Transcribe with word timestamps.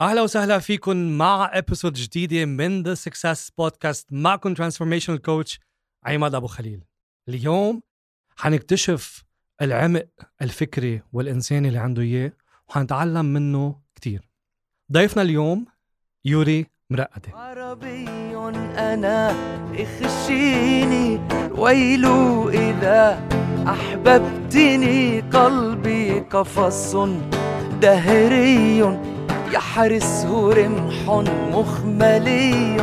أهلا 0.00 0.22
وسهلا 0.22 0.58
فيكم 0.58 0.96
مع 1.18 1.50
episode 1.52 1.92
جديدة 1.92 2.44
من 2.44 2.82
The 2.82 2.94
Success 2.94 3.50
Podcast 3.58 4.12
معكم 4.12 4.54
transformational 4.54 5.22
coach 5.22 5.60
عماد 6.04 6.34
أبو 6.34 6.46
خليل. 6.46 6.80
اليوم 7.28 7.82
حنكتشف 8.36 9.24
العمق 9.62 10.06
الفكري 10.42 11.02
والانساني 11.12 11.68
اللي 11.68 11.78
عنده 11.78 12.02
إياه 12.02 12.32
وحنتعلم 12.68 13.24
منه 13.24 13.80
كتير. 13.94 14.28
ضيفنا 14.92 15.22
اليوم 15.22 15.66
يوري 16.24 16.66
مرقدي. 16.90 17.32
عربي 17.34 18.08
أنا 18.78 19.34
اخشيني 19.78 21.20
ويل 21.50 22.04
إذا 22.48 23.28
أحببتني 23.68 25.20
قلبي 25.20 26.20
قفص 26.20 26.96
دهري. 27.80 29.09
يحرسه 29.52 30.52
رمح 30.52 31.10
مخملي 31.52 32.76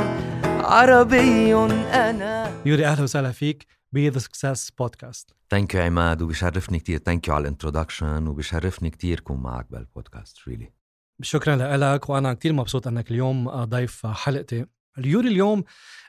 عربي 0.44 1.54
أنا. 1.56 2.62
يوري 2.66 2.86
أهلا 2.86 3.04
وسهلا 3.04 3.32
فيك 3.32 3.66
ب 3.92 4.12
The 4.12 4.22
Success 4.22 4.70
Podcast. 4.82 5.34
thank 5.50 5.76
you 5.76 5.82
عماد 5.82 6.22
وبشرفني 6.22 6.80
كثير 6.80 6.98
thank 6.98 7.28
you 7.28 7.34
على 7.34 7.42
ال 7.42 7.48
introduction 7.48 8.28
وبشرفني 8.28 8.90
كثير 8.90 9.20
كون 9.20 9.38
معك 9.38 9.72
بال 9.72 9.89
podcast 9.89 10.48
really 10.48 10.74
شكرا 11.22 11.56
لك 11.78 12.10
وأنا 12.10 12.34
كثير 12.34 12.54
مبسوط 12.54 12.88
أنك 12.88 13.12
اليوم 13.12 13.50
ضيف 13.50 14.08
حلقتي. 14.08 14.66
اليوري 14.98 15.28
اليوم 15.28 15.64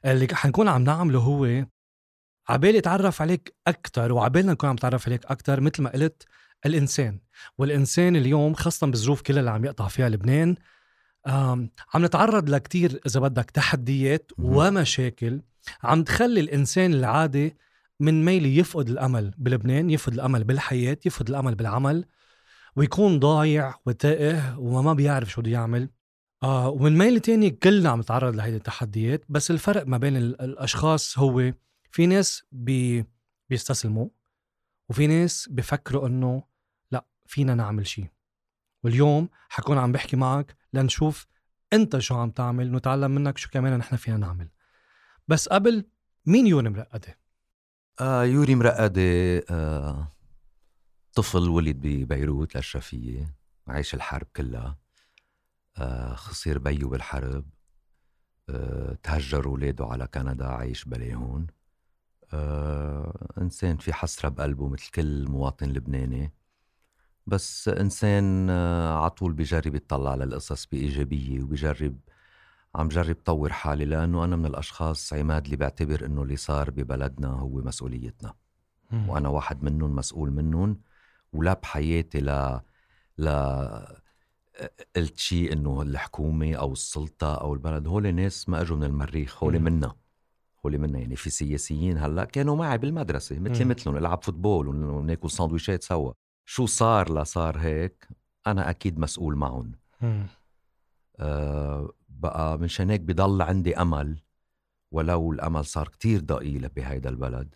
اللي 0.05 0.29
حنكون 0.33 0.69
عم 0.69 0.85
نعمله 0.85 1.19
هو 1.19 1.67
عبالي 2.49 2.79
اتعرف 2.79 3.23
عليك 3.23 3.57
أكثر 3.67 4.13
وعبالنا 4.13 4.53
نكون 4.53 4.69
عم 4.69 4.75
نتعرف 4.75 5.09
عليك 5.09 5.25
أكثر 5.25 5.61
مثل 5.61 5.83
ما 5.83 5.91
قلت 5.91 6.25
الإنسان. 6.67 7.19
والإنسان 7.59 8.17
اليوم 8.17 8.55
خاصة 8.55 8.87
بالظروف 8.87 9.23
كلها 9.23 9.41
اللي 9.41 9.51
عم 9.51 9.65
يقطع 9.65 9.89
فيها 9.89 10.09
لبنان 10.09 10.57
عم 11.27 12.05
نتعرض 12.05 12.51
لكتير 12.51 13.01
إذا 13.07 13.21
بدك 13.21 13.51
تحديات 13.51 14.31
ومشاكل 14.39 15.41
عم 15.83 16.03
تخلي 16.03 16.41
الإنسان 16.41 16.95
العادي 16.95 17.57
من 18.01 18.25
ميلي 18.25 18.57
يفقد 18.57 18.89
الأمل 18.89 19.35
بلبنان 19.39 19.91
يفقد 19.91 20.13
الأمل 20.13 20.45
بالحياة 20.45 20.99
يفقد 21.07 21.29
الأمل 21.29 21.55
بالعمل 21.55 22.05
ويكون 22.77 23.19
ضايع 23.19 23.75
وتائه 23.87 24.59
وما 24.59 24.93
بيعرف 24.93 25.31
شو 25.31 25.41
بده 25.41 25.51
يعمل. 25.51 25.89
آه 26.43 26.69
ومن 26.69 26.99
ميل 26.99 27.21
تاني 27.21 27.51
كلنا 27.51 27.91
عم 27.91 28.01
نتعرض 28.01 28.37
لهيدي 28.37 28.57
التحديات 28.57 29.25
بس 29.29 29.51
الفرق 29.51 29.87
ما 29.87 29.99
بين 29.99 30.17
الأشخاص 30.17 31.19
هو 31.19 31.53
في 31.91 32.07
ناس 32.07 32.43
بي 32.53 33.05
بيستسلموا 33.51 34.09
وفي 34.89 35.07
ناس 35.07 35.49
بفكروا 35.51 36.09
إنه 36.09 36.43
لا 36.91 37.05
فينا 37.27 37.55
نعمل 37.55 37.87
شيء 37.87 38.11
واليوم 38.85 39.29
حكون 39.49 39.79
عم 39.79 39.93
بحكي 39.93 40.17
معك 40.17 40.57
لنشوف 40.73 41.27
أنت 41.73 41.99
شو 41.99 42.15
عم 42.15 42.31
تعمل 42.31 42.73
نتعلم 42.73 43.11
منك 43.11 43.39
شو 43.39 43.51
كمان 43.51 43.79
نحن 43.79 43.97
فينا 43.97 44.17
نعمل. 44.17 44.49
بس 45.29 45.49
قبل 45.49 45.85
مين 46.27 46.47
يوري 46.47 46.69
مرقدة؟ 46.69 47.19
آه 48.01 48.25
يوري 48.25 48.55
مرقدة 48.55 49.39
آه 49.51 50.13
طفل 51.15 51.49
ولد 51.49 51.77
ببيروت 51.77 52.53
الأشرفية 52.53 53.35
عايش 53.67 53.95
الحرب 53.95 54.27
كلها. 54.37 54.79
آه 55.77 56.15
خسر 56.15 56.59
بيو 56.59 56.89
بالحرب. 56.89 57.51
آه 58.49 58.99
تهجر 59.03 59.49
ولاده 59.49 59.87
على 59.87 60.07
كندا 60.07 60.47
عايش 60.47 60.85
بلاهون 60.85 61.47
آه 62.33 63.29
إنسان 63.41 63.77
في 63.77 63.93
حسرة 63.93 64.29
بقلبه 64.29 64.69
مثل 64.69 64.91
كل 64.91 65.29
مواطن 65.29 65.67
لبناني. 65.69 66.33
بس 67.27 67.69
إنسان 67.69 68.51
آه 68.51 69.05
عطول 69.05 69.33
بجرب 69.33 69.75
يطلع 69.75 70.11
على 70.11 70.25
القصص 70.25 70.67
بإيجابية 70.67 71.43
وبجرب 71.43 71.97
عم 72.75 72.89
جرب 72.89 73.17
طور 73.25 73.53
حالي 73.53 73.85
لأنه 73.85 74.25
أنا 74.25 74.37
من 74.37 74.47
الأشخاص 74.47 75.13
عماد 75.13 75.45
اللي 75.45 75.57
بعتبر 75.57 76.07
إنه 76.07 76.23
اللي 76.23 76.37
صار 76.37 76.71
ببلدنا 76.71 77.29
هو 77.29 77.51
مسؤوليتنا. 77.51 78.35
وأنا 79.09 79.29
واحد 79.29 79.63
منهم 79.63 79.97
مسؤول 79.97 80.31
منهم. 80.31 80.81
ولا 81.33 81.53
بحياتي 81.53 82.21
لا 82.21 82.63
لا 83.19 84.03
قلت 84.97 85.19
شيء 85.19 85.53
إنه 85.53 85.83
الحكومة 85.83 86.55
أو 86.55 86.73
السلطة 86.73 87.35
أو 87.35 87.55
البلد. 87.55 87.87
هول 87.87 88.15
ناس 88.15 88.49
ما 88.49 88.61
إجوا 88.61 88.77
من 88.77 88.85
المريخ 88.85 89.45
هول 89.45 89.61
منا. 89.61 89.95
هول 90.67 90.79
منا 90.79 90.99
يعني 90.99 91.17
في 91.17 91.31
سياسيين 91.31 91.99
هلأ 91.99 92.25
كانوا 92.25 92.57
معي 92.57 92.79
بالمدرسة 92.79 93.39
مثلي 93.39 93.65
مثلهم 93.65 93.97
نلعب 93.97 94.23
football 94.23 94.69
وناكل 94.69 95.31
ساندويشات 95.31 95.83
سوا. 95.83 96.13
شو 96.45 96.67
صار 96.67 97.21
لصار 97.21 97.59
هيك؟ 97.59 98.09
أنا 98.47 98.71
أكيد 98.71 98.99
مسؤول 98.99 99.37
معهم. 99.37 99.73
آه 101.17 101.91
بقى 102.09 102.59
منشان 102.59 102.91
هيك 102.91 103.01
بضل 103.01 103.43
عندي 103.43 103.77
أمل 103.77 104.19
ولو 104.93 105.33
الأمل 105.33 105.65
صار 105.65 105.89
كتير 105.89 106.21
ضئيل 106.21 106.69
بهيدا 106.69 107.11
البلد. 107.11 107.55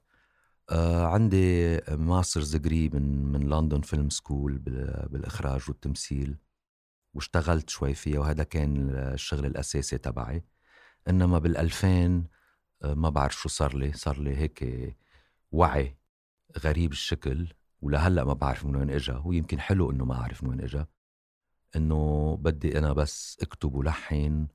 آه 0.71 1.07
عندي 1.07 1.79
master's 1.91 2.57
degree 2.57 2.89
من 2.89 3.33
من 3.33 3.41
London 3.41 3.81
Film 3.81 4.11
School 4.11 4.59
بالإخراج 5.11 5.61
والتمثيل 5.69 6.37
واشتغلت 7.15 7.71
شوي 7.71 7.95
فيها 7.95 8.21
وهذا 8.21 8.43
كان 8.43 8.91
الشغل 8.91 9.47
الأساسي 9.47 9.99
تبعي. 9.99 10.45
إنما 11.09 11.41
بال2000 11.41 11.85
آه 11.85 12.23
ما 12.85 13.09
بعرف 13.09 13.35
شو 13.35 13.49
صار 13.49 13.77
لي 13.77 13.93
صار 13.93 14.19
لي 14.21 14.37
هيك 14.37 14.65
وعي 15.53 15.97
غريب 16.59 16.93
الشكل 16.93 17.49
ولهلأ 17.83 18.25
ما 18.25 18.33
بعرف 18.33 18.65
من 18.65 18.77
وين 18.77 18.91
اجى 18.91 19.15
ويمكن 19.25 19.61
حلو 19.61 19.91
إنه 19.91 20.05
ما 20.05 20.15
أعرف 20.15 20.45
من 20.45 20.51
وين 20.51 20.61
اجى 20.61 20.85
إنه 21.77 22.37
بدي 22.41 22.79
أنا 22.79 22.93
بس 22.93 23.39
اكتب 23.43 23.75
ولحن 23.75 24.47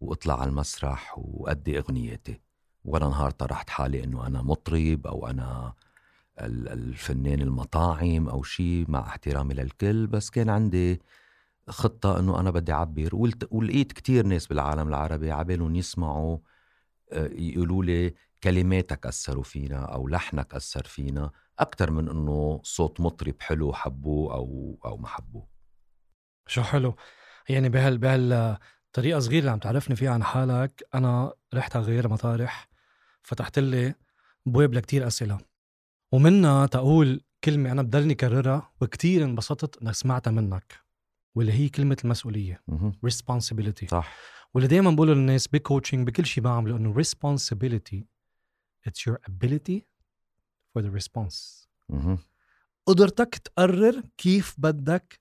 وأطلع 0.00 0.40
على 0.40 0.50
المسرح 0.50 1.14
وأدي 1.18 1.78
اغنياتي 1.78 2.40
ولا 2.84 3.08
نهار 3.08 3.30
طرحت 3.30 3.70
حالي 3.70 4.04
إنه 4.04 4.26
أنا 4.26 4.42
مطرب 4.42 5.06
أو 5.06 5.26
أنا 5.26 5.74
الفنان 6.40 7.40
المطاعم 7.40 8.28
أو 8.28 8.42
شيء 8.42 8.84
مع 8.88 9.00
احترامي 9.00 9.54
للكل 9.54 10.06
بس 10.06 10.30
كان 10.30 10.50
عندي 10.50 11.00
خطة 11.68 12.18
إنه 12.18 12.40
أنا 12.40 12.50
بدي 12.50 12.72
أعبر 12.72 13.10
ولقيت 13.50 13.92
كتير 13.92 14.26
ناس 14.26 14.46
بالعالم 14.46 14.88
العربي 14.88 15.30
عبالهم 15.30 15.76
يسمعوا 15.76 16.38
يقولوا 17.32 17.84
لي 17.84 18.14
كلماتك 18.42 19.06
أثروا 19.06 19.42
فينا 19.42 19.84
أو 19.84 20.08
لحنك 20.08 20.54
أثر 20.54 20.84
فينا 20.84 21.30
أكثر 21.58 21.90
من 21.90 22.08
إنه 22.08 22.60
صوت 22.62 23.00
مطرب 23.00 23.34
حلو 23.40 23.72
حبوه 23.72 24.34
أو 24.34 24.78
أو 24.84 24.96
ما 24.96 25.08
حبوه. 25.08 25.48
شو 26.46 26.62
حلو؟ 26.62 26.94
يعني 27.48 27.68
بهال 27.68 27.98
بهال 27.98 28.58
طريقة 28.92 29.18
صغيرة 29.18 29.40
اللي 29.40 29.50
عم 29.50 29.58
تعرفني 29.58 29.96
فيها 29.96 30.10
عن 30.10 30.24
حالك 30.24 30.82
أنا 30.94 31.32
رحت 31.54 31.76
على 31.76 31.84
غير 31.84 32.08
مطارح 32.08 32.68
فتحت 33.22 33.58
لي 33.58 33.94
بواب 34.46 34.74
لكتير 34.74 35.06
أسئلة 35.06 35.38
ومنها 36.12 36.66
تقول 36.66 37.24
كلمة 37.44 37.72
أنا 37.72 37.82
بضلني 37.82 38.14
كررها 38.14 38.72
وكتير 38.80 39.24
انبسطت 39.24 39.82
إنك 39.82 39.94
سمعتها 39.94 40.30
منك 40.30 40.74
واللي 41.34 41.52
هي 41.52 41.68
كلمة 41.68 41.96
المسؤولية 42.04 42.62
responsibility. 43.06 43.86
صح. 43.88 44.16
واللي 44.54 44.68
دايما 44.68 44.90
بقوله 44.90 45.14
للناس 45.14 45.48
بكوتشنج 45.48 46.06
بكل 46.06 46.26
شيء 46.26 46.44
بعمله 46.44 46.76
إنه 46.76 47.02
responsibility 47.02 48.04
it's 48.88 49.00
your 49.06 49.16
ability 49.30 49.80
for 50.72 50.82
the 50.82 50.90
response. 51.00 51.66
قدرتك 52.86 53.34
تقرر 53.34 54.02
كيف 54.18 54.54
بدك 54.58 55.20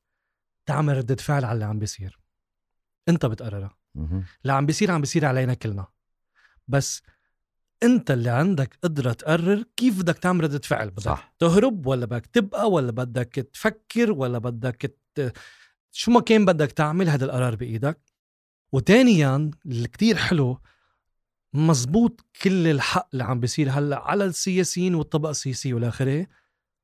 تعمل 0.66 0.98
ردة 0.98 1.16
فعل 1.16 1.46
على 1.46 1.54
اللي 1.54 1.66
عم 1.66 1.80
بيصير. 1.80 2.20
أنت 3.10 3.26
بتقررها. 3.26 3.78
اللي 4.42 4.54
عم 4.54 4.66
بيصير 4.66 4.92
عم 4.92 5.02
بيصير 5.02 5.26
علينا 5.26 5.54
كلنا. 5.54 5.88
بس 6.68 7.02
أنت 7.84 8.12
اللي 8.12 8.30
عندك 8.30 8.78
قدرة 8.84 9.14
تقرر 9.14 9.64
كيف 9.78 10.00
بدك 10.00 10.18
تعمل 10.18 10.44
ردة 10.44 10.60
فعل. 10.60 10.90
بدك 10.90 11.00
صح. 11.00 11.34
تهرب 11.40 11.86
ولا 11.86 12.06
بدك 12.06 12.26
تبقى 12.26 12.72
ولا 12.72 12.92
بدك 12.92 13.50
تفكر 13.54 14.12
ولا 14.12 14.38
بدك 14.38 14.98
ت... 15.16 15.34
شو 15.92 16.12
ما 16.12 16.22
كان 16.22 16.46
بدك 16.46 16.72
تعمل 16.72 17.10
هذا 17.10 17.26
القرار 17.26 17.56
بإيدك. 17.56 18.09
وتانيا 18.72 19.52
اللي 19.66 19.88
كتير 19.88 20.18
حلو 20.18 20.60
مزبوط 21.54 22.26
كل 22.42 22.68
الحق 22.68 23.08
اللي 23.14 23.24
عم 23.24 23.40
بيصير 23.40 23.70
هلأ 23.72 24.00
على 24.00 24.26
السياسيين 24.26 24.96
والطبقة 24.96 25.32
السياسية 25.32 25.74
والآخرة 25.74 26.28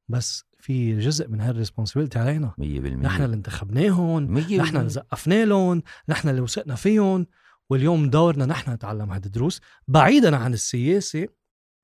بس 0.09 0.43
في 0.59 0.99
جزء 0.99 1.27
من 1.27 1.41
هالريسبونسبيلتي 1.41 2.19
علينا. 2.19 2.53
100% 2.57 2.61
نحن 2.61 3.23
اللي 3.23 3.35
انتخبناهم 3.35 4.37
نحن 4.37 4.77
اللي 4.77 4.89
زقفنا 4.89 5.45
لهم 5.45 5.83
نحن 6.09 6.29
اللي 6.29 6.41
وثقنا 6.41 6.75
فيهم 6.75 7.27
واليوم 7.69 8.09
دورنا 8.09 8.45
نحن 8.45 8.71
نتعلم 8.71 9.11
هذه 9.11 9.25
الدروس. 9.25 9.61
بعيدا 9.87 10.35
عن 10.37 10.53
السياسة 10.53 11.27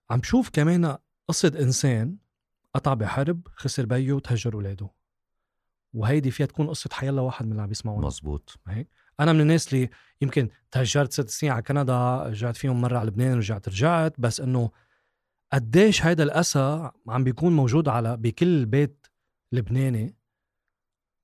عم 0.10 0.20
بشوف 0.20 0.50
كمان 0.50 0.98
قصة 1.28 1.54
إنسان 1.60 2.18
قطع 2.76 2.94
بحرب 2.94 3.48
خسر 3.56 3.86
بيو 3.86 4.20
تهجر 4.20 4.54
أولاده. 4.54 4.90
وهيدي 5.94 6.32
فيها 6.32 6.46
تكون 6.46 6.68
قصة 6.68 6.90
حيلا 6.94 7.22
واحد 7.22 7.46
من 7.46 7.52
اللي 7.52 7.62
عم 7.62 7.72
يسمعونا. 7.72 8.08
مزبوط. 8.08 8.60
هيك؟ 8.68 8.88
أنا 9.22 9.34
من 9.34 9.42
الناس 9.42 9.74
اللي 9.74 9.90
يمكن 10.22 10.50
تهجرت 10.72 11.14
ست 11.14 11.30
سنين 11.30 11.52
على 11.54 11.62
كندا 11.62 12.24
رجعت 12.24 12.58
فيهم 12.58 12.82
مرة 12.82 13.00
على 13.00 13.08
لبنان 13.08 13.38
رجعت 13.38 13.70
رجعت 13.70 14.14
بس 14.18 14.40
إنه 14.42 14.72
قديش 15.54 16.06
هيدا 16.06 16.24
الأسى 16.24 16.92
عم 17.08 17.24
بيكون 17.24 17.56
موجود 17.56 17.88
على 17.88 18.18
بكل 18.18 18.66
بيت 18.66 19.08
لبناني 19.52 20.16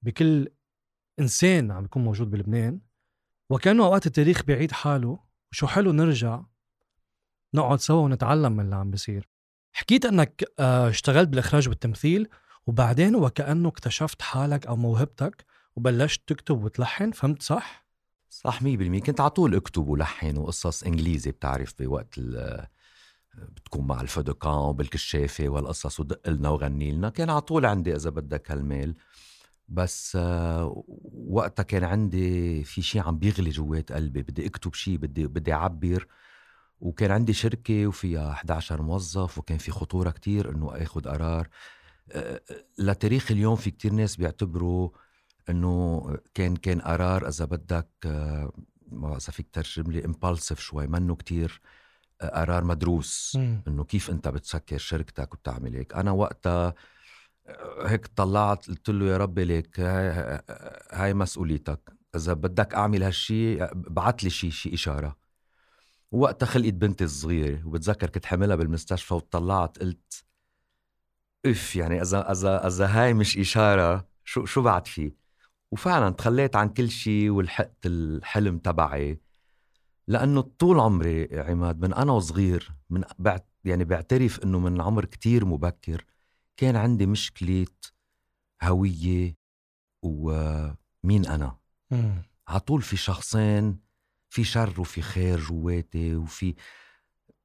بكل 0.02 0.48
إنسان 1.20 1.72
عم 1.72 1.82
بيكون 1.82 2.04
موجود 2.04 2.30
بلبنان 2.32 2.82
وكأنه 3.50 3.86
أوقات 3.86 4.06
التاريخ 4.06 4.44
بيعيد 4.44 4.72
حاله 4.72 5.20
وشو 5.52 5.68
حلو 5.68 5.92
نرجع 5.92 6.42
نقعد 7.54 7.80
سوا 7.80 8.02
ونتعلم 8.02 8.52
من 8.52 8.66
اللي 8.66 8.76
عم 8.76 8.92
بيصير. 8.92 9.30
حكيت 9.74 10.06
إنك 10.06 10.44
آه، 10.60 10.90
اشتغلت 10.90 11.30
بالإخراج 11.30 11.70
والتمثيل 11.70 12.30
وبعدين 12.68 13.16
وكأنه 13.16 13.70
اكتشفت 13.70 14.22
حالك 14.22 14.68
أو 14.68 14.76
موهبتك 14.76 15.46
وبلشت 15.76 16.22
تكتب 16.28 16.64
وتلحن 16.64 17.12
فهمت 17.12 17.42
صح؟ 17.42 17.87
صح 18.30 18.64
100% 18.64 18.66
كنت 19.00 19.22
على 19.22 19.30
طول 19.30 19.56
أكتب 19.56 19.88
ولحن 19.88 20.38
وقصص 20.38 20.84
إنجليزي 20.84 21.32
بتعرف 21.32 21.74
بوقت 21.80 22.20
بتكون 23.38 23.88
مع 23.88 24.02
الفودوكان 24.02 24.54
وبالكشافة 24.54 25.50
والقصص 25.50 26.00
ودق 26.00 26.30
لنا 26.30 26.50
وغني 26.50 26.92
لنا. 26.92 27.10
كان 27.10 27.30
على 27.30 27.42
طول 27.42 27.66
عندي 27.66 27.96
إذا 27.96 28.10
بدك 28.10 28.52
هالميل. 28.52 28.96
بس 29.70 30.16
آه، 30.16 30.84
وقتها 31.28 31.64
كان 31.64 31.84
عندي 31.84 32.64
في 32.64 32.82
شيء 32.82 33.02
عم 33.02 33.20
بيغلي 33.20 33.50
جوات 33.50 33.92
قلبي. 33.92 34.22
بدي 34.22 34.48
أكتب 34.48 34.74
شيء 34.74 34.98
بدي 34.98 35.28
بدي 35.28 35.54
أعبر. 35.54 36.08
وكان 36.80 37.12
عندي 37.12 37.34
شركة 37.34 37.88
وفيها 37.88 38.32
11 38.32 38.82
موظف 38.82 39.38
وكان 39.38 39.58
في 39.58 39.72
خطورة 39.72 40.10
كتير 40.10 40.52
إنه 40.52 40.72
آخذ 40.84 41.02
قرار. 41.10 41.48
آه، 42.12 42.42
لتاريخ 42.78 43.32
اليوم 43.32 43.56
في 43.56 43.72
كتير 43.72 43.94
ناس 43.94 44.16
بيعتبروا 44.16 44.90
إنه 45.50 46.18
كان 46.34 46.56
كان 46.56 46.82
قرار 46.82 47.28
إذا 47.28 47.46
بدك 47.46 47.90
آه، 48.06 48.52
ما 48.92 49.18
إذا 49.18 49.32
فيك 49.32 49.48
ترجم 49.54 49.92
لي 49.92 50.06
impulsive 50.06 50.60
شوي 50.60 50.88
منه 50.88 51.16
كتير 51.16 51.62
قرار 52.22 52.64
مدروس. 52.64 53.38
إنه 53.68 53.84
كيف 53.84 54.10
أنت 54.10 54.28
بتسكر 54.28 54.78
شركتك 54.78 55.34
وبتعمل 55.34 55.76
هيك؟ 55.76 55.94
أنا 55.94 56.12
وقتها 56.12 56.74
هيك 57.86 58.08
طلعت 58.08 58.68
قلت 58.68 58.90
له 58.90 59.06
يا 59.06 59.18
ربي 59.18 59.46
ليك 59.46 59.80
هاي, 59.80 60.42
هاي 60.92 61.14
مسؤوليتك. 61.14 61.94
إذا 62.16 62.34
بدك 62.34 62.74
أعمل 62.74 63.04
هالشي 63.04 63.58
بعت 63.74 64.24
لي 64.24 64.30
شي 64.30 64.52
شي 64.52 64.74
إشارة. 64.74 65.18
وقتها 66.12 66.46
خلقت 66.46 66.74
بنتي 66.74 67.04
الصغيرة 67.04 67.68
وبتذكر 67.68 68.10
كنت 68.10 68.26
حاملها 68.26 68.56
بالمستشفى 68.56 69.14
وطلعت 69.14 69.80
قلت 69.80 70.26
إف 71.46 71.76
يعني 71.76 72.02
اذا 72.02 72.32
اذا 72.32 72.68
إذا 72.68 72.86
هاي 72.88 73.14
مش 73.14 73.38
إشارة 73.38 74.08
شو 74.24 74.46
شو 74.46 74.62
بعد 74.62 74.88
في 74.88 75.14
وفعلا 75.72 76.10
تخليت 76.10 76.56
عن 76.56 76.70
كل 76.70 76.90
شيء 76.90 77.30
ولحقت 77.30 77.86
الحلم 77.86 78.58
تبعي. 78.58 79.22
لأنه 80.08 80.42
طول 80.42 80.80
عمري 80.80 81.40
عماد 81.40 81.82
من 81.82 81.94
أنا 81.94 82.12
وصغير 82.12 82.72
من 82.90 83.04
يعني 83.66 83.84
بعترف 83.84 84.44
إنه 84.44 84.60
من 84.60 84.82
عمر 84.82 85.06
كتير 85.06 85.46
مبكر 85.46 86.06
كان 86.58 86.76
عندي 86.76 87.06
مشكلة 87.06 87.68
هوية 88.64 89.38
ومين 90.04 91.26
أنا؟ 91.26 91.58
على 92.48 92.60
طول 92.60 92.82
في 92.82 92.98
شخصين 92.98 93.80
في 94.30 94.44
شر 94.44 94.82
وفي 94.82 95.02
خير 95.02 95.40
جواتي 95.40 96.16
وفي 96.16 96.56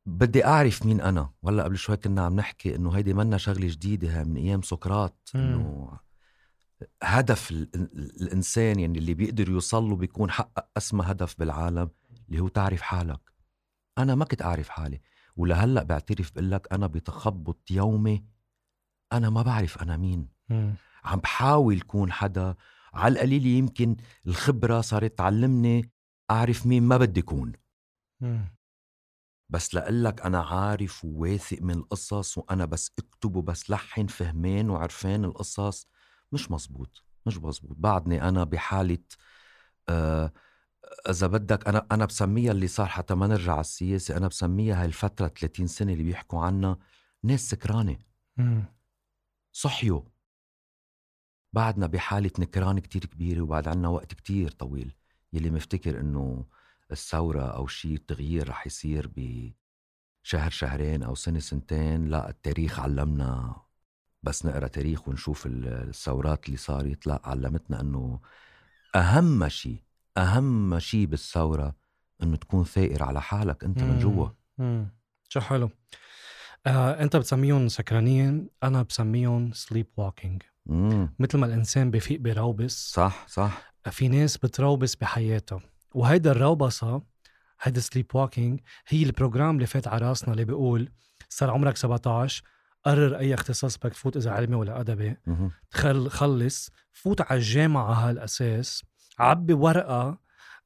بدي 0.07 0.45
أعرف 0.45 0.87
مين 0.87 1.01
أنا. 1.01 1.31
ولا 1.43 1.65
قبل 1.65 1.77
شوي 1.77 1.97
كنا 1.97 2.23
عم 2.23 2.37
نحكي 2.37 2.75
إنه 2.75 2.91
هيدي 2.91 3.15
منا 3.15 3.39
شغلة 3.39 3.69
جديدة 3.69 4.25
من 4.25 4.37
أيام 4.37 4.63
سقراط 4.63 5.31
إنه 5.35 5.91
هدف 7.03 7.51
الإنسان 7.51 8.81
يعني 8.81 8.99
اللي 8.99 9.15
بيقدر 9.15 9.49
يوصل 9.49 9.85
له 9.85 9.97
بيكون 9.97 10.31
حقق 10.31 10.69
أسمى 10.77 11.05
هدف 11.07 11.39
بالعالم 11.39 11.91
اللي 12.29 12.41
هو 12.41 12.49
تعرف 12.49 12.81
حالك. 12.81 13.21
أنا 13.99 14.15
ما 14.15 14.25
كنت 14.25 14.43
أعرف 14.43 14.69
حالي. 14.69 15.01
ولهلأ 15.37 15.83
بعترف 15.83 16.33
بقول 16.33 16.51
لك 16.51 16.73
أنا 16.73 16.87
بتخبط 16.87 17.71
يومي 17.71 18.25
أنا 19.13 19.31
ما 19.31 19.43
بعرف 19.43 19.83
أنا 19.83 19.97
مين. 19.97 20.29
م. 20.49 20.73
عم 21.05 21.19
بحاول 21.19 21.81
كون 21.81 22.13
حدا. 22.13 22.55
على 22.95 23.13
القليل 23.13 23.47
يمكن 23.47 23.97
الخبرة 24.27 24.81
صارت 24.81 25.19
تعلمني 25.19 25.91
أعرف 26.31 26.67
مين 26.67 26.83
ما 26.83 26.97
بدي 26.97 27.23
كون 27.23 27.53
بس 29.51 29.75
لقلك 29.75 30.21
أنا 30.21 30.43
عارف 30.43 31.05
وواثق 31.05 31.59
من 31.63 31.75
القصص 31.75 32.39
وأنا 32.39 32.65
بس 32.65 32.93
اكتب 32.99 33.37
وبس 33.37 33.71
لحن 33.71 34.07
فهمين 34.07 34.71
وعرفان 34.71 35.25
القصص. 35.25 35.87
مش 36.33 36.51
مزبوط 36.51 37.05
مش 37.27 37.39
مزبوط 37.39 37.77
بعدني 37.79 38.29
أنا 38.29 38.45
بحالة 38.45 38.99
آه 39.89 40.33
إذا 41.09 41.27
بدك 41.27 41.69
أنا 41.69 41.87
أنا 41.93 42.05
بسميها 42.05 42.53
اللي 42.53 42.67
صار 42.69 42.87
حتى 42.87 43.15
ما 43.15 43.27
نرجع 43.27 43.53
على 43.53 43.61
السياسة 43.61 44.17
أنا 44.17 44.29
بسميها 44.29 44.81
هاي 44.81 44.87
الفترة 44.87 45.29
30 45.29 45.67
سنة 45.67 45.93
اللي 45.93 46.05
بيحكوا 46.05 46.41
عنها 46.45 46.79
ناس 47.23 47.51
سكرانة. 47.51 47.99
صحيوا. 49.53 50.01
بعدنا 51.53 51.87
بحالة 51.87 52.31
نكران 52.39 52.79
كتير 52.79 53.05
كبيرة 53.05 53.41
وبعد 53.41 53.69
عنا 53.69 53.89
وقت 53.89 54.15
كتير 54.15 54.51
طويل. 54.51 54.95
يلي 55.33 55.51
مفتكر 55.51 56.01
إنه 56.01 56.47
الثورة 56.93 57.43
أو 57.43 57.67
شيء 57.67 57.97
تغيير 57.97 58.49
رح 58.49 58.67
يصير 58.67 59.11
بشهر 59.17 60.51
شهرين 60.51 61.03
أو 61.03 61.15
سنة 61.15 61.39
سنتين 61.39 62.07
لا 62.09 62.29
التاريخ 62.31 62.81
علمنا 62.81 63.62
بس 64.23 64.47
نقرأ 64.47 64.67
تاريخ 64.67 65.09
ونشوف 65.09 65.43
الثورات 65.47 66.47
اللي 66.47 66.57
صارت 66.57 67.07
لا 67.07 67.21
علمتنا 67.25 67.81
إنه 67.81 68.21
أهم 68.95 69.49
شيء 69.49 69.83
أهم 70.19 70.79
شيء 70.79 71.07
بالثورة 71.07 71.75
إنه 72.23 72.37
تكون 72.37 72.65
ثائر 72.65 73.03
على 73.03 73.21
حالك 73.23 73.65
أنت 73.65 73.83
من 73.83 73.99
جوا. 73.99 74.29
شو 75.29 75.41
حلو. 75.41 75.71
آه، 76.67 77.03
أنت 77.03 77.17
بتسميهم 77.17 77.69
سكرانين 77.69 78.49
أنا 78.63 78.83
بسميهم 78.83 79.53
sleepwalking 79.53 80.43
مثل 81.19 81.39
ما 81.39 81.47
الإنسان 81.47 81.91
بفيق 81.91 82.21
بروبص 82.21 82.93
صح 82.93 83.27
صح. 83.29 83.73
في 83.91 84.09
ناس 84.09 84.37
بتروبص 84.37 84.95
بحياتها 84.95 85.61
وهيدا 85.95 86.31
الروبصة 86.33 87.03
هيدا 87.63 87.81
sleepwalking 87.81 88.61
هي 88.89 89.03
ال 89.03 89.09
program 89.09 89.55
اللي 89.55 89.67
فات 89.67 89.89
على 89.89 90.09
راسنا 90.09 90.33
اللي 90.33 90.45
بيقول 90.45 90.89
صار 91.29 91.51
عمرك 91.51 91.77
17 91.77 92.43
قرر 92.85 93.19
أي 93.19 93.35
اختصاص 93.35 93.79
بدك 93.79 93.93
تفوت 93.93 94.17
إذا 94.17 94.31
علمي 94.31 94.57
ولا 94.57 94.81
أدبي. 94.81 95.17
خلص 96.09 96.71
فوت 96.93 97.21
على 97.21 97.39
الجامعة 97.39 97.95
على 97.95 98.11
هالأساس 98.11 98.85
عبي 99.19 99.53
ورقة 99.53 100.19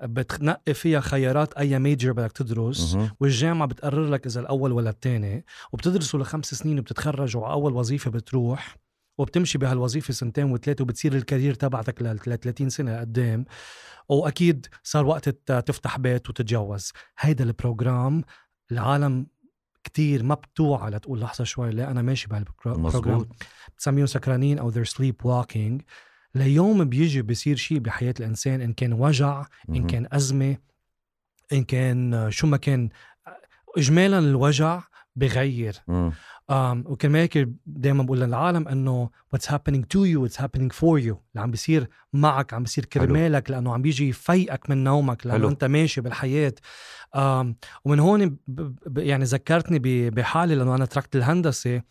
بتنقي 0.03 0.75
فيها 0.75 1.01
خيارات 1.01 1.55
أي 1.55 1.79
major 1.79 2.13
بدك 2.13 2.33
تدرس. 2.33 2.95
والجامعة 3.21 3.69
بتقرر 3.69 4.09
لك 4.09 4.27
إذا 4.27 4.41
الأول 4.41 4.73
ولا 4.73 4.91
الثاني 4.91 5.45
وبتدرسوا 5.73 6.21
لخمس 6.21 6.55
سنين 6.55 6.79
وبتتخرج 6.79 7.37
وأول 7.37 7.73
وظيفة 7.73 8.11
بتروح. 8.11 8.77
وبتمشي 9.19 9.59
بهالوظيفة 9.59 10.15
سنتين 10.15 10.53
وثلاثة 10.53 10.83
وبتصير 10.83 11.17
ال 11.17 11.22
career 11.22 11.55
تبعتك 11.55 12.03
ل 12.03 12.19
30 12.19 12.69
سنة 12.69 13.01
قدام. 13.01 13.45
وأكيد 14.09 14.67
صار 14.83 15.07
وقت 15.07 15.29
تفتح 15.29 15.99
بيت 15.99 16.31
وتتجوز. 16.31 16.93
هيدا 17.19 17.45
ال 17.45 17.55
program 17.55 18.25
العالم 18.73 19.27
كتير 19.87 20.23
ما 20.23 20.35
بتوعى 20.35 20.91
لتقول 20.91 21.21
لحظة 21.21 21.45
شوي 21.45 21.71
لا 21.71 21.91
أنا 21.91 22.03
ماشي 22.03 22.29
بهال 22.29 22.45
program 22.45 22.83
بتسميهم 23.77 24.07
سكرانين 24.07 24.59
أو 24.59 24.73
they're 24.73 24.89
sleep 24.99 25.27
walking 25.27 25.83
ليوم 26.35 26.85
بيجي 26.85 27.23
بيصير 27.23 27.57
شيء 27.57 27.79
بحياة 27.79 28.15
الإنسان 28.21 28.61
إن 28.61 28.73
كان 28.73 28.93
وجع 28.93 29.47
إن 29.69 29.87
كان 29.87 30.07
أزمة 30.13 30.57
إن 31.53 31.65
كان 31.65 32.31
شو 32.31 32.47
ما 32.47 32.57
كان 32.57 32.89
إجمالا 33.77 34.19
الوجع 34.19 34.83
بغير. 35.17 35.75
um, 36.53 36.87
وكمان 36.87 37.21
هيك 37.21 37.49
دائما 37.67 38.03
بقول 38.03 38.21
للعالم 38.21 38.69
إنه 38.69 39.11
what's 39.37 39.47
happening 39.47 39.81
to 39.81 40.01
you 40.01 40.29
it's 40.29 40.37
happening 40.37 40.71
for 40.71 40.99
you. 40.99 41.17
اللي 41.17 41.37
عم 41.37 41.51
بيصير 41.51 41.89
معك 42.13 42.55
عم 42.55 42.63
بيصير 42.63 42.85
كرمالك 42.85 43.51
لأنه 43.51 43.75
عم 43.75 43.83
بيجي 43.83 44.09
يفيقك 44.09 44.71
من 44.71 44.85
نومك 44.85 45.27
لأنه 45.27 45.39
حلو. 45.39 45.49
أنت 45.49 45.65
ماشي 45.65 46.01
بالحياة. 46.01 46.55
um, 47.17 47.47
ومن 47.85 48.01
هون 48.01 48.29
ب... 48.29 48.37
ب... 48.87 48.99
يعني 48.99 49.25
ذكرتني 49.25 50.11
بحالي 50.11 50.55
لأنه 50.55 50.75
أنا 50.75 50.85
تركت 50.85 51.17
الهندسة. 51.17 51.83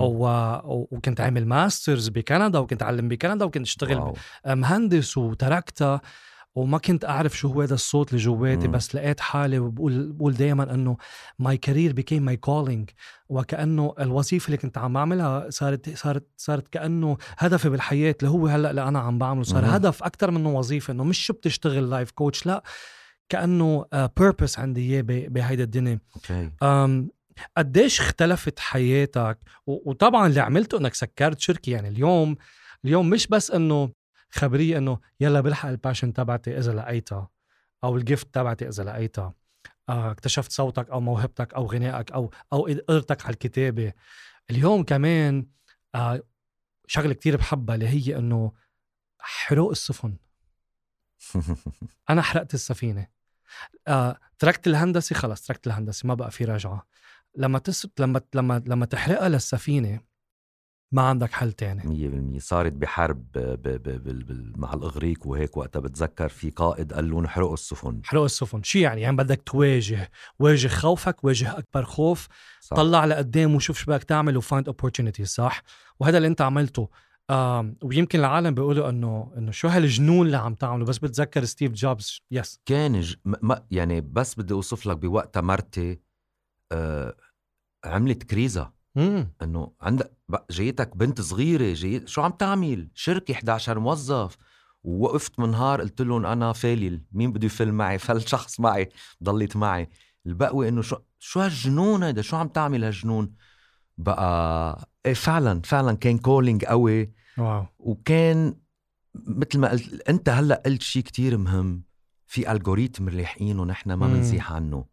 و... 0.00 0.26
وكنت 0.64 1.20
عامل 1.20 1.46
masters 1.46 2.08
بكندا 2.08 2.58
وكنت 2.58 2.82
اعلم 2.82 3.08
بكندا 3.08 3.44
وكنت 3.44 3.66
أشتغل 3.66 3.98
wow. 3.98 4.16
مهندس 4.46 5.18
وتركتها. 5.18 6.00
وما 6.54 6.78
كنت 6.78 7.04
أعرف 7.04 7.38
شو 7.38 7.48
هو 7.48 7.62
هذا 7.62 7.74
الصوت 7.74 8.10
اللي 8.12 8.22
جواتي 8.24 8.68
بس 8.68 8.94
لقيت 8.94 9.20
حالي 9.20 9.58
وبقول 9.58 10.12
بقول 10.12 10.34
دائما 10.34 10.74
إنه 10.74 10.96
my 11.38 11.56
career 11.56 11.92
became 11.92 12.22
my 12.22 12.36
calling 12.36 12.90
وكأنه 13.28 13.94
الوظيفة 14.00 14.46
اللي 14.46 14.56
كنت 14.56 14.78
عم 14.78 14.92
بعملها 14.92 15.50
صارت 15.50 15.96
صارت 15.96 16.26
صارت 16.36 16.68
كأنه 16.68 17.16
هدفي 17.38 17.68
بالحياة 17.68 18.14
اللي 18.20 18.30
هو 18.30 18.46
هلأ 18.46 18.70
اللي 18.70 18.88
أنا 18.88 18.98
عم 18.98 19.18
بعمله. 19.18 19.42
صار 19.42 19.64
مم. 19.64 19.70
هدف 19.70 20.02
أكثر 20.02 20.30
منه 20.30 20.54
وظيفة 20.54 20.92
إنه 20.92 21.04
مش 21.04 21.26
شو 21.26 21.32
بتشتغل 21.32 21.90
life 21.90 22.10
coach 22.10 22.46
لأ 22.46 22.62
كأنه 23.28 23.86
purpose 24.16 24.58
عندي 24.58 24.80
إياه 24.80 25.02
بهيدا 25.28 25.64
الدنيا. 25.64 25.98
okay. 26.16 26.50
قديش 27.56 28.00
اختلفت 28.00 28.58
حياتك؟ 28.58 29.38
وطبعا 29.66 30.26
اللي 30.26 30.40
عملته 30.40 30.78
إنك 30.78 30.94
سكرت 30.94 31.40
شركة 31.40 31.70
يعني 31.70 31.88
اليوم 31.88 32.36
اليوم 32.84 33.10
مش 33.10 33.26
بس 33.26 33.50
إنه 33.50 33.90
خبرية 34.34 34.78
إنه 34.78 34.98
يلا 35.20 35.40
بلحق 35.40 35.68
ال 35.68 35.74
passion 35.74 36.12
تبعتي 36.12 36.58
إذا 36.58 36.72
لقيتها 36.72 37.30
أو 37.84 37.96
ال 37.96 38.04
gift 38.04 38.34
تبعتي 38.34 38.68
إذا 38.68 38.84
لقيتها. 38.84 39.34
آه، 39.88 40.10
اكتشفت 40.10 40.52
صوتك 40.52 40.90
أو 40.90 41.00
موهبتك 41.00 41.54
أو 41.54 41.66
غنائك 41.66 42.12
أو 42.12 42.30
أو 42.52 42.66
قدرتك 42.66 43.24
على 43.24 43.32
الكتابة. 43.32 43.92
اليوم 44.50 44.84
كمان 44.84 45.46
آه، 45.94 46.22
شغلة 46.86 47.14
كتير 47.14 47.36
بحبها 47.36 47.74
اللي 47.74 47.88
هي 47.88 48.18
إنه 48.18 48.52
حروق 49.18 49.70
السفن. 49.70 50.16
أنا 52.10 52.22
حرقت 52.22 52.54
السفينة. 52.54 53.06
آه، 53.88 54.16
تركت 54.38 54.66
الهندسة 54.66 55.14
خلص 55.16 55.46
تركت 55.46 55.66
الهندسة 55.66 56.06
ما 56.06 56.14
بقى 56.14 56.30
في 56.30 56.44
رجعة. 56.44 56.86
لما 57.34 57.58
تس... 57.58 57.88
لما 57.98 58.20
لما 58.34 58.62
لما 58.66 58.86
تحرقها 58.86 59.28
للسفينة 59.28 60.00
ما 60.92 61.02
عندك 61.02 61.32
حل 61.32 61.52
تاني. 61.52 62.38
100% 62.38 62.42
صارت 62.42 62.72
بحرب 62.72 63.24
ب... 63.34 63.38
ب... 63.38 63.68
ب... 63.68 64.08
ب... 64.26 64.58
مع 64.58 64.74
الإغريق 64.74 65.26
وهيك 65.26 65.56
وقتها 65.56 65.80
بتذكر 65.80 66.28
في 66.28 66.50
قائد 66.50 66.92
قال 66.92 67.10
لهم 67.10 67.24
احرقوا 67.24 67.54
السفن. 67.54 68.00
احرقوا 68.04 68.26
السفن. 68.26 68.62
شو 68.62 68.78
يعني؟ 68.78 69.00
يعني 69.00 69.16
بدك 69.16 69.42
تواجه 69.42 70.10
واجه 70.38 70.68
خوفك 70.68 71.24
واجه 71.24 71.58
أكبر 71.58 71.84
خوف. 71.84 72.28
صح. 72.60 72.76
طلع 72.76 73.04
لقدام 73.04 73.54
وشوف 73.54 73.78
شو 73.78 73.86
بدك 73.92 74.04
تعمل 74.04 74.36
و 74.36 74.42
find 74.42 74.66
opportunities 74.66 75.28
صح؟ 75.28 75.62
وهذا 76.00 76.16
اللي 76.16 76.28
انت 76.28 76.40
عملته. 76.40 76.88
آه 77.30 77.74
ويمكن 77.82 78.18
العالم 78.18 78.54
بيقولوا 78.54 78.88
إنه 78.88 79.32
إنه 79.36 79.50
شو 79.50 79.68
هالجنون 79.68 80.26
اللي 80.26 80.36
عم 80.36 80.54
تعمله؟ 80.54 80.84
بس 80.84 80.98
بتذكر 80.98 81.44
ستيف 81.44 81.72
جوبز. 81.72 82.20
yes 82.30 82.60
كان 82.66 83.00
ج... 83.00 83.14
ما 83.24 83.64
يعني 83.70 84.00
بس 84.00 84.34
بدي 84.34 84.54
أوصف 84.54 84.86
لك 84.86 84.96
بوقتها 84.96 85.40
مرتي 85.40 86.00
آه 86.72 87.16
عملت 87.84 88.22
كريزة. 88.22 88.81
إنه 88.96 89.72
عندك 89.80 90.12
جاييتك 90.50 90.96
بنت 90.96 91.20
صغيرة 91.20 91.74
جاي 91.74 92.06
شو 92.06 92.22
عم 92.22 92.30
تعمل؟ 92.30 92.88
شركة 92.94 93.34
11 93.34 93.78
موظف. 93.78 94.36
ووقفت 94.84 95.40
من 95.40 95.50
نهار 95.50 95.80
قلت 95.80 96.02
لهم 96.02 96.26
أنا 96.26 96.52
فالي 96.52 97.02
مين 97.12 97.32
بده 97.32 97.46
يفل 97.46 97.72
معي؟ 97.72 97.98
فل 98.06 98.28
شخص 98.28 98.60
معي 98.60 98.88
ضلت 99.22 99.56
معي. 99.56 99.90
بقوة 100.26 100.68
إنه 100.68 100.82
شو 100.82 100.96
شو 101.18 101.40
هالجنون 101.40 102.02
هيدا؟ 102.02 102.22
شو 102.22 102.36
عم 102.36 102.48
تعمل 102.48 102.84
هالجنون؟ 102.84 103.34
بقى 103.98 104.88
إيه 105.06 105.14
فعلا 105.14 105.60
فعلا 105.64 105.96
كان 105.96 106.18
calling 106.18 106.64
قوي. 106.64 107.12
wow. 107.38 107.66
وكان 107.78 108.54
مثل 109.14 109.58
ما 109.58 109.70
قلت 109.70 110.08
أنت 110.08 110.28
هلأ 110.28 110.62
قلت 110.66 110.82
شيء 110.82 111.02
كتير 111.02 111.38
مهم. 111.38 111.84
في 112.26 112.52
algorithm 112.52 113.04
مريحين 113.04 113.58
ونحن 113.58 113.92
ما 113.92 114.06
بنزيح 114.06 114.52
عنه. 114.52 114.84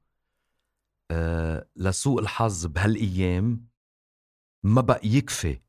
آه 1.12 1.68
لسوء 1.76 2.22
الحظ 2.22 2.66
بهالأيام 2.66 3.69
ما 4.64 4.82
بقى 4.82 5.00
يكفي 5.04 5.60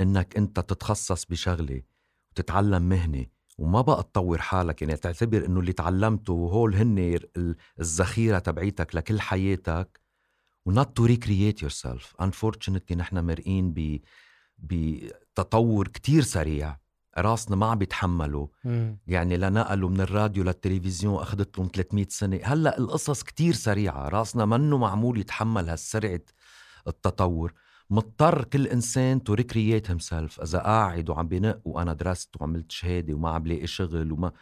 إنك 0.00 0.36
أنت 0.36 0.60
تتخصص 0.60 1.24
بشغلة 1.24 1.82
وتتعلم 2.30 2.82
مهنة 2.82 3.26
وما 3.58 3.80
بقى 3.80 4.02
تطور 4.02 4.38
حالك 4.40 4.82
يعني 4.82 4.96
تعتبر 4.96 5.46
إنه 5.46 5.60
اللي 5.60 5.72
تعلمته 5.72 6.32
وهول 6.32 6.74
هن 6.74 7.18
الذخيرة 7.80 8.38
تبعيتك 8.38 8.94
لكل 8.96 9.20
حياتك 9.20 10.00
و 10.66 10.96
not 10.96 11.04
to 11.04 11.62
recreate 11.62 11.70
yourself 11.70 12.14
unfortunately 12.20 12.96
نحن 12.96 13.24
مرقين 13.26 13.72
ب 13.72 13.98
بتطور 14.58 15.88
كتير 15.88 16.22
سريع. 16.22 16.76
راسنا 17.18 17.56
ما 17.56 17.66
عم 17.66 17.78
بيتحملوا. 17.78 18.46
يعني 19.06 19.36
لنقلوا 19.36 19.88
من 19.88 20.00
الراديو 20.00 20.44
للتلفزيون 20.44 21.22
أخذت 21.22 21.58
لهم 21.58 21.70
300 21.74 22.06
سنة. 22.08 22.40
هلأ 22.44 22.78
القصص 22.78 23.22
كتير 23.22 23.54
سريعة. 23.54 24.08
راسنا 24.08 24.44
منه 24.44 24.78
معمول 24.78 25.18
يتحمل 25.20 25.68
هالسرعة 25.68 26.20
التطور. 26.88 27.54
مضطر 27.90 28.44
كل 28.44 28.66
إنسان 28.66 29.24
to 29.24 29.34
recreate 29.34 29.90
himself 29.90 30.40
إذا 30.40 30.58
قاعد 30.58 31.10
وعم 31.10 31.28
بنق 31.28 31.60
وأنا 31.64 31.92
درست 31.92 32.36
وعملت 32.40 32.72
شهادة 32.72 33.14
وما 33.14 33.30
عم 33.30 33.46
لاقي 33.46 33.66
شغل 33.66 34.12
وما 34.12 34.32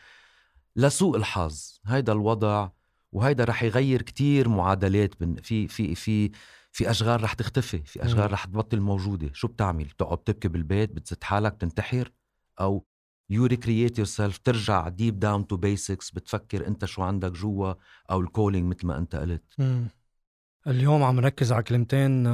لسوء 0.76 1.16
الحظ. 1.16 1.80
هيدا 1.86 2.12
الوضع 2.12 2.68
وهيدا 3.12 3.44
رح 3.44 3.62
يغير 3.62 4.02
كتير 4.02 4.48
معادلات 4.48 5.14
في 5.42 5.68
في 5.68 5.94
في 5.94 6.30
في 6.72 6.90
أشغال 6.90 7.22
رح 7.22 7.32
تختفي 7.32 7.78
في 7.78 8.04
أشغال 8.04 8.32
رح 8.32 8.44
تبطل 8.44 8.80
موجودة. 8.80 9.30
شو 9.32 9.48
بتعمل؟ 9.48 9.84
بتقعد 9.84 10.18
تبكي 10.18 10.48
بالبيت؟ 10.48 10.92
بتزت 10.92 11.24
حالك؟ 11.24 11.56
تنتحر 11.60 12.12
أو 12.60 12.86
you 13.30 13.46
recreate 13.46 13.98
yourself 13.98 14.38
ترجع 14.38 14.88
deep 14.88 15.18
down 15.18 15.46
to 15.46 15.56
basics 15.56 16.10
بتفكر 16.10 16.66
أنت 16.66 16.84
شو 16.84 17.02
عندك 17.02 17.32
جوا 17.32 17.74
أو 18.10 18.20
ال 18.20 18.27
calling 18.27 18.74
مثل 18.74 18.86
ما 18.86 18.98
أنت 18.98 19.16
قلت. 19.16 19.60
اليوم 20.66 21.02
عم 21.02 21.16
نركز 21.16 21.52
على 21.52 21.62
كلمتين 21.62 22.26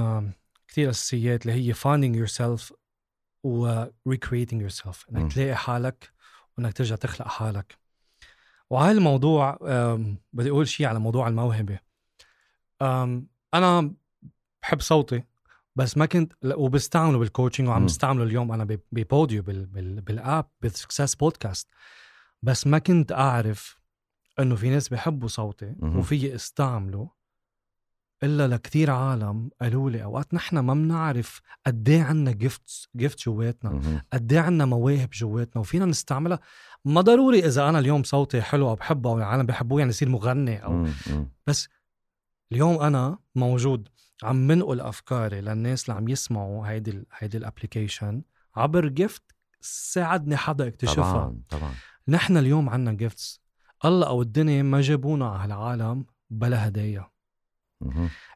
كثير 0.75 0.91
اساسيات 0.91 1.47
اللي 1.47 1.53
هي 1.53 1.75
finding 1.75 2.27
yourself 2.27 2.73
و 3.45 3.85
recreating 3.85 4.69
yourself 4.69 5.11
إنك 5.11 5.33
تلاقي 5.33 5.57
حالك 5.57 6.13
وإنك 6.59 6.73
ترجع 6.73 6.97
تخلق 6.97 7.29
حالك. 7.29 7.79
وهاي 8.71 8.93
الموضوع 8.93 9.59
بدي 10.33 10.51
أقول 10.51 10.69
شيء 10.69 10.87
على 10.87 10.99
موضوع 10.99 11.29
الموهبة. 11.29 11.79
أنا 13.55 13.95
بحب 14.63 14.81
صوتي 14.81 15.23
بس 15.77 15.97
ما 15.97 16.07
كنت 16.07 16.33
وبستعمله 16.45 17.19
بال 17.19 17.29
coaching 17.29 17.69
وعم 17.69 17.87
بستعمله 17.87 18.25
اليوم 18.25 18.53
أنا 18.53 18.79
ب 18.93 19.01
audio 19.01 19.43
بال 19.43 19.86
app 19.86 20.51
بال 20.61 20.73
success 20.73 21.15
podcast 21.15 21.69
بس 22.43 22.67
ما 22.67 22.79
كنت 22.79 23.13
أعرف 23.13 23.79
إنه 24.39 24.55
في 24.57 24.71
ناس 24.71 24.89
بيحبوا 24.89 25.29
صوتي 25.29 25.75
وفي 25.83 26.35
استعمله 26.35 27.11
إلا 28.23 28.49
لكثير 28.49 28.91
عالم 28.91 29.51
قالوا 29.63 29.91
لي 29.91 30.05
أوقات 30.05 30.35
نحن 30.35 30.59
ما 30.59 30.75
بنعرف 30.75 31.41
قد 31.67 31.89
إيه 31.89 32.03
عندنا 32.03 32.31
gift 32.31 32.89
gift 32.97 33.25
جواتنا 33.25 34.03
قد 34.13 34.33
إيه 34.33 34.41
عندنا 34.41 34.65
مواهب 34.65 35.11
جواتنا 35.11 35.61
وفينا 35.61 35.85
نستعملها. 35.85 36.39
ما 36.85 37.01
ضروري 37.01 37.47
إذا 37.47 37.69
أنا 37.69 37.79
اليوم 37.79 38.03
صوتي 38.03 38.43
حلو 38.43 38.69
أو 38.69 38.75
بحبه 38.75 39.11
أو 39.11 39.19
العالم 39.19 39.47
بحبوه 39.47 39.79
يعني 39.79 39.91
يصير 39.91 40.09
مغني 40.09 40.65
أو 40.65 40.87
بس 41.47 41.69
اليوم 42.53 42.83
أنا 42.83 43.19
موجود 43.35 43.89
عم 44.23 44.37
منقل 44.37 44.81
أفكاري 44.81 45.41
للناس 45.41 45.85
اللي 45.85 46.01
عم 46.01 46.09
يسمعوا 46.09 46.69
هيدي 46.69 47.07
هيدي 47.19 47.37
ال 47.37 47.44
application 47.44 48.23
عبر 48.57 48.89
gift 48.89 49.23
ساعدني 49.61 50.37
حدا 50.37 50.67
اكتشفها 50.67 51.13
طبعا 51.13 51.43
طبعا. 51.49 51.75
نحن 52.09 52.37
اليوم 52.37 52.69
عندنا 52.69 52.97
gifts 52.97 53.41
الله 53.85 54.07
أو 54.07 54.23
الدنيا 54.23 54.63
ما 54.63 54.81
جابونا 54.81 55.29
على 55.29 55.55
العالم 55.55 56.07
بلا 56.31 56.69
هدايا. 56.69 57.14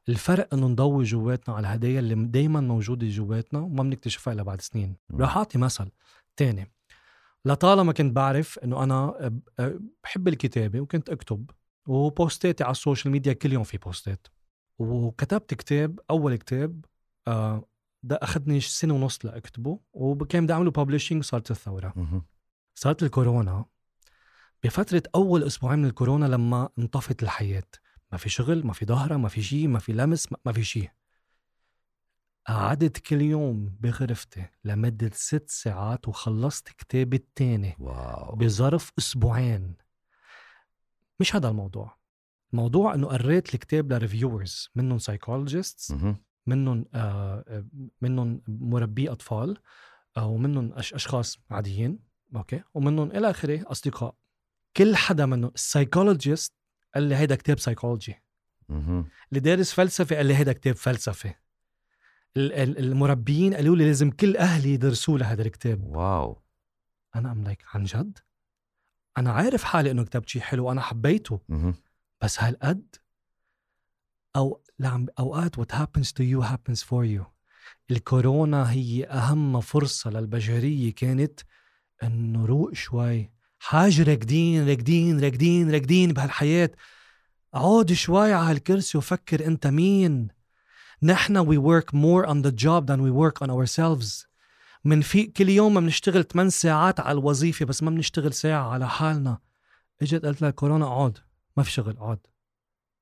الفرق 0.09 0.55
انه 0.55 0.67
نضوي 0.67 1.05
جواتنا 1.05 1.55
على 1.55 1.69
الهدايا 1.69 1.99
اللي 2.01 2.15
دايما 2.15 2.61
موجودة 2.61 3.09
جواتنا 3.09 3.61
وما 3.61 3.83
بنكتشفها 3.83 4.33
إلا 4.33 4.43
بعد 4.43 4.61
سنين. 4.61 4.97
رح 5.13 5.37
أعطي 5.37 5.59
مثل 5.59 5.91
تاني. 6.37 6.71
لطالما 7.45 7.93
كنت 7.93 8.17
بعرف 8.17 8.59
إنه 8.59 8.85
أنا 8.85 9.15
بحب 10.05 10.29
الكتابة 10.29 10.81
وكنت 10.81 11.11
أكتب 11.11 11.51
و 11.87 11.98
post 11.98 12.42
اتي 12.42 12.65
على 12.65 12.71
ال 12.71 12.77
social 12.77 13.13
media 13.13 13.33
كل 13.33 13.53
يوم 13.53 13.65
في 13.65 13.79
بوستات. 13.79 14.27
وكتبت 14.79 15.55
كتاب 15.55 16.01
أول 16.11 16.37
كتاب 16.37 16.85
آه، 17.29 17.65
أخذني 18.03 18.61
سنة 18.61 18.95
ونص 18.95 19.25
لأكتبه 19.25 19.81
وكان 19.93 20.45
بدي 20.45 20.53
أعمله 20.53 20.71
publishing 20.71 21.23
صارت 21.23 21.51
الثوره 21.51 21.93
صارت 22.75 23.03
الكورونا. 23.03 23.65
بفترة 24.65 25.03
أول 25.15 25.43
أسبوعين 25.43 25.79
من 25.79 25.85
الكورونا 25.85 26.27
لما 26.27 26.69
انطفت 26.79 27.23
الحياة. 27.23 27.63
ما 28.13 28.19
في 28.19 28.29
شغل 28.29 28.67
ما 28.67 28.73
في 28.73 28.87
ظهره 28.87 29.17
ما 29.17 29.29
في 29.29 29.43
شيء 29.43 29.69
ما 29.69 29.79
في 29.79 29.93
لمس 29.93 30.29
ما 30.47 30.53
في 30.53 30.65
شيء 30.65 30.91
قعدت 32.47 32.99
كل 32.99 33.23
يوم 33.23 33.77
بغرفتي 33.81 34.47
لمدة 34.65 35.11
ست 35.15 35.51
ساعات 35.51 36.09
وخلصت 36.09 36.69
كتابي 36.69 37.17
التاني 37.17 37.77
wow. 37.79 38.37
بظرف 38.37 38.93
أسبوعين. 38.99 39.75
مش 41.21 41.37
هذا 41.37 41.49
الموضوع. 41.49 41.99
الموضوع 42.53 42.95
إنه 42.95 43.07
قريت 43.07 43.55
الكتاب 43.55 43.93
ل 43.93 44.00
reviewers 44.00 44.71
منهم 44.75 44.99
psychologists 44.99 45.95
منهم 46.47 46.85
آه 46.95 47.65
منهم 48.01 48.43
مربي 48.49 49.13
أطفال 49.13 49.59
آه 50.17 50.27
ومنهم 50.27 50.73
أش 50.73 50.95
أشخاص 50.95 51.39
عاديين 51.51 51.99
okay؟ 52.37 52.63
ومنهم 52.75 53.11
إلى 53.11 53.31
آخره 53.31 53.65
أصدقاء. 53.71 54.15
كل 54.77 54.97
حدا 54.97 55.27
منهم 55.27 55.51
ال 55.55 55.62
psychologist 55.62 56.53
قال 56.95 57.03
لي 57.03 57.17
هيدا 57.17 57.35
كتاب 57.35 57.59
سايكولوجي 57.59 58.23
اللي 58.71 59.41
دارس 59.41 59.73
فلسفة 59.73 60.17
قال 60.17 60.27
لي 60.27 60.37
هيدا 60.37 60.53
كتاب 60.53 60.75
فلسفة. 60.75 61.35
المربيين 62.37 63.55
قالوا 63.55 63.77
لي 63.77 63.85
لازم 63.85 64.11
كل 64.11 64.37
أهلي 64.37 64.75
يدرسوا 64.75 65.19
لهذا 65.19 65.43
الكتاب. 65.43 65.85
Wow. 65.85 66.43
أنا 67.17 67.33
I'm 67.33 67.45
like 67.45 67.65
عن 67.75 67.85
جد؟ 67.85 68.19
أنا 69.19 69.33
عارف 69.33 69.65
حالي 69.65 69.91
إنه 69.91 70.05
كتبت 70.05 70.29
شيء 70.29 70.43
حلو 70.43 70.67
وأنا 70.67 70.81
حبيته. 70.81 71.41
بس 72.23 72.43
هالقد 72.43 72.97
أو 74.37 74.63
لعم 74.79 75.07
أوقات 75.19 75.61
what 75.61 75.75
happens 75.75 76.09
to 76.09 76.23
you 76.23 76.43
happens 76.43 76.83
for 76.83 77.05
you. 77.05 77.25
الكورونا 77.91 78.71
هي 78.73 79.05
أهم 79.07 79.61
فرصة 79.61 80.11
للبشرية 80.11 80.95
كانت 80.95 81.41
إنه 82.03 82.47
روق 82.47 82.75
شوي. 82.75 83.33
حاجة 83.59 84.03
راكدين 84.03 84.69
راكدين 84.69 85.21
راكدين 85.21 85.71
راكدين 85.71 86.13
بهالحياة. 86.13 86.71
عود 87.55 87.93
شوي 87.93 88.33
على 88.33 88.51
هالكرسي 88.51 88.99
وفكر 88.99 89.47
أنت 89.47 89.67
مين. 89.67 90.29
نحن 91.03 91.45
we 91.45 91.59
work 91.59 91.93
more 91.93 92.27
on 92.27 92.43
the 92.43 92.53
job 92.53 92.87
than 92.87 93.01
we 93.03 93.11
work 93.11 93.43
on 93.43 93.51
ourselves. 93.51 94.27
من 94.85 95.01
في 95.01 95.27
كل 95.27 95.49
يوم 95.49 95.81
بنشتغل 95.81 96.25
8 96.25 96.51
ساعات 96.51 97.01
على 97.01 97.19
الوظيفة 97.19 97.65
بس 97.65 97.83
ما 97.83 97.91
بنشتغل 97.91 98.33
ساعة 98.33 98.69
على 98.69 98.89
حالنا. 98.89 99.39
إجت 100.03 100.25
قلت 100.27 100.43
لك 100.43 100.55
كورونا 100.55 100.87
اقعد 100.87 101.19
ما 101.57 101.63
في 101.63 101.71
شغل 101.71 101.97
اقعد 101.97 102.19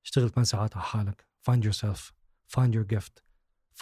اشتغل 0.05 0.31
8 0.31 0.45
ساعات 0.45 0.77
على 0.77 0.85
حالك. 0.85 1.27
Find 1.51 1.63
yourself. 1.65 2.13
Find 2.57 2.73
your 2.75 2.97
gift. 2.97 3.23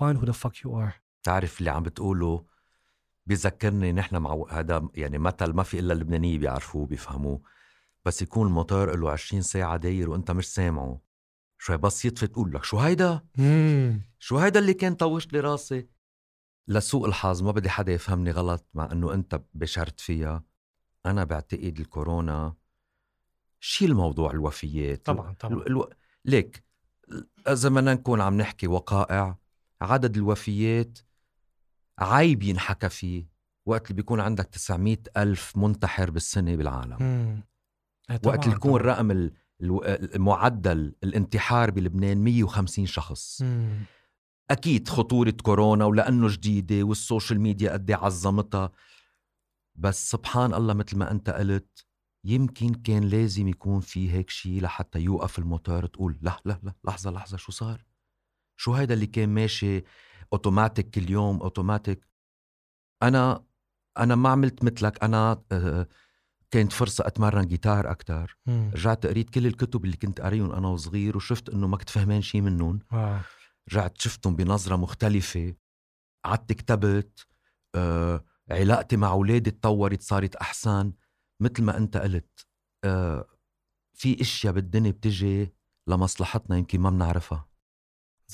Find 0.01 0.19
who 0.19 0.27
the 0.27 0.33
fuck 0.33 0.57
you 0.65 0.71
are. 0.71 0.93
تعرف 1.23 1.59
اللي 1.59 1.71
عم 1.71 1.83
بتقوله 1.83 2.45
بيذكرني 3.27 3.93
نحن 3.93 4.17
مع 4.17 4.45
هذا 4.51 4.89
يعني 4.95 5.19
مثل 5.19 5.53
ما 5.53 5.63
في 5.63 5.79
إلا 5.79 5.93
اللبنانية 5.93 6.39
بيعرفوه 6.39 6.87
بيفهموه 6.87 7.41
بس 8.05 8.23
يكون 8.23 8.47
الموتور 8.47 8.97
له 8.97 9.11
20 9.11 9.43
ساعة 9.43 9.77
داير 9.77 10.11
وأنت 10.11 10.31
مش 10.31 10.47
سامعه 10.55 11.01
شوي 11.59 11.77
بس 11.77 12.05
يطفي 12.05 12.27
تقول 12.27 12.53
لك 12.55 12.65
شو 12.65 12.79
هيدا؟ 12.79 13.25
مم. 13.39 14.01
شو 14.19 14.39
هيدا 14.39 14.61
اللي 14.61 14.75
كان 14.75 14.95
طوش 14.95 15.33
لي 15.33 15.41
راسي؟ 15.41 15.89
لسوء 16.69 17.09
الحظ 17.09 17.43
ما 17.43 17.53
بدي 17.53 17.71
حدا 17.71 17.93
يفهمني 17.93 18.31
غلط 18.31 18.67
مع 18.75 18.93
إنه 18.93 19.15
أنت 19.15 19.43
بشرت 19.55 20.01
فيها 20.01 20.45
أنا 21.07 21.25
بعتقد 21.25 21.81
الكورونا 21.81 22.55
شيل 23.61 23.95
موضوع 23.95 24.31
الوفيات 24.31 25.07
طبعا 25.07 25.33
طبعا 25.33 25.53
ألو... 25.55 25.63
ألو... 25.63 25.91
ليك 26.25 26.65
إذا 27.49 27.69
بدنا 27.69 27.95
نكون 27.95 28.21
عم 28.21 28.37
نحكي 28.37 28.67
وقائع 28.67 29.39
عدد 29.81 30.17
الوفيات 30.17 30.99
عيب 31.99 32.43
ينحكى 32.43 32.89
فيه 32.89 33.27
وقت 33.67 33.85
اللي 33.91 33.95
بيكون 34.03 34.21
عندك 34.21 34.45
900 34.45 34.97
ألف 35.17 35.57
منتحر 35.57 36.11
بالسنة 36.11 36.57
بالعالم 36.57 36.97
مم. 37.01 37.43
إيه 38.11 38.21
وقت 38.27 38.45
اللي 38.45 38.57
يكون. 38.57 38.81
الرقم 38.81 39.31
المعدل 39.61 40.95
الانتحار 41.05 41.71
بلبنان 41.71 42.19
150 42.25 42.87
شخص 42.87 43.43
مم. 43.43 43.85
أكيد 44.51 44.89
خطورة 44.89 45.31
كورونا 45.43 45.85
ولأنه 45.85 46.29
جديدة 46.29 46.83
والسوشيال 46.83 47.41
ميديا 47.41 47.73
قد 47.73 47.91
إيه 47.91 47.97
عظمتها 47.97 48.73
بس 49.75 50.11
سبحان 50.11 50.55
الله 50.55 50.75
مثل 50.75 50.99
ما 50.99 51.11
أنت 51.11 51.31
قلت 51.31 51.87
يمكن 52.25 52.75
كان 52.75 53.05
لازم 53.05 53.49
يكون 53.49 53.81
في 53.81 54.13
هيك 54.13 54.31
شيء 54.31 54.63
لحتى 54.63 55.01
يوقف 55.01 55.39
الموتور 55.39 55.87
تقول 55.87 56.19
لا 56.23 56.37
لا 56.45 56.61
لا 56.63 56.73
لحظة 56.85 57.11
لحظة 57.11 57.37
شو 57.37 57.53
صار 57.53 57.85
شو 58.57 58.73
هيدا 58.75 58.95
اللي 58.95 59.07
كان 59.07 59.29
ماشي 59.29 59.85
اوتوماتيك 60.35 60.91
كل 60.91 61.11
يوم 61.11 61.41
اوتوماتيك 61.43 62.07
أنا 63.03 63.45
أنا 63.99 64.15
ما 64.15 64.29
عملت 64.29 64.65
مثلك. 64.65 65.05
أنا 65.05 65.43
آه، 65.53 65.89
كانت 66.51 66.73
فرصة 66.73 67.07
أتمرن 67.07 67.47
جيتار 67.47 67.91
أكتر. 67.91 68.39
مم. 68.47 68.71
رجعت 68.75 69.07
قريت 69.07 69.31
كل 69.31 69.47
الكتب 69.47 69.85
اللي 69.85 69.97
كنت 69.97 70.21
قاريهم 70.21 70.53
أنا 70.53 70.69
وصغير 70.69 71.17
وشفت 71.17 71.49
إنه 71.49 71.67
ما 71.67 71.77
كنت 71.77 71.91
فهمان 71.91 72.23
شي 72.23 72.41
منهم. 72.41 72.79
رجعت 73.73 74.01
شفتهم 74.01 74.37
بنظرة 74.37 74.77
مختلفة. 74.77 75.55
قعدت 76.25 76.53
كتبت 76.53 77.27
آه، 77.75 78.25
علاقتي 78.51 78.97
مع 78.97 79.11
أولادي 79.11 79.51
تطورت 79.51 80.03
صارت 80.03 80.37
أحسن. 80.37 80.93
مثل 81.41 81.63
ما 81.63 81.77
أنت 81.77 81.97
قلت 81.97 82.47
آه، 82.85 83.27
في 83.95 84.21
أشياء 84.21 84.53
بالدنيا 84.53 84.91
بتجي 84.91 85.55
لمصلحتنا 85.87 86.57
يمكن 86.57 86.81
ما 86.81 86.91
بنعرفها. 86.91 87.49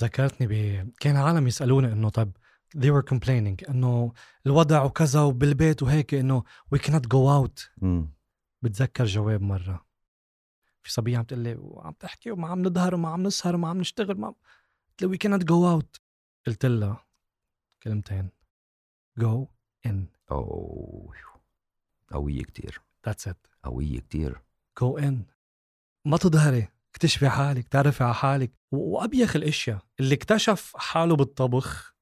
ذكرتني 0.00 0.46
ب 0.46 0.92
كان 1.00 1.16
عالم 1.16 1.46
يسألوني 1.46 1.92
إنه 1.92 2.08
طب 2.08 2.32
they 2.76 2.90
were 2.90 3.14
complaining 3.14 3.68
إنه 3.70 4.12
الوضع 4.46 4.82
وكذا 4.82 5.20
وبالبيت 5.20 5.82
وهيك 5.82 6.14
إنه 6.14 6.42
we 6.74 6.78
cannot 6.78 7.08
go 7.08 7.28
out. 7.28 7.68
مم. 7.76 8.12
بتذكر 8.62 9.04
جواب 9.04 9.42
مرة. 9.42 9.86
في 10.82 10.92
صبية 10.92 11.18
عم 11.18 11.24
تقول 11.24 11.40
لي 11.40 11.54
وعم 11.54 11.92
تحكي 11.92 12.30
وما 12.30 12.48
عم 12.48 12.62
نظهر 12.62 12.94
وما 12.94 13.08
عم 13.08 13.22
نسهر 13.22 13.54
وما 13.54 13.68
عم 13.68 13.78
نشتغل 13.78 14.20
ما 14.20 14.34
قلت 15.00 15.02
لها 15.02 15.12
we 15.12 15.18
cannot 15.18 15.44
go 15.44 15.80
out. 15.80 16.00
قلت 16.46 16.66
لها 16.66 17.06
كلمتين 17.82 18.30
go 19.20 19.46
in. 19.88 19.96
أوه 20.30 21.14
قوية 22.12 22.42
كتير. 22.42 22.80
That's 23.08 23.30
it. 23.30 23.36
قوية 23.62 24.00
كتير. 24.00 24.42
Go 24.80 25.00
in. 25.00 25.14
ما 26.04 26.16
تظهري. 26.16 26.68
اكتشفي 26.90 27.28
حالك 27.28 27.68
تعرفي 27.68 28.04
على 28.04 28.14
حالك. 28.14 28.52
وأبيخ 28.72 29.36
الأشياء 29.36 29.78
اللي 30.00 30.14
اكتشف 30.14 30.72
حاله 30.76 31.16
بالطبخ 31.16 31.94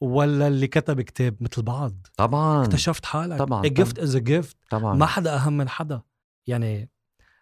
ولا 0.00 0.48
اللي 0.48 0.66
كتب 0.66 1.00
كتاب 1.00 1.36
مثل 1.40 1.62
بعض؟ 1.62 2.06
طبعا. 2.16 2.64
اكتشفت 2.64 3.06
حالك. 3.06 3.38
طبعاً، 3.38 3.62
a 3.62 3.70
gift 3.70 3.98
is 3.98 4.14
a 4.14 4.20
gift. 4.20 4.54
طبعا. 4.70 4.94
ما 4.94 5.06
حدا 5.06 5.36
أهم 5.36 5.56
من 5.56 5.68
حدا. 5.68 6.02
يعني 6.46 6.90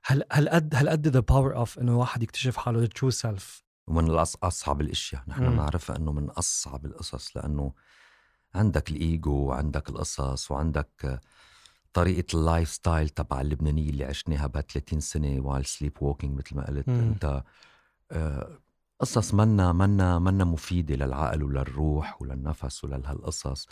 هل 0.04 0.24
هل 0.32 0.48
قد 0.48 0.74
هل 0.74 0.88
قد 0.88 1.08
the 1.08 1.20
power 1.20 1.56
of 1.56 1.78
إنه 1.78 1.98
واحد 1.98 2.22
يكتشف 2.22 2.56
حاله 2.56 2.80
ال 2.80 2.86
true 2.86 3.10
self 3.10 3.64
ومن 3.86 4.10
أصعب 4.42 4.80
الأشياء. 4.80 5.22
نحن. 5.28 5.50
بنعرفها 5.50 5.96
أنه 5.96 6.12
من 6.12 6.30
أصعب 6.30 6.86
القصص 6.86 7.36
لأنه 7.36 7.72
عندك 8.54 8.90
الإيجو 8.90 9.32
وعندك 9.32 9.88
القصص 9.88 10.50
وعندك 10.50 11.20
طريقة 11.92 12.36
ال 12.36 12.68
lifestyle 12.68 13.08
تبع 13.08 13.40
اللبنانية 13.40 13.90
اللي 13.90 14.04
عشناها 14.04 14.46
بها 14.46 14.62
30 14.62 15.00
سنة 15.00 15.40
while 15.40 15.64
sleepwalking 15.64 16.38
مثل 16.38 16.56
ما 16.56 16.66
قلت 16.66 16.88
مم. 16.88 16.98
أنت 17.00 17.42
آه، 18.12 18.58
قصص 19.00 19.34
منا 19.34 19.72
منا 19.72 20.18
منا 20.18 20.44
مفيدة 20.44 20.94
للعقل 20.94 21.42
وللروح 21.42 22.22
وللنفس 22.22 22.84
ولهالقصص. 22.84 23.68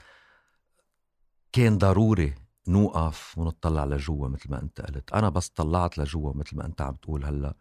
كان 1.53 1.79
ضروري 1.79 2.35
نوقف 2.69 3.39
ونطلع 3.39 3.85
لجوا 3.85 4.29
مثل 4.29 4.51
ما 4.51 4.63
أنت 4.63 4.81
قلت. 4.81 5.13
أنا 5.13 5.29
بس 5.29 5.49
طلعت 5.49 5.99
لجوا 5.99 6.33
مثل 6.35 6.57
ما 6.57 6.67
أنت 6.67 6.81
عم 6.81 6.95
تقول 6.95 7.25
هلأ. 7.25 7.55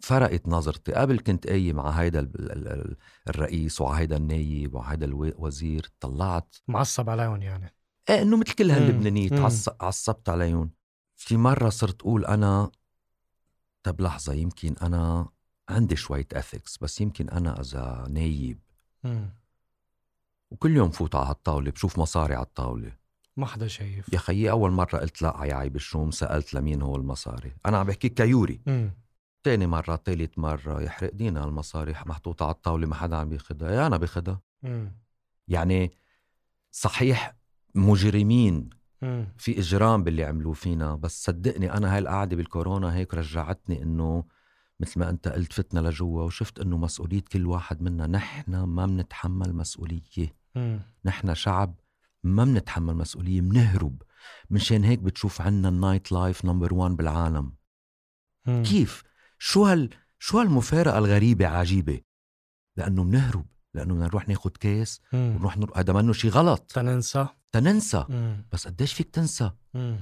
فرقت 0.00 0.48
نظرتي. 0.48 0.92
قبل 0.92 1.18
كنت 1.18 1.46
قايم 1.46 1.76
مع 1.76 1.90
هيدا 1.90 2.20
ال- 2.20 2.52
ال- 2.52 2.68
ال- 2.68 2.96
الرئيس 3.28 3.80
وعلى 3.80 3.98
هيدا 4.02 4.16
النايب 4.16 4.74
وعلى 4.74 4.92
هيدا 4.92 5.06
الوزير 5.06 5.90
طلعت. 6.00 6.56
معصب 6.68 7.10
عليهم 7.10 7.42
يعني. 7.42 7.75
إنه 8.10 8.36
مثل 8.36 8.52
كل 8.52 8.70
هاللبنانية 8.70 9.30
مم. 9.30 9.36
تعص- 9.36 9.82
عصبت 9.82 10.28
عليهم. 10.28 10.70
في 11.16 11.36
مرة 11.36 11.68
صرت 11.68 12.00
أقول 12.00 12.24
أنا 12.24 12.70
طب 13.82 14.00
لحظة 14.00 14.32
يمكن 14.32 14.74
أنا 14.82 15.28
عندي 15.68 15.96
شوية 15.96 16.26
اثكس 16.32 16.78
بس 16.78 17.00
يمكن 17.00 17.28
أنا 17.28 17.60
إذا 17.60 18.06
نايب. 18.10 18.58
مم. 19.04 19.30
وكل 20.50 20.76
يوم 20.76 20.90
فوت 20.90 21.14
على 21.14 21.26
هالطاولة 21.26 21.70
بشوف 21.70 21.98
مصاري 21.98 22.34
على 22.34 22.44
الطاولة. 22.44 22.92
ما 23.36 23.46
حدا 23.46 23.66
شايف. 23.68 24.12
يا 24.12 24.18
خيي 24.18 24.50
أول 24.50 24.70
مرة 24.70 24.98
قلت 24.98 25.22
لا 25.22 25.44
يا 25.44 25.54
عيب 25.54 25.76
الشوم 25.76 26.10
سألت 26.10 26.54
لمين 26.54 26.82
هو 26.82 26.96
المصاري. 26.96 27.52
أنا 27.66 27.78
عم 27.78 27.86
بحكي 27.86 28.08
كيوري. 28.08 28.60
مم. 28.66 28.90
تاني 29.42 29.66
مرة 29.66 29.96
تالت 29.96 30.38
مرة 30.38 30.82
يحرق 30.82 31.12
دينا 31.14 31.44
المصاري 31.44 31.92
محطوطة 32.06 32.44
على 32.44 32.54
الطاولة 32.54 32.86
ما 32.86 32.94
حدا 32.94 33.16
عم 33.16 33.28
بياخدها. 33.28 33.70
يا 33.70 33.86
أنا 33.86 33.96
باخدها. 33.96 34.40
يعني 35.48 35.92
صحيح 36.70 37.36
مجرمين 37.76 38.70
مم. 39.02 39.28
في 39.38 39.58
إجرام 39.58 40.04
باللي 40.04 40.24
عملوه 40.24 40.52
فينا. 40.52 40.94
بس 40.94 41.24
صدقني 41.24 41.72
أنا 41.72 41.92
هاي 41.94 41.98
القعدة 41.98 42.36
بالكورونا 42.36 42.94
هيك 42.94 43.14
رجعتني 43.14 43.82
إنه 43.82 44.24
مثل 44.80 45.00
ما 45.00 45.10
أنت 45.10 45.28
قلت 45.28 45.52
فتنا 45.52 45.88
لجوا 45.88 46.22
وشفت 46.22 46.60
إنه 46.60 46.76
مسؤولية 46.78 47.24
كل 47.32 47.46
واحد 47.46 47.82
منا. 47.82 48.06
نحن 48.06 48.56
ما 48.56 48.86
بنتحمل 48.86 49.54
مسؤولية. 49.54 50.36
مم. 50.54 50.80
نحن 51.04 51.34
شعب 51.34 51.80
ما 52.24 52.44
بنتحمل 52.44 52.94
مسؤولية 52.94 53.40
بنهرب 53.40 54.02
منشان 54.50 54.84
هيك 54.84 54.98
بتشوف 54.98 55.40
عنا 55.40 55.68
ال 55.68 56.12
nightlife 56.12 56.44
number 56.44 56.74
one 56.74 56.96
بالعالم. 56.96 57.52
مم. 58.46 58.62
كيف؟ 58.62 59.02
شو 59.38 59.64
هال 59.64 59.90
شو 60.18 60.38
هالمفارقة 60.38 60.98
الغريبة 60.98 61.46
عجيبة؟ 61.46 62.00
لأنه 62.76 63.04
بنهرب 63.04 63.46
لأنه 63.76 63.94
بدنا 63.94 64.06
نروح 64.06 64.28
ناخد 64.28 64.56
كاس 64.56 65.00
مم. 65.12 65.36
ونروح 65.36 65.58
نر... 65.58 65.72
هذا 65.76 65.92
منه 65.92 66.12
شي 66.12 66.28
غلط. 66.28 66.72
تننسى. 66.72 67.26
تننسى. 67.52 68.04
مم. 68.08 68.46
بس 68.52 68.66
قديش 68.66 68.92
فيك 68.92 69.10
تنسى؟ 69.10 69.50
مم. 69.74 70.00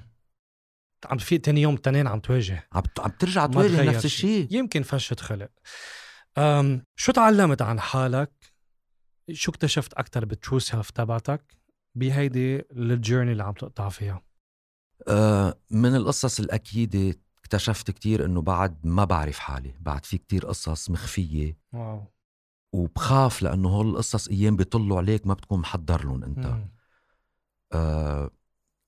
عم 1.05 1.19
في 1.19 1.39
تاني 1.39 1.63
يوم 1.63 1.77
تنين 1.77 2.07
عم 2.07 2.21
تواجه. 2.21 2.69
عم 2.73 2.83
عم 2.99 3.11
ترجع 3.11 3.47
تواجه 3.47 3.83
نفس 3.83 4.01
شي. 4.01 4.07
الشيء 4.07 4.49
يمكن 4.51 4.83
فشة 4.83 5.17
خلق 5.21 5.51
أم 6.39 6.85
شو 6.97 7.13
تعلمت 7.13 7.63
عن 7.63 7.81
حالك؟ 7.81 8.33
شو 9.33 9.51
اكتشفت 9.51 9.95
أكتر 9.95 10.25
بال 10.25 10.36
true 10.36 10.59
self 10.59 10.91
تبعتك 10.91 11.57
بهيدي 11.95 12.63
ال 12.73 12.80
journey 12.80 13.33
اللي 13.33 13.43
عم 13.43 13.53
تقطع 13.53 13.89
فيها؟ 13.89 14.23
آه 15.09 15.59
من 15.71 15.97
القصص 15.97 16.41
الأكيدة 16.41 17.19
اكتشفت 17.39 17.91
كتير 17.91 18.25
إنه 18.25 18.43
بعد 18.43 18.87
ما 18.87 19.05
بعرف 19.05 19.39
حالي 19.39 19.75
بعد 19.81 20.05
في 20.05 20.19
كتير 20.19 20.47
قصص 20.47 20.91
مخفية. 20.91 21.59
Wow. 21.73 22.14
وبخاف 22.75 23.43
لأنه 23.43 23.69
هول 23.69 23.89
القصص 23.89 24.29
أيام 24.29 24.57
بيطلوا 24.57 24.97
عليك 24.99 25.27
ما 25.27 25.35
بتكون 25.35 25.61
محضر 25.61 26.05
لهم 26.05 26.35
مم. 26.37 26.69
آه 27.73 28.31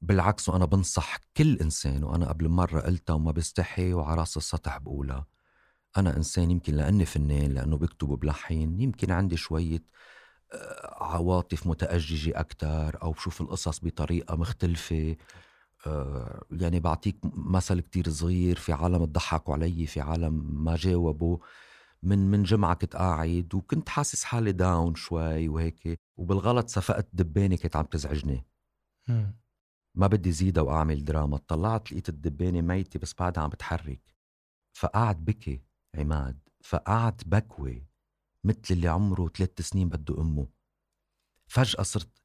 بالعكس 0.01 0.49
وأنا 0.49 0.64
بنصح 0.64 1.16
كل 1.37 1.57
إنسان 1.59 2.05
وأنا 2.05 2.29
قبل 2.29 2.49
مرة 2.49 2.81
قلتها 2.81 3.14
وما 3.14 3.33
بستحي 3.33 3.92
وعلى 3.92 4.20
رأس 4.20 4.37
السطح 4.37 4.79
بقولها 4.79 5.27
أنا 5.96 6.16
إنسان 6.16 6.51
يمكن 6.51 6.75
لأني 6.75 7.05
فنان 7.05 7.53
لأنه 7.53 7.77
بكتب 7.77 8.09
وبلحن 8.09 8.81
يمكن 8.81 9.11
عندي 9.11 9.37
شوية 9.37 9.83
آه، 10.53 11.05
عواطف 11.05 11.66
متأججة 11.66 12.40
أكتر 12.40 13.03
أو 13.03 13.12
بشوف 13.12 13.40
القصص 13.40 13.81
بطريقة 13.85 14.37
مختلفة. 14.37 15.16
آه، 15.87 16.44
يعني 16.51 16.81
بعطيك 16.81 17.16
مثل 17.35 17.81
كتير 17.81 18.09
صغير 18.11 18.57
في 18.57 18.72
عالم 18.72 19.05
ضحكوا 19.05 19.55
علي 19.55 19.87
في 19.87 20.01
عالم 20.01 20.64
ما 20.64 20.77
جاوبوا. 20.77 21.38
من 22.02 22.30
من 22.30 22.42
جمعة 22.42 22.74
كنت 22.74 22.96
قاعد 22.96 23.54
وكنت 23.54 23.88
حاسس 23.88 24.24
حالي 24.24 24.52
داون 24.52 24.94
شوي 24.94 25.48
وهيك 25.48 26.00
وبالغلط 26.16 26.68
صفقت 26.68 27.09
دبانة 27.12 27.56
كانت 27.56 27.76
عم 27.76 27.85
تزعجني. 27.85 28.46
ما 29.94 30.06
بدي 30.06 30.32
زيدها 30.32 30.62
وأعمل 30.62 31.04
دراما. 31.04 31.37
طلعت 31.37 31.92
لقيت 31.92 32.09
الدبانة 32.09 32.61
ميتة 32.61 33.00
بس 33.00 33.14
بعدها 33.18 33.42
عم 33.44 33.50
بتحرك. 33.50 34.14
فقعد 34.76 35.24
بكي 35.24 35.62
عماد. 35.94 36.38
فقعد 36.64 37.22
بكوي 37.26 37.87
مثل 38.44 38.61
اللي 38.70 38.88
عمره 38.88 39.28
ثلاث 39.28 39.61
سنين 39.61 39.88
بده 39.88 40.20
أمه. 40.20 40.48
فجأة 41.46 41.82
صرت 41.82 42.22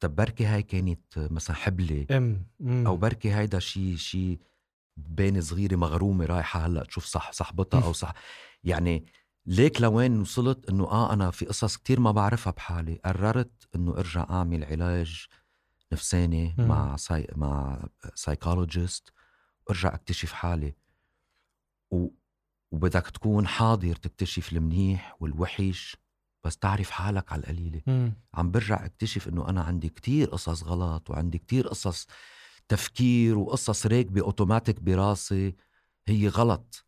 طب 0.00 0.16
بركي 0.16 0.44
هاي 0.46 0.62
كانت 0.62 1.18
مثلا 1.18 1.56
حبله 1.56 2.06
أم. 2.10 2.46
مم. 2.60 2.86
أو 2.86 2.96
بركي 2.96 3.34
هيدا 3.34 3.58
شي 3.58 3.96
شي 3.96 4.38
بين 5.08 5.40
صغيرة 5.40 5.76
مغرومة 5.76 6.26
رايحة 6.26 6.66
هلأ 6.66 6.84
تشوف 6.84 7.04
صح 7.04 7.32
صاحبتها 7.32 7.84
أو 7.84 7.92
صح 7.92 8.12
يعني 8.64 9.06
ليك 9.46 9.80
لوين 9.80 10.20
وصلت 10.20 10.70
إنه 10.70 10.84
آه 10.84 11.12
أنا 11.12 11.30
في 11.30 11.46
قصص 11.46 11.76
كتير 11.76 12.00
ما 12.00 12.10
بعرفها 12.10 12.52
بحالي 12.52 13.00
قررت 13.04 13.68
إنه 13.74 13.98
أرجع 13.98 14.26
أعمل 14.30 14.64
علاج 14.64 15.26
نفساني 15.92 16.54
مم. 16.58 16.68
مع 16.68 16.96
ساي... 16.96 17.26
مع 17.36 17.84
psychologist 18.14 19.12
وأرجع 19.66 19.94
أكتشف 19.94 20.32
حالي 20.32 20.74
و... 21.90 22.08
وبدك 22.72 23.06
تكون 23.10 23.46
حاضر 23.46 23.96
تكتشف 23.96 24.52
المنيح 24.52 25.16
والوحش 25.20 25.96
بس 26.44 26.56
تعرف 26.56 26.90
حالك 26.90 27.32
على 27.32 27.40
القليلة 27.40 27.82
مم. 27.86 28.12
عم 28.34 28.50
برجع 28.50 28.84
أكتشف 28.84 29.28
إنه 29.28 29.48
أنا 29.48 29.62
عندي 29.62 29.88
كتير 29.88 30.30
قصص 30.30 30.62
غلط 30.62 31.10
وعندي 31.10 31.38
كتير 31.38 31.68
قصص 31.68 32.06
تفكير 32.68 33.38
وقصص 33.38 33.86
راكبه 33.86 34.20
اوتوماتيك 34.22 34.80
براسي 34.80 35.56
هي 36.08 36.28
غلط. 36.28 36.86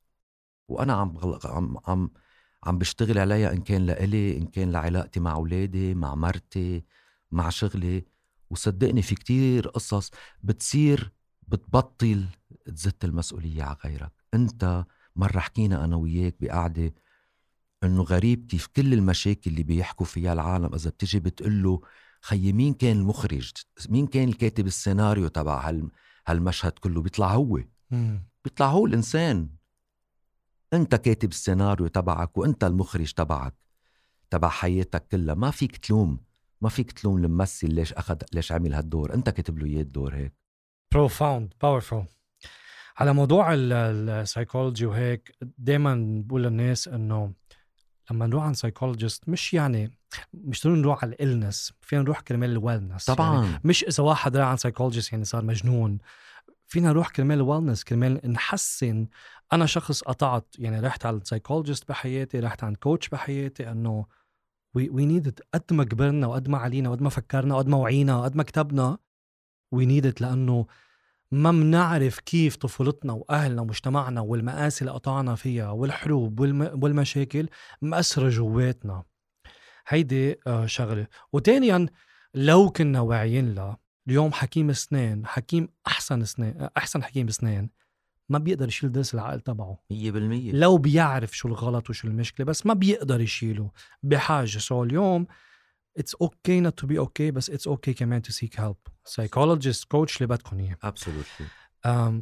وأنا 0.69 0.93
عم 0.93 1.19
عم 1.45 1.77
عم 1.87 2.11
عم 2.65 2.79
بشتغل 2.79 3.19
عليها 3.19 3.53
إن 3.53 3.63
كان 3.63 3.87
لإلي 3.87 4.37
إن 4.39 4.47
كان 4.47 4.73
لعلاقتي 4.73 5.21
مع 5.21 5.33
أولادي 5.35 5.95
مع 5.95 6.15
مرتي 6.15 6.85
مع 7.31 7.51
شغلي. 7.51 8.05
وصدقني 8.51 9.03
في 9.03 9.15
كتير 9.15 9.69
قصص 9.69 10.11
بتصير 10.43 11.13
بتبطل 11.49 12.27
تزت 12.67 13.05
المسؤولية 13.05 13.63
على 13.63 13.77
غيرك. 13.85 14.13
أنت 14.35 14.85
مرة 15.17 15.39
حكينا 15.39 15.85
أنا 15.85 15.97
وياك 15.97 16.37
بقعدة 16.41 16.95
إنه 17.85 18.03
غريب 18.03 18.47
كيف 18.47 18.67
كل 18.67 18.93
المشاكل 18.95 19.51
اللي 19.51 19.63
بيحكوا 19.63 20.07
فيها 20.07 20.33
العالم 20.33 20.75
إذا 20.75 20.91
بتجي 20.91 21.21
بتقول 21.21 21.63
له 21.63 21.81
خيي 22.21 22.53
مين 22.53 22.75
كان 22.75 22.97
المخرج؟ 22.97 23.53
مين 23.89 24.07
كان 24.07 24.29
الكاتب 24.29 24.67
السيناريو 24.67 25.29
تبع 25.29 25.69
هال 25.69 25.91
هالمشهد 26.27 26.73
كله؟ 26.73 27.03
بيطلع 27.03 27.35
هو. 27.35 27.61
بيطلع 28.45 28.67
هو 28.67 28.87
الإنسان. 28.87 29.49
أنت 30.73 30.95
كاتب 30.95 31.29
السيناريو 31.29 31.87
تبعك 31.87 32.39
وأنت 32.39 32.65
المخرج 32.65 33.13
تبعك 33.13 33.55
تبع 34.31 34.49
حياتك 34.49 35.09
كلها. 35.09 35.35
ما 35.35 35.51
فيك 35.51 35.77
تلوم. 35.77 36.21
ما 36.61 36.69
فيك 36.69 36.93
تلوم 36.93 37.25
الممثل 37.25 37.75
ليش 37.75 37.93
أخذ 37.93 38.17
ليش 38.33 38.53
عمل 38.53 38.75
هالدور. 38.75 39.15
أنت 39.15 39.31
كاتب 39.31 39.59
له 39.59 39.67
إياه 39.67 39.83
الدور 39.83 40.15
هيك. 40.15 40.33
profound 40.93 41.55
powerful 41.63 42.05
على 42.97 43.13
موضوع 43.15 43.55
السايكولوجي 43.55 44.87
وهيك 44.87 45.37
دائما 45.59 46.23
بقول 46.27 46.43
للناس 46.43 46.89
إنه 46.89 47.33
لما 48.11 48.27
نروح 48.27 48.45
عند 48.45 48.57
psychologist 48.57 49.29
مش 49.29 49.55
يعني 49.55 49.91
مش 50.35 50.65
ضروري 50.65 50.81
نروح 50.81 51.05
على 51.05 51.13
ال 51.13 51.20
illness 51.20 51.73
فينا 51.81 52.03
نروح 52.03 52.21
كرمال 52.21 52.51
ال 52.51 52.57
wellness 52.57 53.05
طبعا. 53.05 53.45
يعني 53.45 53.61
مش 53.65 53.85
إذا 53.85 54.05
واحد 54.05 54.37
راح 54.37 54.49
عند 54.49 54.59
psychologist 54.59 55.13
يعني 55.13 55.25
صار 55.25 55.45
مجنون. 55.45 55.99
فينا 56.67 56.89
نروح 56.89 57.09
كرمال 57.09 57.37
ال 57.37 57.42
wellness 57.42 57.85
كرمال 57.85 58.33
نحسن. 58.33 59.07
أنا 59.53 59.67
شخص 59.67 60.03
قطعت 60.03 60.55
يعني 60.59 60.81
رحت 60.81 61.07
على 61.07 61.17
ال 61.17 61.22
psychologist 61.22 61.89
بحياتي 61.89 62.41
رحت 62.41 62.65
عند 62.65 62.77
coach 62.77 63.09
بحياتي 63.09 63.71
إنه 63.71 64.07
we 64.75 64.89
we 64.91 65.07
need 65.07 65.41
قد 65.55 65.73
ما 65.73 65.85
كبرنا 65.85 66.27
وقد 66.27 66.49
ما 66.49 66.59
علينا 66.59 66.89
وقد 66.89 67.03
ما 67.03 67.11
فكرنا 67.11 67.55
وقد 67.55 67.69
ما 67.69 67.77
وعينا 67.77 68.17
وقد 68.17 68.37
ما 68.37 68.43
كتبنا 68.43 68.99
we 69.73 69.87
need 69.87 70.23
لأنه 70.23 70.67
ما 71.33 71.51
منعرف 71.51 72.19
كيف 72.19 72.57
طفولتنا 72.57 73.13
وأهلنا 73.13 73.63
ومجتمعنا 73.63 74.21
والمآسي 74.21 74.81
اللي 74.81 74.93
قطعنا 74.93 75.35
فيها 75.35 75.71
والحروب 75.71 76.41
والم... 76.41 76.83
والمشاكل 76.83 77.49
مأثرة 77.83 78.29
جواتنا. 78.29 79.05
هيدي 79.89 80.37
آه، 80.47 80.67
شغلة. 80.67 81.07
وتانيا 81.33 81.87
لو 82.35 82.71
كنا 82.71 83.01
واعيين 83.01 83.55
لها 83.55 83.79
اليوم 84.09 84.33
حكيم 84.33 84.71
اسنان 84.71 85.27
حكيم 85.27 85.69
أحسن 85.87 86.23
اسنان 86.23 86.69
أحسن 86.77 87.03
حكيم 87.03 87.27
اسنان 87.29 87.69
ما 88.29 88.39
بيقدر 88.39 88.69
يشيل 88.69 88.93
ضرس 88.93 89.15
العقل 89.15 89.41
تبعه. 89.41 89.79
100% 89.93 89.95
لو 90.55 90.79
بيعرف 90.79 91.37
شو 91.37 91.49
الغلط 91.49 91.91
وشو 91.91 92.09
المشكلة 92.09 92.47
بس 92.47 92.67
ما 92.67 92.75
بيقدر 92.75 93.21
يشيله. 93.21 93.71
بحاجة 94.03 94.59
so 94.59 94.85
اليوم 94.85 95.27
it's 96.01 96.27
okay 96.27 96.61
not 96.67 96.85
to 96.85 96.87
be 96.87 96.99
okay 96.99 97.31
بس 97.33 97.51
it's 97.51 97.73
okay 97.73 97.91
كمان 97.91 98.23
to 98.23 98.33
seek 98.33 98.55
help. 98.55 98.91
Psychologist 99.09 99.85
coach 99.95 100.17
اللي 100.17 100.27
بدكم 100.27 100.59
اياه 100.59 100.77
Absolutely 100.83 101.47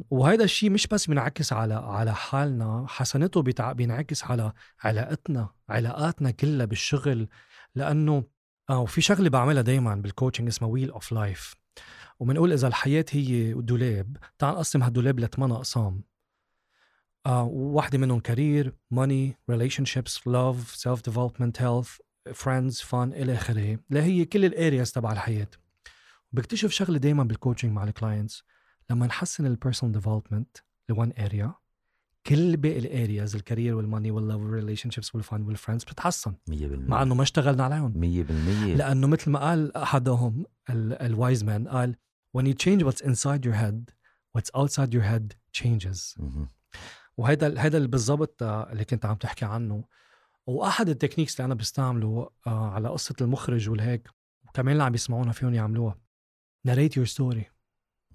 وهذا 0.09 0.43
الشيء 0.43 0.69
مش 0.69 0.87
بس 0.87 1.07
بينعكس 1.07 1.53
على 1.53 1.73
على 1.73 2.15
حالنا 2.15 2.85
حسنته 2.89 3.41
بيتع... 3.41 3.71
بينعكس 3.71 4.23
على 4.23 4.53
علاقتنا 4.79 5.49
علاقاتنا 5.69 6.31
كلها 6.31 6.65
بالشغل 6.65 7.27
لأنه 7.75 8.23
آه، 8.69 8.79
وفي 8.79 9.01
شغلة 9.01 9.29
بعملها 9.29 9.61
دائما 9.61 9.95
بال 9.95 10.05
coaching 10.05 10.47
اسمها 10.47 10.69
wheel 10.69 10.91
of 10.91 11.11
life 11.11 11.55
وبنقول 12.19 12.53
إذا 12.53 12.67
الحياة 12.67 13.05
هي 13.11 13.53
دولاب 13.53 14.17
تعال 14.39 14.55
نقسم 14.55 14.83
هالدولاب 14.83 15.19
لثمان 15.19 15.51
أقسام. 15.51 16.03
آه 17.25 17.43
واحدة 17.43 17.97
منهم 17.97 18.19
career 18.19 18.75
money 18.91 19.37
relationships 19.49 20.27
love 20.27 20.75
self 20.75 21.01
development 21.01 21.61
health 21.61 21.97
friends 22.33 22.81
fun 22.81 23.13
إلى 23.13 23.33
آخره. 23.33 23.79
اللي 23.89 24.01
هي 24.01 24.25
كل 24.25 24.45
ال 24.45 24.53
areas 24.53 24.91
تبع 24.91 25.11
الحياة. 25.11 25.47
بكتشف 26.31 26.71
شغلة 26.71 26.97
دائما 26.97 27.23
بال 27.23 27.33
coaching 27.33 27.71
مع 27.71 27.83
ال 27.83 27.90
clients 27.90 28.43
لما 28.89 29.05
نحسن 29.07 29.45
ال 29.45 29.50
personal 29.50 29.93
development 29.93 30.57
لون 30.89 31.13
area 31.19 31.53
كل 32.25 32.57
باقي 32.57 32.79
ال 32.79 32.88
areas 32.88 33.35
ال 33.35 33.41
career 33.41 33.75
وال 33.75 33.85
money 33.85 34.11
وال 34.11 34.21
love 34.21 34.41
وال 34.41 34.89
relationships 34.89 35.15
وال 35.15 35.25
fun 35.25 35.41
وال 35.41 35.50
friends 35.50 35.83
بتتحسن. 35.83 36.33
100% 36.49 36.53
مع 36.89 37.01
إنه 37.01 37.15
ما 37.15 37.23
اشتغلنا 37.23 37.63
عليهم. 37.63 37.93
100% 37.93 38.77
لأنه 38.77 39.07
مثل 39.07 39.31
ما 39.31 39.39
قال 39.39 39.77
أحدهم 39.77 40.45
ال 40.69 40.84
wise 40.84 41.43
man 41.43 41.67
قال 41.67 41.95
when 42.37 42.41
you 42.41 42.53
change 42.53 42.83
what's 42.83 43.01
inside 43.05 43.45
your 43.45 43.55
head 43.55 43.91
what's 44.37 44.51
outside 44.61 44.93
your 44.93 45.03
head 45.03 45.33
changes. 45.61 46.21
وهيدا 47.17 47.63
هيدا 47.63 47.85
بالضبط 47.85 48.43
آه، 48.43 48.71
اللي 48.71 48.85
كنت 48.85 49.05
عم 49.05 49.15
تحكي 49.15 49.45
عنه. 49.45 49.83
واحد 50.49 50.89
ال 50.89 50.93
techniques 50.93 51.35
اللي 51.35 51.45
أنا 51.45 51.55
بستعمله 51.55 52.29
آه، 52.47 52.69
على 52.69 52.89
قصة 52.89 53.15
المخرج 53.21 53.69
والهيك 53.69 54.09
وكمان 54.47 54.71
اللي 54.71 54.83
عم 54.83 54.93
يسمعونا 54.95 55.31
فيهم 55.31 55.53
يعملوها. 55.53 55.99
your 56.67 57.07
story. 57.07 57.43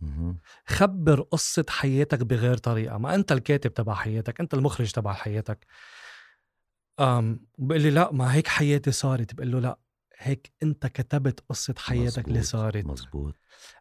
مهم. 0.01 0.39
خبر 0.67 1.21
قصة 1.21 1.65
حياتك 1.69 2.23
بغير 2.23 2.57
طريقة. 2.57 2.99
ما 2.99 3.15
أنت 3.15 3.33
الكاتب 3.33 3.75
تبع 3.75 3.95
حياتك 3.95 4.41
أنت 4.41 4.55
المخرج 4.55 4.93
تبع 4.93 5.13
حياتك. 5.13 5.67
أم 7.01 7.47
بقول 7.59 7.81
لي 7.83 7.91
لا 7.91 8.13
ما 8.13 8.35
هيك 8.35 8.49
حياتي 8.49 8.93
صارت. 8.93 9.35
بقول 9.35 9.53
له 9.53 9.59
لا 9.61 9.79
هيك 10.19 10.53
أنت 10.63 10.87
كتبت 10.87 11.41
قصة 11.49 11.75
حياتك 11.79 12.29
اللي 12.29 12.39
مزبوط، 12.39 12.61
صارت. 12.63 12.87
مزبوط. 12.87 13.35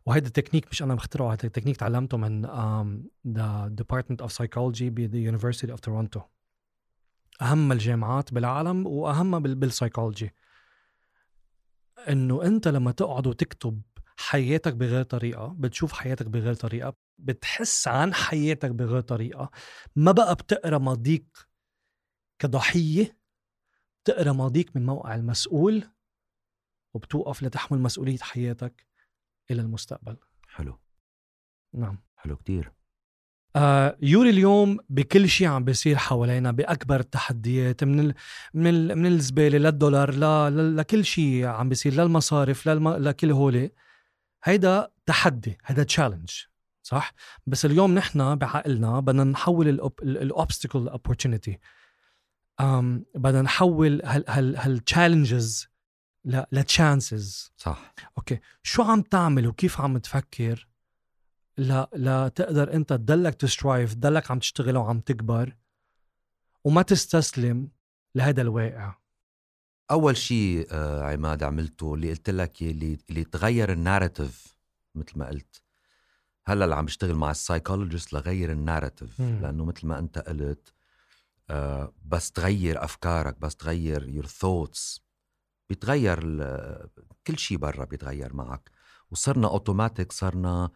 وهيدا 0.06 0.28
التكنيك 0.28 0.68
مش 0.72 0.84
أنا 0.84 0.96
مخترعه 0.96 1.34
هذا 1.34 1.44
التكنيك 1.44 1.78
تعلمته 1.78 2.18
من 2.18 2.48
um, 2.48 3.04
the 3.28 3.84
Department 3.84 4.26
of 4.26 4.30
Psychology 4.30 4.84
ب 4.84 5.08
the 5.08 5.32
University 5.32 5.72
of 5.76 5.80
Toronto. 5.80 6.22
أهم 7.43 7.71
الجامعات 7.71 8.34
بالعالم 8.34 8.88
واهمها 8.88 9.39
بال- 9.39 9.56
بالسايكولوجي 9.56 10.32
إنه 12.10 12.43
أنت 12.45 12.67
لما 12.67 12.91
تقعد 12.91 13.27
وتكتب 13.27 13.82
حياتك 14.17 14.73
بغير 14.73 15.03
طريقة 15.03 15.56
بتشوف 15.60 15.93
حياتك 15.93 16.25
بغير 16.27 16.53
طريقة 16.53 16.95
بتحس 17.17 17.88
عن 17.88 18.13
حياتك 18.13 18.71
بغير 18.71 19.01
طريقة 19.01 19.51
ما 19.95 20.12
بقى 20.12 20.36
بتقرأ 20.36 20.77
ماضيك 20.77 21.38
كضحية 22.39 23.19
بتقرأ 24.03 24.32
ماضيك 24.32 24.75
من 24.75 24.86
موقع 24.86 25.15
المسؤول 25.15 25.84
وبتوقف 26.93 27.43
لتحمل 27.43 27.79
مسؤولية 27.79 28.17
حياتك 28.17 28.88
إلى 29.51 29.62
المستقبل. 29.62 30.17
حلو. 30.47 30.79
نعم. 31.73 32.03
حلو 32.15 32.36
كتير. 32.38 32.73
آه 33.56 33.98
يوري 34.02 34.30
اليوم 34.30 34.78
بكل 34.89 35.30
شيء 35.30 35.48
عم 35.48 35.63
بيصير 35.63 35.96
حوالينا 35.98 36.52
بأكبر 36.52 37.00
التحديات 37.00 37.84
من 37.84 38.00
ال 38.00 38.13
من 38.54 38.68
ال 38.68 38.96
من 38.98 39.06
الزبالة 39.06 39.58
للدولار 39.58 40.13
ل- 40.13 40.78
لكل 40.78 41.06
شيء 41.06 41.46
عم 41.46 41.70
بيصير 41.70 41.94
للمصارف 41.94 42.68
للم 42.68 42.89
لكل 42.89 43.32
هولي 43.32 43.72
هيدا 44.44 44.92
تحدي 45.06 45.58
هيدا 45.66 45.84
تشالنج 45.84 46.30
صح؟ 46.84 47.13
بس 47.48 47.66
اليوم 47.66 47.96
نحن 47.96 48.36
بعقلنا 48.36 49.00
بدنا 49.00 49.24
نحول 49.24 49.68
ال 50.02 50.11
obstacle 50.11 50.89
opportunity. 50.89 51.52
um, 52.62 52.86
بدنا 53.16 53.42
نحول 53.42 54.02
هال 54.06 54.26
هال 54.28 54.56
هال 54.58 54.76
challenges 54.76 55.67
ل 56.26 56.41
chances 56.41 57.52
صح. 57.58 57.94
okay 58.17 58.39
شو 58.63 58.84
عم 58.84 59.02
تعمل 59.02 59.48
وكيف 59.48 59.82
عم 59.82 59.98
تفكر؟ 59.98 60.68
لا 61.58 61.89
لا 61.94 62.28
تقدر 62.28 62.74
انت 62.74 62.94
تضلك 62.94 63.36
ت 63.36 63.44
strive 63.44 63.93
تضلك 63.94 64.32
عم 64.32 64.39
تشتغل 64.39 64.78
وعم 64.78 65.00
تكبر 65.00 65.56
وما 66.63 66.82
تستسلم 66.82 67.70
لهذا 68.16 68.42
الواقع. 68.42 68.96
أول 69.92 70.18
شيء 70.18 70.68
آه 70.72 71.04
عماد 71.04 71.44
عملته 71.44 71.94
اللي 71.94 72.10
قلت 72.10 72.30
لك 72.30 72.62
اللي 72.62 72.98
اللي 73.10 73.24
تغير 73.24 73.72
ال 73.71 73.80
narrative 73.80 74.56
مثل 74.96 75.20
ما 75.20 75.28
قلت. 75.28 75.63
هلأ 76.46 76.63
اللي 76.63 76.76
عم 76.76 76.86
بشتغل 76.86 77.16
مع 77.16 77.32
ال 77.32 77.38
psychologist 77.38 78.13
لغير 78.13 78.52
ال 78.52 78.58
narrative. 78.58 79.19
لأنه 79.20 79.66
مثل 79.66 79.88
ما 79.88 80.00
أنت 80.00 80.20
قلت 80.20 80.74
آه 81.50 81.94
بس 82.06 82.32
تغير 82.32 82.84
أفكارك 82.84 83.39
بس 83.39 83.56
تغير 83.56 84.10
your 84.10 84.26
thoughts 84.26 85.02
بيتغير 85.70 86.20
كل 87.28 87.38
شيء 87.38 87.58
برا 87.58 87.86
بيتغير 87.86 88.34
معك. 88.34 88.72
وصرنا 89.12 89.48
اوتوماتيك 89.48 90.12
صرنا 90.12 90.70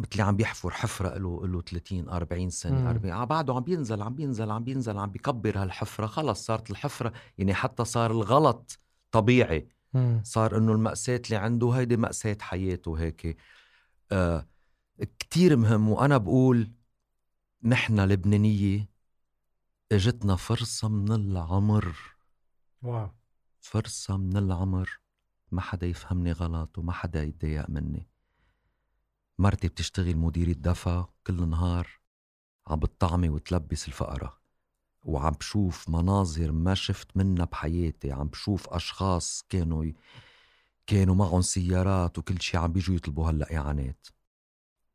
مثل 0.00 0.08
اللي 0.12 0.22
عم 0.22 0.36
بيحفر 0.36 0.70
حفرة 0.70 1.18
له 1.18 1.46
له 1.46 1.60
30 1.62 2.08
40 2.08 2.50
سنة 2.50 2.80
مم. 2.80 2.86
40 2.86 3.14
آه، 3.14 3.24
بعده 3.24 3.54
عم 3.54 3.60
بينزل 3.60 4.02
عم 4.02 4.14
بينزل 4.14 4.50
عم 4.50 4.64
بينزل 4.64 4.98
عم 4.98 5.10
بيكبر 5.10 5.58
هالحفرة 5.62 6.06
خلص 6.06 6.46
صارت 6.46 6.70
الحفرة 6.70 7.12
يعني 7.38 7.54
حتى 7.54 7.84
صار 7.84 8.10
الغلط 8.10 8.78
طبيعي. 9.10 9.68
مم. 9.94 10.20
صار 10.24 10.56
إنه 10.58 10.72
المأساة 10.72 11.20
اللي 11.24 11.36
عنده 11.36 11.70
هيدي 11.70 11.96
مأساة 11.96 12.36
حياته 12.40 12.94
هيك. 12.98 13.36
آه 14.12 14.46
كتير 15.18 15.56
مهم 15.56 15.88
وأنا 15.88 16.16
بقول 16.18 16.72
نحن 17.62 18.00
لبنانية 18.00 18.88
إجتنا 19.92 20.36
فرصة 20.36 20.88
من 20.88 21.12
العمر. 21.12 21.96
واو. 22.82 23.08
فرصة 23.60 24.16
من 24.16 24.36
العمر 24.36 25.00
ما 25.52 25.60
حدا 25.60 25.86
يفهمني 25.86 26.32
غلط 26.32 26.78
وما 26.78 26.92
حدا 26.92 27.22
يتضايق 27.22 27.70
مني. 27.70 28.09
مرتي 29.40 29.68
بتشتغل 29.68 30.16
مديرة 30.16 30.52
دفا 30.52 31.08
كل 31.26 31.48
نهار 31.48 31.88
عم 32.66 32.78
بتطعمي 32.78 33.28
وتلبس 33.28 33.88
الفقرة 33.88 34.40
وعم 35.04 35.32
بشوف 35.32 35.88
مناظر 35.88 36.52
ما 36.52 36.74
شفت 36.74 37.16
منها 37.16 37.44
بحياتي 37.44 38.12
عم 38.12 38.28
بشوف 38.28 38.68
أشخاص 38.68 39.44
كانوا 39.48 39.84
ي... 39.84 39.94
كانوا 40.86 41.14
معهم 41.14 41.40
سيارات 41.40 42.18
وكل 42.18 42.40
شي 42.40 42.56
عم 42.56 42.72
بيجوا 42.72 42.96
يطلبوا 42.96 43.30
هلأ 43.30 43.56
إعانات 43.56 44.06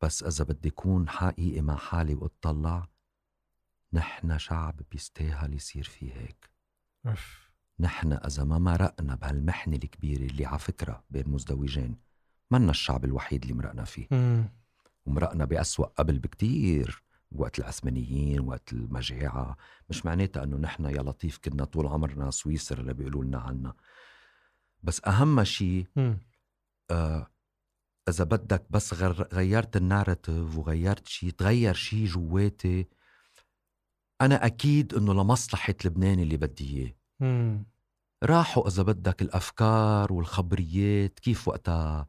بس 0.01 0.23
إذا 0.23 0.43
بدي 0.43 0.69
أكون 0.69 1.09
حقيقي 1.09 1.61
مع 1.61 1.75
حالي 1.75 2.15
وأطلع 2.15 2.87
نحن 3.93 4.37
شعب 4.37 4.81
بيستاهل 4.91 5.53
يصير 5.53 5.83
فيه 5.83 6.13
هيك. 6.13 6.49
نحن 7.79 8.13
إذا 8.13 8.43
ما 8.43 8.57
مرقنا 8.59 9.15
بهالمحنة 9.15 9.75
الكبيرة 9.75 10.23
اللي 10.31 10.45
على 10.45 10.59
فكرة 10.59 11.03
بين 11.09 11.29
مزدوجين 11.29 12.04
منا 12.51 12.71
الشعب 12.71 13.05
الوحيد 13.05 13.41
اللي 13.41 13.53
مرقنا 13.53 13.83
فيه 13.83 14.07
مم. 14.11 14.49
ومرقنا 15.05 15.45
بأسوأ 15.45 15.85
قبل 15.85 16.19
بكتير 16.19 17.03
وقت 17.31 17.59
العثمانيين 17.59 18.39
وقت 18.39 18.73
المجاعة 18.73 19.57
مش 19.89 20.05
معناتها 20.05 20.43
أنه 20.43 20.57
نحن 20.57 20.85
يا 20.85 21.01
لطيف 21.01 21.37
كنا 21.37 21.65
طول 21.65 21.87
عمرنا 21.87 22.31
سويسرا 22.31 22.81
اللي 22.81 22.93
بيقولوا 22.93 23.23
لنا 23.23 23.37
عنا 23.39 23.73
بس 24.83 25.01
أهم 25.07 25.43
شيء. 25.43 25.87
آه 26.91 27.27
إذا 28.09 28.23
بدك 28.23 28.65
بس 28.69 28.93
غر- 28.93 29.27
غيرت 29.33 29.77
الناراتيف 29.77 30.57
وغيرت 30.57 31.07
شيء 31.07 31.29
تغير 31.29 31.73
شيء 31.73 32.05
جواتي 32.05 32.87
أنا 34.21 34.45
أكيد 34.45 34.93
أنه 34.93 35.13
لمصلحة 35.13 35.73
لبنان 35.85 36.19
اللي 36.19 36.37
بدي 36.37 36.95
إياه. 37.21 37.63
راحوا 38.23 38.67
إذا 38.67 38.83
بدك 38.83 39.21
الأفكار 39.21 40.13
والخبريات 40.13 41.19
كيف 41.19 41.47
وقتها 41.47 42.07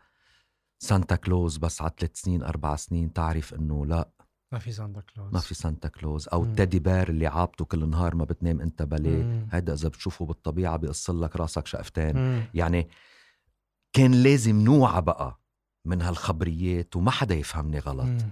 Santa 0.78 1.16
Claus 1.16 1.56
بس 1.56 1.82
على 1.82 1.92
ثلاث 1.98 2.20
سنين 2.20 2.42
أربع 2.42 2.76
سنين 2.76 3.12
تعرف 3.12 3.54
إنه 3.54 3.86
لا 3.86 4.08
ما 4.52 4.58
في 4.58 4.72
Santa 4.72 5.00
Claus 5.00 5.32
ما 5.34 5.40
في 5.40 5.54
Santa 5.54 5.88
Claus 5.88 6.28
مم. 6.32 6.54
ال 6.54 6.58
teddy 6.58 6.76
bear 6.76 7.08
اللي 7.08 7.26
عابطه 7.26 7.64
كل 7.64 7.88
نهار 7.88 8.14
ما 8.14 8.24
بتنام 8.24 8.60
أنت 8.60 8.82
بليه 8.82 9.22
مم. 9.22 9.48
هيدا 9.52 9.72
إذا 9.72 9.88
بتشوفه 9.88 10.26
بالطبيعة 10.26 10.76
بيقص 10.76 11.10
لك 11.10 11.36
راسك 11.36 11.66
شقفتين 11.66 12.16
مم. 12.16 12.44
يعني 12.54 12.88
كان 13.92 14.12
لازم 14.22 14.60
نوعى 14.60 15.02
بقى 15.02 15.40
من 15.84 16.02
هالخبريات 16.02 16.96
وما 16.96 17.10
حدا 17.10 17.34
يفهمني 17.34 17.78
غلط 17.78 18.06
مم. 18.06 18.30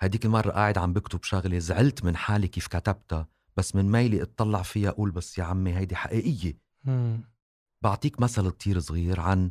هديك 0.00 0.24
المرة 0.24 0.50
قاعد 0.50 0.78
عم 0.78 0.92
بكتب 0.92 1.22
شغلة 1.22 1.58
زعلت 1.58 2.04
من 2.04 2.16
حالي 2.16 2.48
كيف 2.48 2.66
كتبتها 2.66 3.28
بس 3.56 3.76
من 3.76 3.90
ميلي 3.92 4.22
اطلع 4.22 4.62
فيها 4.62 4.88
أقول 4.90 5.10
بس 5.10 5.38
يا 5.38 5.44
عمي 5.44 5.76
هيدي 5.76 5.96
حقيقية 5.96 6.58
مم. 6.84 7.20
بعطيك 7.82 8.20
بعطيك 8.20 8.20
مثل 8.20 8.50
كتير 8.50 8.80
صغير 8.80 9.20
عن 9.20 9.50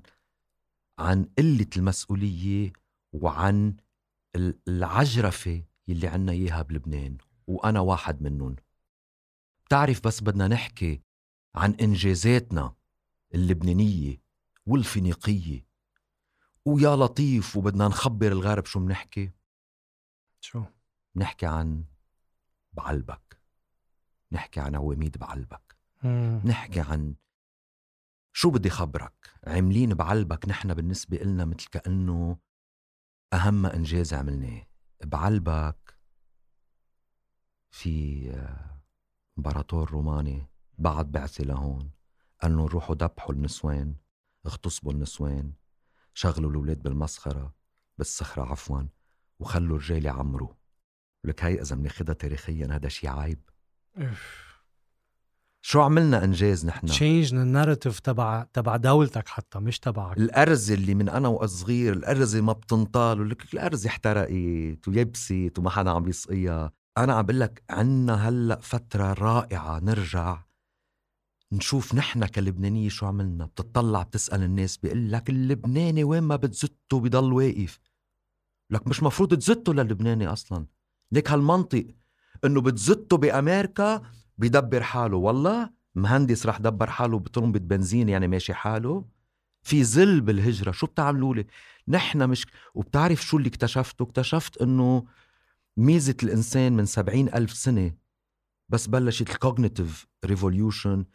عن 1.00 1.30
قلة 1.38 1.68
المسؤولية 1.78 2.74
وعن 3.14 3.78
ال- 4.36 4.60
العجرفة 4.68 5.64
يلي 5.88 6.08
عنا 6.08 6.32
إياها 6.32 6.62
بلبنان 6.62 7.18
وأنا 7.48 7.80
واحد 7.80 8.22
منهم. 8.22 8.56
بتعرف 9.66 10.08
بس 10.08 10.24
بدنا 10.24 10.48
نحكي 10.48 11.02
عن 11.56 11.72
إنجازاتنا 11.74 12.76
اللبنانية 13.36 14.22
والفينيقية. 14.66 15.66
ويا 16.66 16.96
لطيف 16.96 17.58
وبدنا 17.58 17.88
نخبر 17.88 18.28
الغرب 18.32 18.66
شو 18.66 18.80
منحكي. 18.80 19.32
شو؟ 20.40 20.64
نحكي 21.16 21.46
عن 21.46 21.84
بعلبك. 22.74 23.42
نحكي 24.32 24.60
عن 24.60 24.76
عواميد 24.76 25.18
بعلبك. 25.18 25.78
مم. 26.04 26.42
نحكي 26.46 26.80
عن 26.80 27.16
شو 28.40 28.50
بدي 28.50 28.70
خبرك؟ 28.70 29.14
عاملين 29.48 29.94
بعلبك 29.94 30.50
نحن 30.50 30.74
بالنسبة 30.74 31.18
إلنا 31.18 31.46
مثل 31.46 31.68
كأنه 31.72 32.38
أهم 33.34 33.66
إنجاز 33.66 34.14
عملناه. 34.14 34.68
بعلبك 35.04 36.00
في 37.70 38.26
آه، 38.32 38.82
امبراطور 39.38 39.92
روماني 39.92 40.48
بعد 40.78 41.12
بعثة 41.12 41.44
لهون. 41.44 41.92
قال 42.42 42.52
لهم 42.52 42.66
روحوا 42.66 42.96
دبحوا 42.96 43.36
النسوان 43.36 43.96
اغتصبوا 44.46 44.92
النسوان 44.92 45.54
شغلوا 46.14 46.52
الأولاد 46.52 46.84
بالمسخرة 46.84 47.54
بالصخرة 47.98 48.52
عفوا 48.52 48.84
وخلوا 49.40 49.78
الرجال 49.78 50.06
يعمروا. 50.06 50.54
لك 51.24 51.44
هاي 51.44 51.62
إذا 51.62 51.76
بناخدها 51.76 52.16
تاريخيا 52.16 52.68
هذا 52.72 52.90
شي 52.90 53.08
عيب. 53.08 53.50
شو 55.62 55.82
عملنا 55.82 56.24
إنجاز 56.24 56.66
نحن؟ 56.66 56.88
change 56.88 57.34
ال 57.34 57.40
narrative 57.40 58.00
تبع 58.00 58.44
تبع 58.54 58.76
دولتك 58.76 59.28
حتى 59.28 59.60
مش 59.60 59.80
تبعك. 59.80 60.18
الأرزة 60.18 60.74
اللي 60.74 60.94
من 60.94 61.10
أنا 61.10 61.28
وصغير 61.28 61.94
الأرزة 61.94 62.42
ما 62.42 62.54
بتنطال 62.54 63.22
ولك 63.22 63.54
الأرزة 63.54 63.90
احترقت 63.90 64.88
ويبست 64.88 65.54
وما 65.60 65.70
حدا 65.70 65.90
عم 65.90 66.04
بيسقيها 66.04 66.72
أنا 66.98 67.14
عم 67.14 67.26
بقول 67.26 67.40
لك 67.40 67.64
عنا 67.70 68.30
هلأ 68.30 68.60
فترة 68.62 69.14
رائعة 69.14 69.80
نرجع 69.80 70.44
نشوف 71.52 71.96
نحن 71.96 72.26
كلبنانية 72.26 72.90
شو 72.90 73.06
عملنا. 73.06 73.46
بتطلع 73.46 74.04
بتسأل 74.04 74.44
الناس 74.44 74.78
بيقول 74.78 75.12
لك 75.12 75.30
اللبناني 75.30 76.04
وين 76.04 76.24
ما 76.24 76.36
بتزته 76.36 77.00
بضل 77.00 77.34
واقف. 77.34 77.80
لك 78.72 78.88
مش 78.88 79.04
مفروض 79.04 79.34
تزته 79.34 79.74
للبناني 79.74 80.28
أصلا. 80.28 80.66
ليك 81.12 81.32
هالمنطق 81.32 81.88
إنه 82.46 82.62
بتزته 82.62 83.18
بأمريكا 83.18 84.02
بيدبر 84.40 84.84
حاله. 84.84 85.18
والله 85.18 85.70
مهندس 85.96 86.46
رح 86.46 86.58
دبر 86.58 86.90
حاله 86.90 87.20
بطرمبة 87.20 87.60
بنزين 87.60 88.10
يعني 88.10 88.28
ماشي 88.28 88.54
حاله. 88.54 89.06
في 89.64 89.84
ظل 89.84 90.22
بالهجرة 90.22 90.72
شو 90.72 90.88
بتعملوا 90.88 91.36
لي؟ 91.36 91.48
نحن 91.88 92.30
مش 92.30 92.46
وبتعرف 92.74 93.22
شو 93.22 93.38
اللي 93.38 93.50
اكتشفته؟ 93.50 94.04
اكتشفت 94.04 94.62
إنه 94.62 95.06
ميزة 95.78 96.16
الإنسان 96.24 96.74
من 96.74 96.86
سبعين 96.86 97.30
ألف 97.30 97.54
سنة 97.54 97.94
بس 98.70 98.88
بلشت 98.88 99.30
ال 99.30 99.38
cognitive 99.38 100.08
revolution 100.26 101.06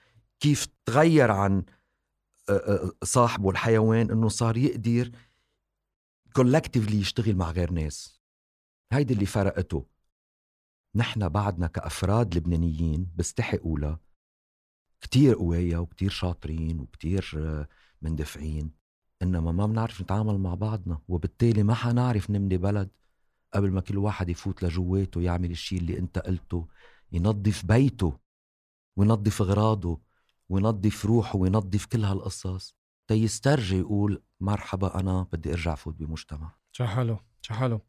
كيف 0.40 0.66
تغير 0.86 1.30
عن 1.30 1.64
صاحبه 3.04 3.50
الحيوان 3.50 4.10
إنه 4.10 4.28
صار 4.28 4.56
يقدر 4.56 5.10
كولكتيفلي 6.32 7.00
يشتغل 7.00 7.36
مع 7.36 7.50
غير 7.50 7.70
ناس. 7.70 8.20
هيدي 8.92 9.14
اللي 9.14 9.26
فرقته. 9.26 9.86
نحن 10.96 11.28
بعدنا 11.28 11.66
كأفراد 11.66 12.36
لبنانيين 12.36 13.08
بستحي 13.16 13.56
أقولها 13.56 14.00
كتير 15.00 15.34
قوية 15.34 15.78
وكتير 15.78 16.10
شاطرين 16.10 16.80
وكتير 16.80 17.32
آه، 17.36 17.68
مندفعين 18.02 18.70
إنما 19.22 19.52
ما 19.52 19.66
بنعرف 19.66 20.00
نتعامل 20.00 20.38
مع 20.38 20.54
بعضنا 20.54 21.00
وبالتالي 21.08 21.62
ما 21.62 21.74
حنعرف 21.74 22.30
نملي 22.30 22.56
بلد 22.56 22.90
قبل 23.54 23.70
ما 23.70 23.80
كل 23.80 23.98
واحد 23.98 24.28
يفوت 24.28 24.62
لجواته 24.62 25.20
يعمل 25.20 25.50
الشيء 25.50 25.78
اللي 25.78 25.98
أنت 25.98 26.18
قلته 26.18 26.68
ينظف 27.12 27.64
بيته 27.66 28.18
وينظف 28.96 29.42
أغراضه 29.42 30.00
وينظف 30.48 31.06
روحه 31.06 31.36
وينظف 31.36 31.86
كل 31.86 32.04
هالقصص. 32.04 32.76
تيسترجي 33.06 33.78
يقول 33.78 34.22
مرحبا 34.40 35.00
أنا 35.00 35.26
بدي 35.32 35.52
أرجع 35.52 35.74
فوت 35.74 35.94
بمجتمع. 35.94 36.54
شو 36.72 36.84
حلو 36.84 37.18
شو 37.42 37.54
حلو. 37.54 37.80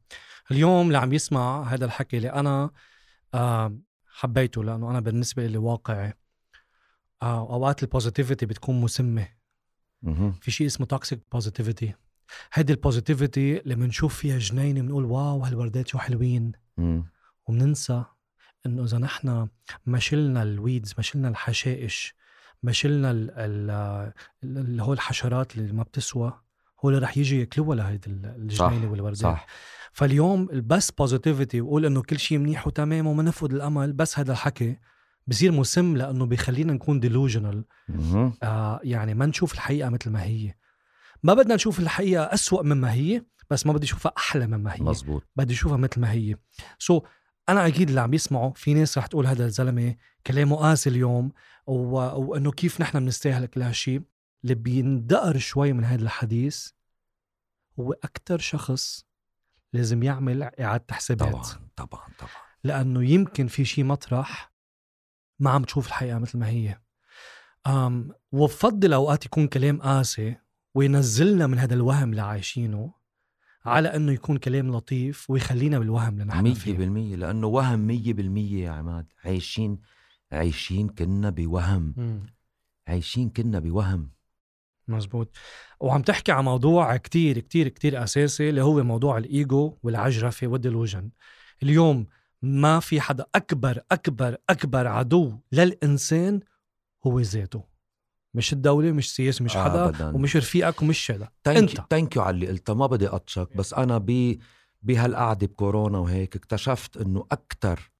اليوم 0.51 0.87
اللي 0.87 0.97
عم 0.97 1.13
يسمع 1.13 1.63
هذا 1.63 1.85
الحكي 1.85 2.17
اللي 2.17 2.29
أنا 2.29 2.71
آه 3.35 3.77
حبيته 4.07 4.63
لأنه 4.63 4.91
أنا 4.91 4.99
بالنسبة 4.99 5.47
لي 5.47 5.57
واقعي 5.57 6.13
آه 7.21 7.39
أوقات 7.39 7.83
ال 7.83 7.89
positivity 7.89 8.45
بتكون 8.45 8.81
مسمة. 8.81 9.27
في 10.41 10.51
شيء 10.51 10.67
اسمه 10.67 10.85
toxic 10.85 11.19
positivity 11.31 11.93
هيدي 12.53 12.73
ال 12.73 12.81
positivity 12.81 13.57
اللي 13.59 13.75
بنشوف 13.75 14.15
فيها 14.15 14.37
جنينة 14.37 14.81
بنقول 14.81 15.05
wow 15.05 15.39
هالوردات 15.43 15.87
شو 15.87 15.97
حلوين. 15.97 16.51
وبننسى 17.47 18.03
إنه 18.65 18.83
إذا 18.83 18.97
نحن 18.97 19.47
ما 19.85 19.99
شلنا 19.99 20.43
ال 20.43 20.51
weeds 20.51 20.93
ما 20.97 21.03
شلنا 21.03 21.27
الحشائش 21.27 22.15
ما 22.63 22.71
شلنا 22.71 23.11
ال- 23.11 23.31
ال- 23.31 24.13
اللي 24.43 24.83
هو 24.83 24.93
الحشرات 24.93 25.57
اللي 25.57 25.73
ما 25.73 25.83
بتسوى 25.83 26.41
هو 26.85 26.89
اللي 26.89 26.99
رح 27.01 27.17
يجي 27.17 27.39
ياكلوها 27.39 27.75
لهيدي 27.75 28.09
ال- 28.09 28.25
الجنينه 28.25 28.91
والوردات 28.91 29.17
صح. 29.17 29.47
فاليوم 29.91 30.49
البس 30.51 30.91
positivity 30.91 31.61
وقول 31.61 31.85
إنه 31.85 32.01
كل 32.01 32.19
شيء 32.19 32.37
منيح 32.37 32.67
وتمام 32.67 33.07
وما 33.07 33.23
نفقد 33.23 33.53
الأمل 33.53 33.93
بس 33.93 34.19
هذا 34.19 34.31
الحكي 34.31 34.77
بصير 35.27 35.51
مسم 35.51 35.97
لأنه 35.97 36.25
بيخلينا 36.25 36.73
نكون 36.73 36.99
delusional. 36.99 37.65
آه 38.43 38.79
يعني 38.83 39.13
ما 39.13 39.25
نشوف 39.25 39.53
الحقيقة 39.53 39.89
مثل 39.89 40.09
ما 40.09 40.23
هي. 40.23 40.53
ما 41.23 41.33
بدنا 41.33 41.55
نشوف 41.55 41.79
الحقيقة 41.79 42.23
أسوأ 42.23 42.63
مما 42.63 42.93
هي 42.93 43.23
بس 43.49 43.65
ما 43.65 43.73
بدي 43.73 43.85
أشوفها 43.85 44.11
أحلى 44.17 44.47
مما 44.47 44.73
هي. 44.73 44.81
مزبوط 44.81 45.23
بدي 45.35 45.53
أشوفها 45.53 45.77
مثل 45.77 46.01
ما 46.01 46.11
هي. 46.11 46.35
سو 46.79 46.99
so, 46.99 47.03
أنا 47.49 47.67
أكيد 47.67 47.89
اللي 47.89 48.01
عم 48.01 48.13
يسمعوا 48.13 48.51
في 48.55 48.73
ناس 48.73 48.97
رح 48.97 49.05
تقول 49.07 49.27
هذا 49.27 49.45
الزلمة 49.45 49.95
كلامه 50.27 50.55
قاسي 50.55 50.89
اليوم 50.89 51.31
و... 51.67 51.97
وإنه 51.99 52.51
كيف 52.51 52.81
نحن 52.81 52.99
بنستاهل 52.99 53.45
كل 53.45 53.61
هالشيء 53.61 54.01
اللي 54.43 54.55
بيندقر 54.55 55.37
شوي 55.37 55.73
من 55.73 55.83
هذا 55.83 56.03
الحديث 56.03 56.69
هو 57.79 57.93
أكثر 57.93 58.37
شخص 58.37 59.05
لازم 59.73 60.03
يعمل 60.03 60.43
إعادة 60.43 60.85
حسابات 60.91 61.29
طبعا 61.29 61.43
طبعا 61.75 62.07
طبعا. 62.19 62.31
لأنه 62.63 63.03
يمكن 63.09 63.47
في 63.47 63.65
شيء 63.65 63.83
مطرح 63.83 64.51
ما 65.39 65.49
عم 65.49 65.63
تشوف 65.63 65.87
الحقيقة 65.87 66.19
مثل 66.19 66.37
ما 66.37 66.47
هي. 66.49 66.79
أم 67.67 68.11
وبفضل 68.31 68.93
أوقات 68.93 69.25
يكون 69.25 69.47
كلام 69.47 69.81
قاسي 69.81 70.35
وينزلنا 70.75 71.47
من 71.47 71.59
هذا 71.59 71.73
الوهم 71.73 72.09
اللي 72.09 72.21
عايشينه 72.21 72.93
على 73.65 73.95
إنه 73.95 74.11
يكون 74.11 74.37
كلام 74.37 74.71
لطيف 74.71 75.29
ويخلينا 75.29 75.79
بالوهم 75.79 76.13
اللي 76.13 76.23
نحن 76.23 76.43
مية 76.43 76.53
فيه 76.53 76.77
بالمية 76.77 77.15
لأنه 77.15 77.47
وهم 77.47 77.79
مية 77.79 78.13
بالمية 78.13 78.65
يا 78.65 78.71
عماد. 78.71 79.07
عايشين 79.25 79.79
عايشين 80.31 80.89
كنا 80.89 81.29
بوهم. 81.29 81.93
مم. 81.97 82.25
عايشين 82.87 83.29
كنا 83.29 83.59
بوهم. 83.59 84.11
مزبوط 84.87 85.35
وعم 85.79 86.01
تحكي 86.01 86.31
عن 86.31 86.43
موضوع 86.43 86.97
كتير 86.97 87.39
كتير 87.39 87.67
كتير 87.67 88.03
أساسي 88.03 88.49
اللي 88.49 88.61
هو 88.61 88.83
موضوع 88.83 89.17
الإيجو 89.17 89.77
والعجرفة 89.83 90.47
والديلوجن 90.47 91.09
اليوم 91.63 92.07
ما 92.41 92.79
في 92.79 93.01
حدا 93.01 93.25
أكبر 93.35 93.81
أكبر 93.91 94.37
أكبر 94.49 94.87
عدو 94.87 95.39
للإنسان 95.51 96.39
هو 97.07 97.19
ذاته 97.19 97.63
مش 98.33 98.53
الدولة 98.53 98.91
مش 98.91 99.15
سياسة 99.15 99.45
مش 99.45 99.57
حدا 99.57 99.85
أبداً. 99.85 100.09
ومش 100.15 100.35
رفيقك 100.37 100.81
ومش 100.81 101.11
هذا 101.11 101.29
أنت. 101.47 101.81
ثانك 101.89 102.15
يو 102.15 102.21
على 102.21 102.33
اللي 102.33 102.47
قلتها 102.47 102.73
ما 102.73 102.85
بدي 102.87 103.07
اطشك 103.07 103.57
بس 103.57 103.73
أنا 103.73 103.97
ب 103.97 104.37
بهالقعدة 104.81 105.47
بكورونا 105.47 105.97
وهيك 105.97 106.35
اكتشفت 106.35 106.97
إنه 106.97 107.25
أكثر 107.31 107.91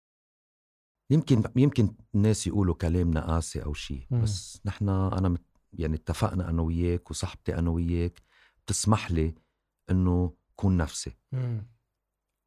يمكن 1.10 1.44
يمكن 1.56 1.96
الناس 2.16 2.48
يقولوا 2.48 2.76
كلامنا 2.76 3.22
قاسي 3.28 3.64
أو 3.64 3.74
شيء. 3.74 4.08
بس 4.12 4.62
نحن 4.66 4.90
أنا 4.90 5.30
مت 5.30 5.42
يعني 5.80 5.96
اتفقنا 5.96 6.50
أنا 6.50 6.62
وياك 6.62 7.12
وصاحبتي 7.12 7.58
أنا 7.58 7.70
وياك 7.70 8.22
بتسمح 8.66 9.12
لي 9.12 9.36
إنه 9.92 10.34
كون 10.56 10.78
نفسي. 10.78 11.18
مم. 11.32 11.68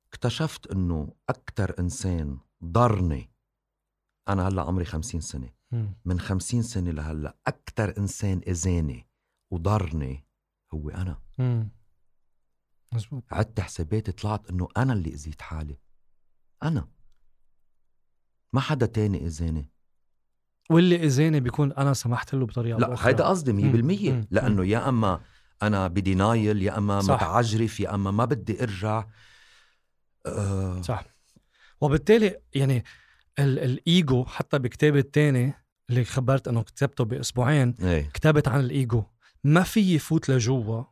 اكتشفت 0.09 0.67
إنه 0.67 1.15
أكثر 1.29 1.75
إنسان 1.79 2.39
ضرني 2.65 3.31
أنا 4.29 4.49
هلأ 4.49 4.63
عمري 4.63 4.85
خمسين 4.85 5.21
سنة. 5.21 5.51
مم. 5.73 5.95
من 6.05 6.21
خمسين 6.21 6.63
سنة 6.63 6.91
لهلأ 6.91 7.37
أكثر 7.47 7.99
إنسان 7.99 8.41
إذاني 8.47 9.09
وضرني 9.51 10.27
هو 10.75 10.89
أنا. 10.89 11.23
مم. 11.39 11.71
مزبوط 12.93 13.23
عدت 13.31 13.61
حساباتي 13.61 14.13
طلعت 14.13 14.51
إنه 14.51 14.69
أنا 14.77 14.93
اللي 14.93 15.15
أذيت 15.15 15.43
حالي. 15.43 15.79
أنا. 16.63 16.89
ما 18.53 18.61
حدا 18.61 18.87
تاني 18.87 19.27
إذاني. 19.27 19.71
واللي 20.71 20.97
إذاني 21.05 21.41
بيكون 21.41 21.73
أنا 21.73 21.95
سمحت 21.95 22.35
له 22.35 22.47
بطريقة 22.47 22.75
أو 22.87 22.93
لا 22.93 22.97
هيدا 23.09 23.25
قصدي 23.25 23.53
مم. 23.53 23.73
100% 23.73 24.11
مم. 24.11 24.27
لأنه 24.31 24.65
يا 24.67 24.89
أما 24.89 25.21
أنا 25.63 25.89
بدينايل 25.89 26.63
يا 26.63 26.79
أما 26.79 27.01
صح. 27.01 27.15
متعجرف 27.15 27.81
يا 27.81 27.95
أما 27.95 28.11
ما 28.11 28.25
بدي 28.25 28.63
أرجع. 28.63 29.05
آه. 30.27 30.83
صح. 30.83 31.05
وبالتالي 31.81 32.37
يعني 32.55 32.85
ال- 33.39 33.59
الإيجو 33.59 34.25
حتى 34.25 34.59
بكتابي 34.59 34.99
الثاني 34.99 35.55
اللي 35.91 36.05
خبرت 36.05 36.49
إنه 36.49 36.63
كتبته 36.63 37.05
بأسبوعين 37.05 37.75
إيه. 37.83 38.11
كتبت 38.15 38.49
عن 38.49 38.61
الإيجو. 38.61 39.05
ما 39.45 39.63
في 39.63 39.95
يفوت 39.95 40.29
لجوا 40.31 40.85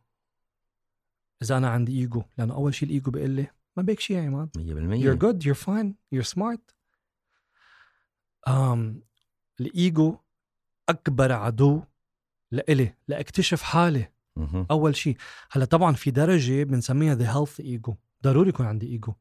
إذا 1.43 1.57
أنا 1.57 1.69
عندي 1.71 1.99
إيجو. 2.01 2.23
لأنه 2.39 2.55
أول 2.55 2.75
شيء 2.75 2.89
الإيجو 2.89 3.11
بيقول 3.11 3.31
لي 3.31 3.47
ما 3.77 3.83
بيك 3.83 4.01
شيء 4.01 4.17
يا 4.17 4.23
عماد 4.23 4.49
100% 4.57 5.03
you're 5.05 5.19
good 5.25 5.47
you're 5.47 5.67
fine 5.67 5.89
you're 6.15 6.35
smart. 6.35 6.61
um, 8.49 9.03
الإيجو 9.61 10.17
أكبر 10.89 11.33
عدو 11.33 11.83
لإلي 12.53 12.95
لأكتشف 13.09 13.63
حالي. 13.63 14.13
أول 14.71 14.97
شيء. 14.97 15.17
هلا 15.51 15.65
طبعا 15.65 15.93
في 15.93 16.11
درجة 16.11 16.65
بنسميها 16.65 17.15
the 17.15 17.39
healthy 17.39 17.61
ego 17.61 17.95
ضروري 18.25 18.49
يكون 18.49 18.67
عندي 18.67 18.87
ايجو 18.87 19.15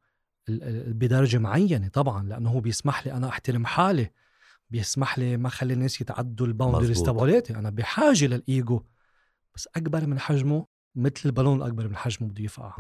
بدرجة 0.88 1.38
معينة 1.38 1.88
طبعا 1.88 2.24
لأنه 2.24 2.50
هو 2.50 2.60
بيسمح 2.60 3.06
لي 3.06 3.14
أنا 3.14 3.30
أحترم 3.30 3.66
حالي. 3.66 4.12
بيسمح 4.70 5.20
لي 5.20 5.38
ما 5.38 5.50
خلي 5.50 5.74
الناس 5.74 6.02
يتعدوا 6.02 6.48
ال 6.48 6.53
boundaries. 6.53 7.04
تبعولاتي. 7.04 7.56
أنا 7.56 7.70
بحاجة 7.70 8.26
للإيجو. 8.26 8.84
بس 9.56 9.70
أكبر 9.76 10.06
من 10.06 10.20
حجمه 10.20 10.68
مثل 10.96 11.22
البالون 11.26 11.58
الأكبر 11.58 11.88
من 11.88 11.96
حجمه 11.96 12.30
بده 12.30 12.44
يفقع. 12.44 12.78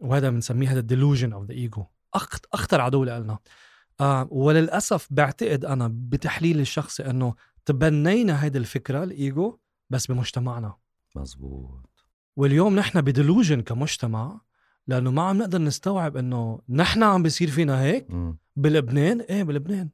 وهذا 0.00 0.30
بنسميه 0.30 0.72
هذا 0.72 0.80
ال 0.80 0.86
delusion 0.86 1.32
of 1.32 1.44
the 1.44 1.52
ego 1.52 1.84
أخطر 2.52 2.80
عدو 2.80 3.04
لنا 3.04 3.38
uh, 4.00 4.26
وللأسف 4.30 5.08
بعتقد 5.10 5.64
أنا 5.64 5.90
بتحليلي 5.94 6.62
الشخصي 6.62 7.10
إنه 7.10 7.34
تبنينا 7.64 8.44
هيدي 8.44 8.58
الفكرة 8.58 9.04
الإيجو 9.04 9.58
بس 9.90 10.06
بمجتمعنا. 10.06 10.74
مزبوط 11.16 12.06
واليوم 12.36 12.76
نحن 12.76 13.00
ب 13.00 13.07
delusion 13.07 13.60
كمجتمع 13.62 14.40
لأنه 14.86 15.10
ما 15.10 15.22
عم 15.22 15.38
نقدر 15.38 15.58
نستوعب 15.58 16.16
إنه 16.16 16.60
نحن 16.68 17.02
عم 17.02 17.22
بيصير 17.22 17.50
فينا 17.50 17.80
هيك 17.82 18.10
مم. 18.10 18.38
بلبنان 18.56 19.20
إيه 19.20 19.42
بلبنان 19.42 19.88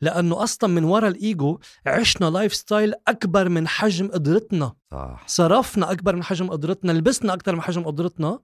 لأنه 0.00 0.42
أصلا 0.42 0.70
من 0.70 0.84
ورا 0.84 1.08
الإيجو 1.08 1.58
عشنا 1.86 2.26
lifestyle 2.26 2.94
أكبر 3.08 3.48
من 3.48 3.68
حجم 3.68 4.08
قدرتنا. 4.08 4.72
صح. 4.90 5.24
صرفنا 5.26 5.92
أكبر 5.92 6.16
من 6.16 6.22
حجم 6.22 6.50
قدرتنا 6.50 6.92
لبسنا 6.92 7.34
أكثر 7.34 7.54
من 7.54 7.62
حجم 7.62 7.82
قدرتنا 7.84 8.38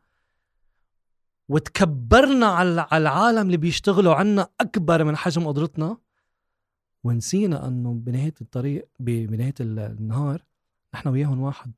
وتكبرنا 1.53 2.47
على 2.47 2.81
على 2.91 3.03
العالم 3.03 3.47
اللي 3.47 3.57
بيشتغلوا 3.57 4.15
عنا 4.15 4.49
أكبر 4.61 5.05
من 5.05 5.17
حجم 5.17 5.47
قدرتنا. 5.49 5.97
ونسينا 7.05 7.69
إنه 7.69 7.93
بنهاية 7.95 8.35
الطريق 8.41 8.89
بنهاية 9.01 9.55
ال- 9.61 9.79
النهار 9.79 10.45
نحن 10.95 11.09
وياهم 11.09 11.41
واحد. 11.41 11.73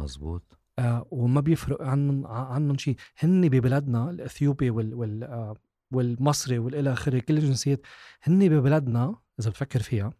مزبوط 0.00 0.58
آه 0.78 1.06
وما 1.10 1.40
بيفرق 1.40 1.82
عنهم 1.82 2.26
عنهم 2.26 2.78
شيء. 2.78 2.96
هن 3.18 3.48
ببلدنا 3.48 4.10
الإثيوبي 4.10 4.70
وال 4.70 4.94
وال 4.94 5.24
آه 5.24 5.56
والمصري 5.92 6.58
والى 6.58 6.92
آخره 6.92 7.18
كل 7.18 7.38
الجنسيات 7.38 7.80
هن 8.22 8.48
ببلدنا 8.48 9.16
إذا 9.40 9.50
بتفكر 9.50 9.82
فيها 9.82 10.12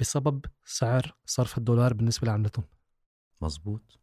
بسبب 0.00 0.44
سعر 0.64 1.14
صرف 1.26 1.58
الدولار 1.58 1.92
بالنسبة 1.94 2.26
لعملتهم. 2.26 2.64
مزبوط 3.40 3.98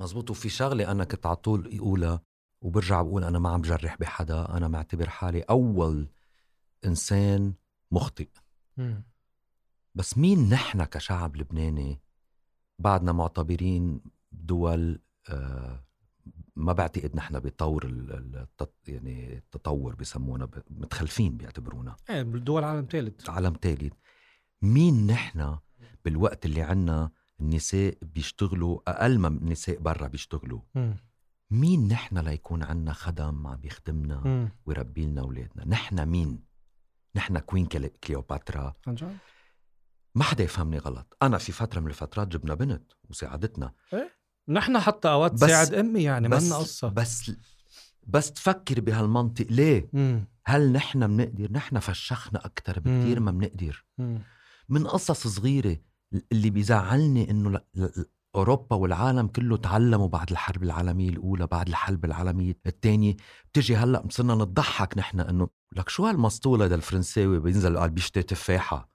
مزبوط 0.00 0.30
وفي 0.30 0.48
شغلة 0.48 0.90
أنا 0.90 1.04
كنت 1.04 1.26
على 1.26 1.36
طول 1.36 1.78
أقولها. 1.78 2.29
وبرجع 2.60 3.02
بقول 3.02 3.24
أنا 3.24 3.38
ما 3.38 3.48
عم 3.50 3.62
جرح 3.62 3.96
بحدا 3.96 4.56
أنا 4.56 4.68
معتبر 4.68 5.08
حالي 5.08 5.40
أول 5.42 6.08
إنسان 6.84 7.54
مخطئ. 7.90 8.28
بس 9.94 10.18
مين 10.18 10.48
نحن 10.48 10.84
كشعب 10.84 11.36
لبناني 11.36 12.00
بعدنا 12.78 13.12
معتبرين 13.12 14.00
دول 14.32 15.00
آه، 15.28 15.84
ما 16.56 16.72
بعتقد 16.72 17.16
نحن 17.16 17.38
بطور 17.38 17.84
ال- 17.86 18.12
ال- 18.12 18.36
التط- 18.46 18.88
يعني 18.88 19.36
التطور 19.36 19.94
بسمونا 19.94 20.44
ب- 20.44 20.62
متخلفين 20.70 21.36
بيعتبرونا. 21.36 21.96
إيه 22.10 22.22
بالدول 22.22 22.64
عالم 22.64 22.86
ثالث 22.90 23.30
عالم 23.30 23.56
ثالث 23.62 23.92
مين 24.62 25.06
نحن 25.06 25.58
بالوقت 26.04 26.46
اللي 26.46 26.62
عنا 26.62 27.10
النساء 27.40 27.98
بيشتغلوا 28.02 28.80
أقل 28.88 29.18
ما 29.18 29.28
النساء 29.28 29.78
برا 29.78 30.06
بيشتغلوا؟ 30.06 30.60
مين 31.50 31.88
نحن 31.88 32.18
ليكون 32.18 32.62
عنا 32.62 32.92
خدم 32.92 33.46
عم 33.46 33.56
بيخدمنا 33.56 34.50
ويربي 34.66 35.06
لنا 35.06 35.20
أولادنا؟ 35.20 35.64
نحن 35.66 36.08
مين؟ 36.08 36.44
نحن 37.16 37.38
كوين 37.38 37.66
كلي- 37.66 37.88
كليوباترا؟ 37.88 38.74
ما 40.14 40.24
حدا 40.24 40.44
يفهمني 40.44 40.78
غلط. 40.78 41.16
أنا 41.22 41.38
في 41.38 41.52
فترة 41.52 41.80
من 41.80 41.86
الفترات 41.86 42.28
جبنا 42.28 42.54
بنت 42.54 42.92
وساعدتنا. 43.10 43.72
نحن 44.48 44.78
حتى 44.78 45.08
أوقات 45.08 45.32
تساعد 45.32 45.74
أمي 45.74 46.02
يعني 46.02 46.28
ما 46.28 46.36
بس 46.36 46.46
لنا 46.46 46.56
قصة. 46.56 46.88
بس 46.88 47.32
بس 48.06 48.32
تفكر 48.32 48.80
بهالمنطق. 48.80 49.46
ليه؟ 49.50 49.88
مم. 49.92 50.24
هل 50.44 50.72
نحن 50.72 51.16
بنقدر 51.16 51.52
نحن 51.52 51.78
فشخنا 51.78 52.46
أكثر 52.46 52.80
بكثير. 52.80 53.20
ما 53.20 53.30
بنقدر. 53.30 53.84
من 54.68 54.86
قصص 54.86 55.26
صغيرة 55.26 55.76
اللي 56.32 56.50
بيزعلني 56.50 57.30
إنه 57.30 57.60
أوروبا 58.34 58.76
والعالم 58.76 59.26
كله 59.26 59.56
تعلموا 59.56 60.08
بعد 60.08 60.30
الحرب 60.30 60.62
العالمية 60.62 61.08
الأولى 61.08 61.46
بعد 61.46 61.68
الحرب 61.68 62.04
العالمية 62.04 62.58
الثانية. 62.66 63.16
بتجي 63.52 63.76
هلأ 63.76 64.04
صرنا 64.10 64.34
نضحك 64.34 64.98
نحن 64.98 65.20
إنه 65.20 65.48
لك 65.76 65.88
شو 65.88 66.06
هالمسطولة 66.06 66.66
ده 66.66 66.74
الفرنساوي 66.74 67.40
بينزل 67.40 67.78
قال 67.78 67.90
بيشتري 67.90 68.22
تفاحة. 68.22 68.90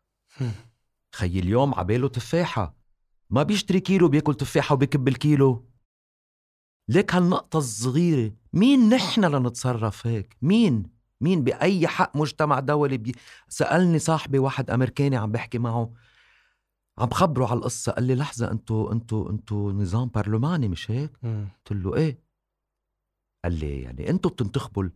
خي 1.15 1.39
اليوم 1.39 1.75
عباله 1.75 2.07
تفاحة. 2.07 2.75
ما 3.29 3.43
بيشتري 3.43 3.79
كيلو 3.79 4.07
بياكل 4.07 4.33
تفاحة 4.33 4.73
وبيكب 4.73 5.07
الكيلو. 5.07 5.69
ليك 6.89 7.15
هالنقطة 7.15 7.57
الصغيرة. 7.57 8.33
مين 8.53 8.89
نحن 8.89 9.25
لنتصرف 9.25 10.07
هيك؟ 10.07 10.37
مين؟ 10.41 10.83
مين 11.21 11.43
بأي 11.43 11.87
حق 11.87 12.17
مجتمع 12.17 12.59
دولي 12.59 12.97
بي... 12.97 13.15
سألني 13.49 13.99
صاحبي 13.99 14.39
واحد 14.39 14.69
أمريكاني 14.69 15.17
عم 15.17 15.31
بحكي 15.31 15.57
معه. 15.57 15.93
عم 16.97 17.05
بخبره 17.05 17.45
على 17.45 17.57
القصة 17.57 17.91
قال 17.91 18.03
لي 18.03 18.15
لحظة 18.15 18.51
انتو 18.51 18.91
انتو 18.91 19.29
انتو 19.29 19.71
نظام 19.71 20.09
برلماني 20.15 20.67
مش 20.67 20.91
هيك. 20.91 21.11
قلت 21.23 21.71
له 21.71 21.95
إيه؟ 21.95 22.19
قال 23.43 23.53
لي 23.59 23.81
يعني 23.81 24.09
انتو 24.09 24.29
بتنتخبوا 24.29 24.83
ال- 24.83 24.91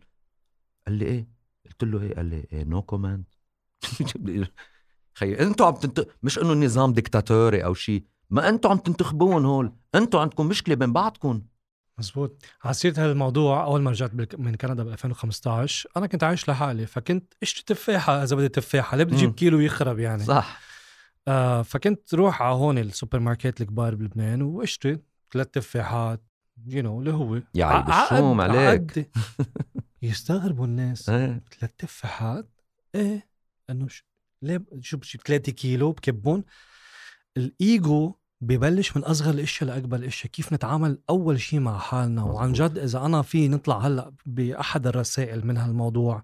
قال 0.86 0.94
لي 0.96 1.04
إيه؟ 1.04 1.28
قلت 1.66 1.84
له 1.84 2.02
إيه؟ 2.02 2.14
قال 2.14 2.26
لي 2.26 2.46
إيه 2.52 2.64
no 2.64 2.82
comment 2.82 3.28
خي 5.14 5.34
انتو 5.34 5.64
عم 5.64 5.74
تنت... 5.74 6.06
مش 6.22 6.38
إنه 6.38 6.52
نظام 6.66 6.92
ديكتاتوري 6.92 7.64
أو 7.64 7.74
شيء 7.74 8.04
ما 8.30 8.48
انتو 8.48 8.68
عم 8.68 8.76
تنتخبون 8.78 9.44
هول 9.44 9.72
انتو 9.94 10.18
عندكم 10.18 10.46
مشكلة 10.46 10.74
بين 10.74 10.92
بعضكم. 10.92 11.42
مزبوط. 11.98 12.42
سيرة 12.70 12.92
هذا 12.92 13.12
الموضوع 13.12 13.64
أول 13.64 13.82
ما 13.82 13.90
رجعت 13.90 14.14
من 14.38 14.54
كندا 14.54 14.82
ب 14.82 14.88
2015 14.88 15.90
أنا 15.96 16.06
كنت 16.06 16.24
عايش 16.24 16.48
لحالي 16.48 16.86
فكنت 16.86 17.34
اشتري 17.42 17.64
تفاحة 17.66 18.22
إذا 18.22 18.36
بدي 18.36 18.48
تفاحة؟ 18.48 18.96
ليه 18.96 19.04
بدي 19.04 19.12
مم. 19.14 19.18
أجيب 19.18 19.34
كيلو 19.34 19.60
يخرب 19.60 19.98
يعني؟ 19.98 20.24
صح. 20.24 20.60
آه 21.30 21.62
فكنت 21.62 22.14
روح 22.14 22.42
على 22.42 22.54
هون 22.54 22.78
السوبر 22.78 23.18
ماركت 23.18 23.60
الكبار 23.60 23.94
بلبنان 23.94 24.42
واشتري 24.42 24.98
ثلاث 25.32 25.46
تفاحات 25.46 26.22
you 26.66 26.82
know 26.82 26.98
اللي 27.00 27.12
هو. 27.12 27.42
يا 27.54 27.64
ع- 27.64 27.76
عيب 27.76 27.88
الشوم 28.04 28.40
عقد- 28.40 28.50
عليك. 28.50 29.10
يستغربوا 30.02 30.64
الناس. 30.66 31.08
إيه. 31.08 31.42
ثلاث 31.60 31.72
تفاحات؟ 31.78 32.48
إيه. 32.94 33.28
أنه 33.70 33.88
ش... 33.88 34.04
ليه 34.42 34.64
شو 34.80 34.96
بجيب 34.96 35.20
3 35.20 35.52
كيلو 35.52 35.92
بكبهم 35.92 36.44
الإيجو 37.36 38.14
ببلش 38.40 38.96
من 38.96 39.04
أصغر 39.04 39.34
الأشياء 39.34 39.70
لأكبر 39.70 39.96
الأشياء. 39.96 40.32
كيف 40.32 40.52
نتعامل 40.52 40.98
أول 41.10 41.40
شيء 41.40 41.60
مع 41.60 41.78
حالنا؟ 41.78 42.22
وعن 42.24 42.50
مزبوط. 42.50 42.70
جد 42.70 42.78
إذا 42.78 43.04
أنا 43.06 43.22
في 43.22 43.48
نطلع 43.48 43.78
هلأ 43.78 44.12
بأحد 44.26 44.86
الرسائل 44.86 45.46
من 45.46 45.56
هالموضوع 45.56 46.22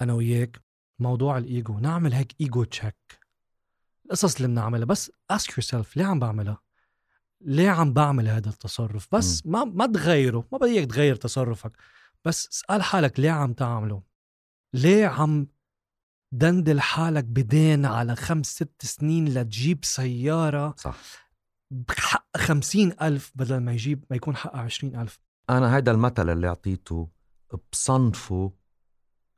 أنا 0.00 0.12
وياك 0.12 0.60
موضوع 0.98 1.38
الإيجو. 1.38 1.78
نعمل 1.78 2.12
هيك 2.12 2.34
ego 2.40 2.64
check 2.64 3.25
القصص 4.06 4.36
اللي 4.36 4.48
بنعملها. 4.48 4.84
بس 4.86 5.12
ask 5.30 5.50
yourself 5.50 5.96
ليه 5.96 6.04
عم 6.04 6.18
بعملها؟ 6.18 6.60
ليه 7.40 7.70
عم 7.70 7.92
بعمل 7.92 8.28
هذا 8.28 8.48
التصرف؟ 8.48 9.08
بس 9.14 9.46
ما 9.46 9.64
ما 9.64 9.86
تغيره. 9.86 10.48
ما 10.52 10.58
بدك 10.58 10.90
تغير 10.90 11.16
تصرفك. 11.16 11.72
بس 12.24 12.48
اسأل 12.52 12.82
حالك 12.82 13.20
ليه 13.20 13.30
عم 13.30 13.52
تعمله؟ 13.52 14.02
ليه 14.74 15.06
عم 15.06 15.46
دندل 16.32 16.80
حالك 16.80 17.24
بدين 17.24 17.86
على 17.86 18.16
خمس 18.16 18.46
ست 18.46 18.82
سنين 18.86 19.28
لتجيب 19.28 19.84
سيارة 19.84 20.74
صح. 20.78 20.96
بحق 21.70 22.36
خمسين 22.36 22.92
ألف 23.02 23.32
بدل 23.34 23.56
ما 23.56 23.72
يجيب 23.72 24.04
ما 24.10 24.16
يكون 24.16 24.36
حقها 24.36 24.60
عشرين 24.60 25.00
ألف؟ 25.00 25.18
أنا 25.50 25.76
هيدا 25.76 25.92
المثل 25.92 26.30
اللي 26.30 26.48
أعطيته 26.48 27.08
بصنفه 27.72 28.52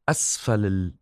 أسفل 0.09 0.67
ال- 0.67 0.95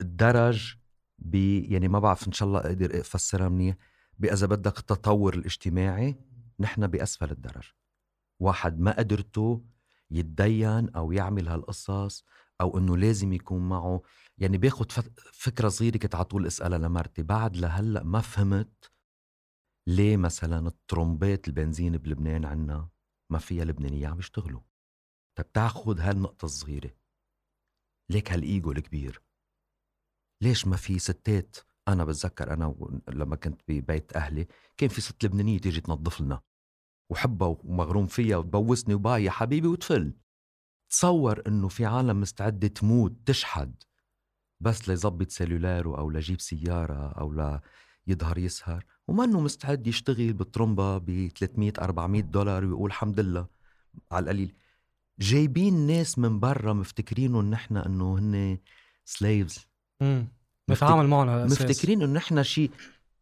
الدرج 0.00 0.74
ب 1.20 1.34
يعني 1.72 1.88
ما 1.88 1.98
بعرف 1.98 2.26
إن 2.26 2.32
شاء 2.32 2.48
الله 2.48 2.60
أقدر 2.60 3.00
أفسرها 3.00 3.48
منيح. 3.48 3.76
باذا 4.18 4.46
بدك 4.46 4.78
التطور 4.78 5.34
الاجتماعي 5.34 6.16
نحن 6.60 6.86
بأسفل 6.86 7.30
الدرج 7.30 7.64
واحد 8.40 8.80
ما 8.80 8.98
قدرته 8.98 9.64
يتدين 10.10 10.90
أو 10.90 11.12
يعمل 11.12 11.48
هالقصص 11.48 12.24
أو 12.60 12.78
إنه 12.78 12.96
لازم 12.96 13.32
يكون 13.32 13.68
معه. 13.68 14.02
يعني 14.38 14.58
باخد 14.58 14.92
فت- 14.92 15.20
فكرة 15.32 15.68
صغيرة 15.68 15.96
كنت 15.98 16.14
على 16.14 16.24
طول 16.24 16.46
أسألها 16.46 16.78
لمرتي 16.78 17.22
بعد 17.22 17.56
لهلأ 17.56 18.02
ما 18.02 18.20
فهمت 18.20 18.90
ليه 19.86 20.16
مثلا 20.16 20.68
الترومبات 20.68 21.48
البنزين 21.48 21.96
بلبنان 21.96 22.44
عنا 22.44 22.88
ما 23.30 23.38
فيها 23.38 23.64
لبنانية 23.64 24.08
عم 24.08 24.18
يشتغلوا. 24.18 24.60
طب 25.38 25.52
تاخد 25.52 26.00
هالنقطة 26.00 26.44
الصغيرة. 26.44 26.90
ليك 28.10 28.32
هالإيجو 28.32 28.72
الكبير. 28.72 29.22
ليش 30.40 30.66
ما 30.66 30.76
في 30.76 30.98
ستات؟ 30.98 31.56
أنا 31.88 32.04
بتذكر 32.04 32.52
أنا 32.52 32.66
و- 32.66 33.00
لما 33.08 33.36
كنت 33.36 33.60
ببيت 33.68 34.16
أهلي 34.16 34.46
كان 34.76 34.88
في 34.88 35.00
ست 35.00 35.24
لبنانية 35.24 35.58
تيجي 35.58 35.80
تنظف 35.80 36.20
لنا 36.20 36.40
وحبها 37.10 37.56
ومغروم 37.64 38.06
فيها 38.06 38.36
وتبوسني 38.36 38.94
وباي 38.94 39.24
يا 39.24 39.30
حبيبي 39.30 39.68
وتفل 39.68 40.12
تصور 40.90 41.42
إنه 41.46 41.68
في 41.68 41.86
عالم 41.86 42.20
مستعدة 42.20 42.68
تموت 42.68 43.12
تشحد. 43.26 43.74
بس 44.60 44.88
ليظبط 44.88 45.30
سيلولاره 45.30 45.98
أو 45.98 46.10
لجيب 46.10 46.40
سيارة 46.40 47.08
أو 47.12 47.32
ليظهر 48.06 48.38
يسهر. 48.38 48.84
وما 49.08 49.24
إنه 49.24 49.40
مستعد 49.40 49.86
يشتغل 49.86 50.32
بالترومبا 50.32 50.98
ب 50.98 51.28
300 51.38 51.72
400 51.78 52.20
دولار 52.22 52.64
ويقول 52.64 52.86
الحمد 52.90 53.20
لله. 53.20 53.46
على 54.12 54.22
القليل. 54.22 54.54
جايبين 55.18 55.86
ناس 55.86 56.18
من 56.18 56.40
برا 56.40 56.72
مفتكرينهم 56.72 57.50
نحن 57.50 57.76
إنه 57.76 58.18
هن 58.18 58.58
سليفز 59.04 59.66
نتعامل 60.70 61.06
معهم 61.06 61.28
على 61.28 61.46
أساس. 61.46 61.62
مفتكرين 61.62 62.02
إنه 62.02 62.12
نحن 62.12 62.42
شيء 62.42 62.70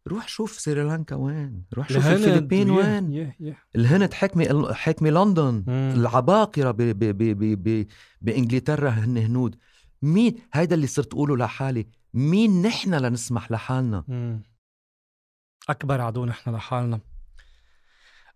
روح 0.06 0.28
شوف 0.28 0.60
سريلانكا 0.60 1.16
وين؟ 1.16 1.64
روح 1.74 1.88
شوف 1.92 2.06
الفلبين 2.06 2.70
وين؟ 2.70 3.12
يه- 3.12 3.36
يه. 3.40 3.58
الهند 3.76 4.14
حكمة 4.14 4.72
حكمة 4.72 5.10
لندن. 5.10 5.64
مم. 5.66 5.92
العباقرة 5.96 6.70
ب 6.70 6.76
ب 6.76 6.98
ب 6.98 7.22
ب 7.22 7.68
ب 7.68 7.86
بإنجلترا 8.20 8.90
هن 8.90 9.16
هنود. 9.16 9.56
مين 10.02 10.36
هيدا 10.54 10.74
اللي 10.74 10.86
صرت 10.86 11.14
أقوله 11.14 11.36
لحالي. 11.36 11.86
مين 12.14 12.62
نحن 12.62 12.94
لنسمح 12.94 13.52
لحالنا؟ 13.52 14.04
مم. 14.08 14.42
أكبر 15.68 16.00
عدو 16.00 16.24
نحن 16.24 16.50
لحالنا. 16.50 17.00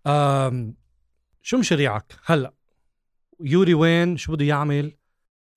أم 0.07 0.75
شو 1.41 1.57
مشاريعك؟ 1.57 2.15
هلا 2.25 2.53
يوري 3.39 3.73
وين؟ 3.73 4.17
شو 4.17 4.33
بده 4.33 4.45
يعمل؟ 4.45 4.97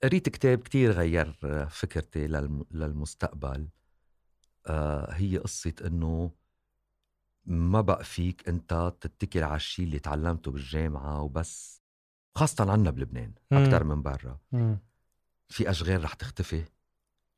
قريت 0.02 0.28
كتاب 0.28 0.58
كتير 0.58 0.92
غير 0.92 1.32
فكرتي 1.70 2.28
للم- 2.28 2.64
للمستقبل 2.70 3.68
آه 4.66 5.12
هي 5.12 5.38
قصة 5.38 5.74
إنه 5.86 6.30
ما 7.44 7.80
بقى 7.80 8.04
فيك 8.04 8.48
أنت 8.48 8.92
تتكل 9.00 9.42
على 9.42 9.56
الشيء 9.56 9.84
اللي 9.84 9.98
تعلمته 9.98 10.50
بالجامعة 10.50 11.22
وبس 11.22 11.82
خاصة 12.34 12.72
عنا 12.72 12.90
بلبنان 12.90 13.32
مم. 13.50 13.58
أكتر 13.64 13.84
من 13.84 14.02
برا. 14.02 14.38
في 15.48 15.70
أشغال 15.70 16.04
رح 16.04 16.14
تختفي 16.14 16.64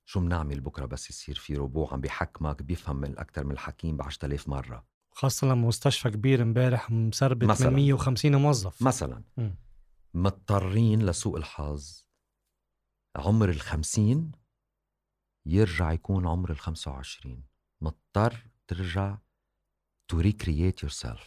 شو 0.07 0.21
بنعمل 0.21 0.61
بكرة 0.61 0.87
بس 0.87 1.11
يصير 1.11 1.35
في 1.35 1.55
روبو 1.57 1.87
عم 1.87 2.01
بيحكمك 2.01 2.63
بيفهم 2.63 2.97
من 2.97 3.19
أكتر 3.19 3.45
من 3.45 3.51
الحكيم 3.53 3.97
ب 3.97 4.03
10000 4.03 4.49
مرة 4.49 4.87
خاصة 5.11 5.47
لما 5.47 5.69
مستشفى 5.69 6.11
كبير 6.11 6.43
امبارح 6.43 6.91
مسربت 6.91 7.43
من 7.45 7.49
مثلاً. 7.51 7.71
150 7.71 8.37
موظف 8.37 8.83
مثلا. 8.83 9.23
مضطرين 10.15 11.07
لسوء 11.07 11.37
الحظ 11.37 12.08
عمر 13.19 13.49
الخمسين 13.49 14.33
يرجع 15.47 15.93
يكون 15.93 16.27
عمر 16.27 16.51
الخمسة 16.51 16.91
وعشرين. 16.91 17.45
مضطر 17.81 18.37
ترجع 18.67 19.17
to 20.13 20.17
recreate 20.17 20.87
yourself. 20.87 21.21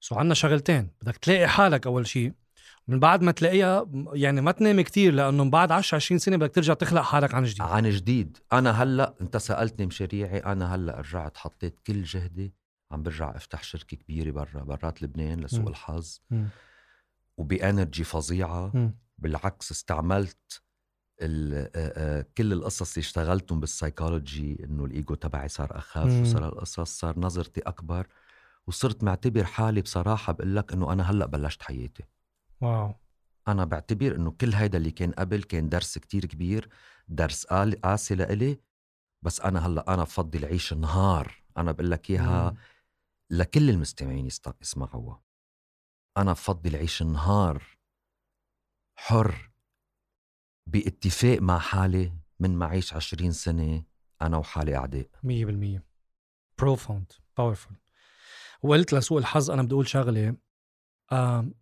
سو 0.00 0.14
عنا 0.14 0.34
شغلتين. 0.34 0.90
بدك 1.02 1.16
تلاقي 1.16 1.48
حالك 1.48 1.86
أول 1.86 2.06
شيء 2.06 2.32
من 2.88 3.00
بعد 3.00 3.22
ما 3.22 3.32
تلاقيها 3.32 3.86
يعني 4.12 4.40
ما 4.40 4.52
تنام 4.52 4.80
كتير 4.80 5.14
لأنه 5.14 5.44
من 5.44 5.50
بعد 5.50 5.72
10 5.72 5.96
20 5.96 6.18
سنة 6.18 6.36
بدك 6.36 6.54
ترجع 6.54 6.74
تخلق 6.74 7.02
حالك 7.02 7.34
عن 7.34 7.44
جديد. 7.44 7.62
عن 7.62 7.90
جديد. 7.90 8.38
أنا 8.52 8.82
هلأ 8.82 9.14
أنت 9.20 9.36
سألتني 9.36 9.86
مشاريعي 9.86 10.38
أنا 10.38 10.74
هلأ 10.74 11.00
رجعت 11.00 11.36
حطيت 11.36 11.80
كل 11.86 12.02
جهدي 12.02 12.54
عم 12.90 13.02
برجع 13.02 13.36
أفتح 13.36 13.62
شركة 13.62 13.96
كبيرة 13.96 14.30
برا 14.30 14.64
برات 14.64 15.02
لبنان 15.02 15.40
لسوء. 15.40 15.68
الحظ. 15.68 16.18
وب 17.36 17.53
energy 17.53 18.04
فظيعة. 18.04 18.70
مم. 18.74 18.98
بالعكس 19.18 19.70
استعملت 19.70 20.62
كل 22.38 22.52
القصص 22.52 22.92
اللي 22.92 23.04
اشتغلتهم 23.06 23.60
بالسايكولوجي 23.60 24.64
إنه 24.64 24.84
الايجو 24.84 25.14
تبعي 25.14 25.48
صار 25.48 25.78
أخف. 25.78 26.20
وصار 26.20 26.48
القصص 26.48 26.98
صار 27.00 27.18
نظرتي 27.18 27.60
أكبر. 27.60 28.06
وصرت 28.66 29.04
معتبر 29.04 29.44
حالي 29.44 29.82
بصراحة 29.82 30.32
بقول 30.32 30.56
لك 30.56 30.72
إنه 30.72 30.92
أنا 30.92 31.10
هلأ 31.10 31.26
بلشت 31.26 31.62
حياتي. 31.62 32.04
wow. 32.60 32.94
أنا 33.48 33.64
بعتبر 33.64 34.16
إنه 34.16 34.30
كل 34.30 34.54
هيدا 34.54 34.78
اللي 34.78 34.90
كان 34.90 35.12
قبل 35.12 35.42
كان 35.42 35.68
درس 35.68 35.98
كتير 35.98 36.24
كبير 36.26 36.68
درس 37.08 37.46
قاسي 37.46 38.14
لإلي 38.14 38.60
بس 39.22 39.40
أنا 39.40 39.66
هلأ 39.66 39.94
أنا 39.94 40.02
بفضل 40.02 40.44
عيش 40.44 40.72
نهار 40.72 41.42
أنا 41.56 41.72
بقول 41.72 41.90
لك 41.90 42.10
إياها. 42.10 42.54
لكل 43.30 43.70
المستمعين 43.70 44.28
يسمعوها. 44.60 45.22
أنا 46.16 46.32
بفضل 46.32 46.76
عيش 46.76 47.02
نهار 47.02 47.62
حر 48.98 49.49
باتفاق 50.66 51.38
مع 51.38 51.58
حالي 51.58 52.12
من 52.40 52.56
ما 52.56 52.66
عيش 52.66 52.94
عشرين 52.94 53.32
سنة 53.32 53.82
أنا 54.22 54.36
وحالي 54.36 54.76
أعداء. 54.76 55.06
100% 55.26 55.80
profound 56.58 57.12
powerful 57.38 57.76
وقلت 58.62 58.94
لسوء 58.94 59.18
الحظ 59.18 59.50
أنا 59.50 59.62
بدي 59.62 59.74
أقول 59.74 59.88
شغلة 59.88 60.36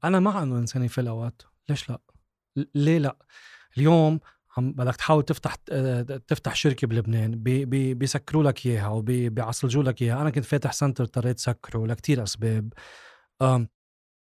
أنا 0.04 0.20
مع 0.20 0.42
انه 0.42 0.54
الانسان 0.54 0.82
يفل 0.82 1.08
أوقات. 1.08 1.42
ليش 1.68 1.90
لا؟ 1.90 2.00
ليه 2.74 2.98
لا؟ 2.98 3.16
اليوم 3.78 4.20
عم 4.56 4.72
بدك 4.72 4.96
تحاول 4.96 5.22
تفتح 5.22 5.56
آه، 5.70 6.02
تفتح 6.02 6.54
شركة 6.54 6.86
بلبنان 6.86 7.42
بي 7.42 7.64
بي 7.64 7.94
بيسكروا 7.94 8.42
لك 8.42 8.66
إياها 8.66 8.88
وبيعصلجوا 8.88 9.82
لك 9.82 10.02
إياها. 10.02 10.20
أنا 10.20 10.30
كنت 10.30 10.44
فاتح 10.44 10.72
center 10.72 11.04
اضطريت 11.04 11.38
سكره 11.38 11.86
لكتير 11.86 12.22
أسباب. 12.22 12.72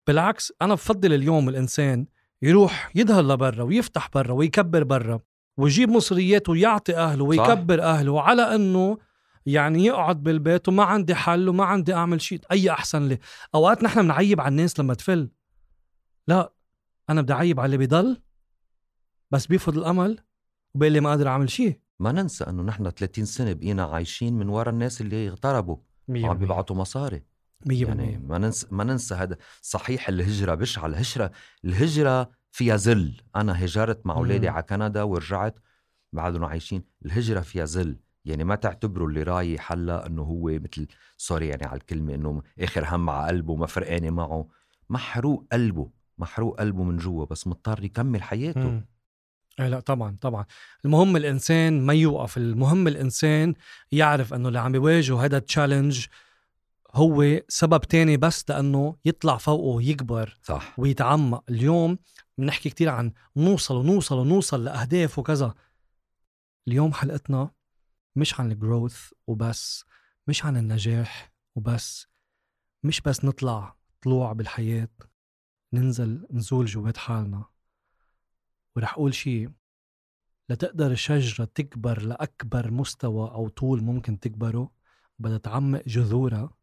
بالعكس 0.06 0.52
أنا 0.62 0.74
بفضل 0.74 1.12
اليوم 1.12 1.48
الإنسان 1.48 2.06
يروح 2.42 2.90
يظهر 2.94 3.22
لبرا 3.22 3.62
ويفتح 3.62 4.10
برا 4.14 4.32
ويكبر 4.32 4.84
برا 4.84 5.20
ويجيب 5.56 5.88
مصريات 5.88 6.48
ويعطي 6.48 6.96
أهله 6.96 7.24
ويكبر 7.24 7.82
أهله 7.82 8.22
على 8.22 8.42
أنه 8.54 8.98
يعني 9.46 9.84
يقعد 9.84 10.22
بالبيت 10.22 10.68
وما 10.68 10.84
عندي 10.84 11.14
حل 11.14 11.48
وما 11.48 11.64
عندي 11.64 11.94
أعمل 11.94 12.20
شيء 12.20 12.40
أي 12.52 12.70
أحسن 12.70 13.08
لي. 13.08 13.18
أوقات 13.54 13.82
نحن 13.82 14.02
بنعيب 14.02 14.40
على 14.40 14.48
الناس 14.48 14.80
لما 14.80 14.94
تفل. 14.94 15.30
لا 16.28 16.52
أنا 17.10 17.22
بدي 17.22 17.32
أعيب 17.32 17.60
على 17.60 17.66
اللي 17.66 17.76
بيضل 17.76 18.22
بس 19.30 19.46
بيفقد 19.46 19.76
الأمل 19.76 20.18
وبقول 20.74 20.92
لي 20.92 21.00
ما 21.00 21.10
قادر 21.10 21.28
أعمل 21.28 21.50
شيء. 21.50 21.80
ما 21.98 22.12
ننسى 22.12 22.44
إنه 22.44 22.62
نحن 22.62 22.90
30 22.90 23.24
سنة 23.24 23.52
بقينا 23.52 23.84
عايشين 23.84 24.34
من 24.34 24.48
ورا 24.48 24.70
الناس 24.70 25.00
اللي 25.00 25.28
اغتربوا. 25.28 25.76
عم 26.08 26.38
بيبعتوا 26.38 26.76
مصاري. 26.76 27.22
يعني 27.66 28.18
ما 28.18 28.38
ننسى 28.38 28.66
ما 28.70 28.84
ننسى 28.84 29.14
هذا. 29.14 29.36
صحيح 29.62 30.08
الهجرة 30.08 30.54
بشعه 30.54 30.86
الهجره 30.86 31.30
الهجرة 31.64 32.30
فيها 32.50 32.76
ذل. 32.76 33.20
أنا 33.36 33.64
هجرت 33.64 34.06
مع 34.06 34.14
أولادي 34.14 34.48
على 34.48 34.62
كندا 34.62 35.02
ورجعت 35.02 35.58
بعدهم 36.12 36.44
عايشين. 36.44 36.84
الهجرة 37.06 37.40
فيها 37.40 37.64
ذل. 37.64 37.96
يعني 38.24 38.44
ما 38.44 38.54
تعتبروا 38.54 39.08
اللي 39.08 39.22
رايح 39.22 39.72
هلا 39.72 40.06
إنه 40.06 40.22
هو 40.22 40.46
مثل 40.46 40.86
سوري 41.16 41.48
يعني 41.48 41.64
على 41.64 41.80
الكلمة 41.80 42.14
إنه 42.14 42.42
آخر 42.60 42.84
هم 42.88 43.10
على 43.10 43.28
قلبه 43.28 43.56
ما 43.56 43.66
فرقانة 43.66 44.10
معه. 44.10 44.48
محروق 44.90 45.46
قلبه 45.52 45.90
محروق 46.18 46.60
قلبه 46.60 46.82
من 46.82 46.96
جوا 46.96 47.24
بس 47.24 47.46
مضطر 47.46 47.84
يكمل 47.84 48.22
حياته. 48.22 48.60
مم. 48.60 48.86
إيه 49.60 49.68
لا 49.68 49.80
طبعا 49.80 50.16
طبعا. 50.20 50.44
المهم 50.84 51.16
الإنسان 51.16 51.86
ما 51.86 51.94
يوقف. 51.94 52.36
المهم 52.36 52.88
الإنسان 52.88 53.54
يعرف 53.92 54.34
إنه 54.34 54.48
اللي 54.48 54.58
عم 54.58 54.72
بيواجهه 54.72 55.24
هذا 55.24 55.36
التشالنج 55.36 56.06
هو 56.96 57.40
سبب 57.48 57.80
تاني 57.80 58.16
بس 58.16 58.50
لأنه 58.50 58.96
يطلع 59.04 59.36
فوقه 59.36 59.76
ويكبر 59.76 60.38
صح. 60.42 60.78
ويتعمق. 60.78 61.44
اليوم 61.50 61.98
بنحكي 62.38 62.70
كتير 62.70 62.88
عن 62.88 63.12
نوصل 63.36 63.76
ونوصل 63.76 64.18
ونوصل 64.18 64.64
لأهداف 64.64 65.18
وكذا. 65.18 65.54
اليوم 66.68 66.92
حلقتنا 66.92 67.50
مش 68.16 68.40
عن 68.40 68.52
الجروث 68.52 69.12
وبس 69.26 69.84
مش 70.26 70.44
عن 70.44 70.56
النجاح 70.56 71.32
وبس 71.54 72.06
مش 72.82 73.00
بس 73.00 73.24
نطلع 73.24 73.76
طلوع 74.02 74.32
بالحياة 74.32 74.88
ننزل 75.72 76.26
نزول 76.30 76.66
جوات 76.66 76.96
حالنا. 76.96 77.44
ورح 78.76 78.92
أقول 78.94 79.14
شي 79.14 79.48
لتقدر 80.48 80.90
الشجرة 80.90 81.44
تكبر 81.44 82.02
لأكبر 82.02 82.70
مستوى 82.70 83.30
أو 83.30 83.48
طول 83.48 83.82
ممكن 83.82 84.20
تكبره 84.20 84.70
بدها 85.18 85.38
تعمق 85.38 85.82
جذورها 85.86 86.56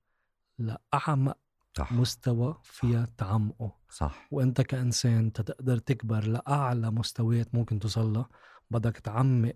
لأعمق 0.60 1.38
صح. 1.78 1.92
مستوى 1.92 2.58
فيها 2.64 3.08
تعمقه. 3.18 3.76
صح. 3.90 4.28
وأنت 4.32 4.62
كإنسان 4.62 5.34
تقدر 5.34 5.78
تكبر 5.78 6.28
لأعلى 6.28 6.92
مستويات 6.92 7.56
ممكن 7.56 7.80
توصلها 7.80 8.30
بدك 8.72 8.98
تعمق 8.98 9.56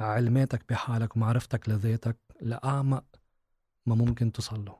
علماتك 0.00 0.64
بحالك 0.68 1.16
ومعرفتك 1.16 1.68
لذاتك 1.68 2.18
لأعمق 2.40 3.04
ما 3.86 3.94
ممكن 3.94 4.32
توصل 4.32 4.64
له. 4.64 4.78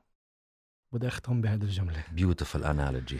بدي 0.91 1.07
أختم 1.07 1.41
بهذه 1.41 1.63
الجملة. 1.63 2.03
بيوتيفul 2.11 2.63
analogy. 2.63 3.17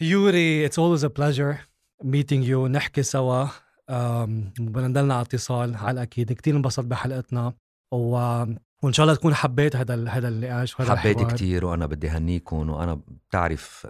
يوري 0.00 0.68
it's 0.68 0.72
always 0.72 1.04
a 1.04 1.08
pleasure 1.08 1.56
meeting 2.04 2.42
you. 2.48 2.70
نحكي 2.70 3.02
سوا. 3.02 3.46
بدنا 3.88 4.88
نضلنا 4.88 5.14
على 5.14 5.22
اتصال. 5.22 5.76
على 5.76 5.90
الأكيد 5.90 6.32
كتير 6.32 6.56
انبسطت 6.56 6.86
بحلقتنا. 6.86 7.54
و... 7.92 8.44
وإن 8.82 8.92
شاء 8.92 9.04
الله 9.04 9.14
تكون 9.14 9.34
حبيت 9.34 9.76
هذا 9.76 10.08
هذا 10.08 10.28
النقاش 10.28 10.80
وهذا 10.80 10.96
حبيت. 10.96 11.32
كتير 11.32 11.64
وأنا 11.64 11.86
بدي 11.86 12.08
هنيكم 12.08 12.70
وأنا 12.70 13.00
بتعرف 13.28 13.86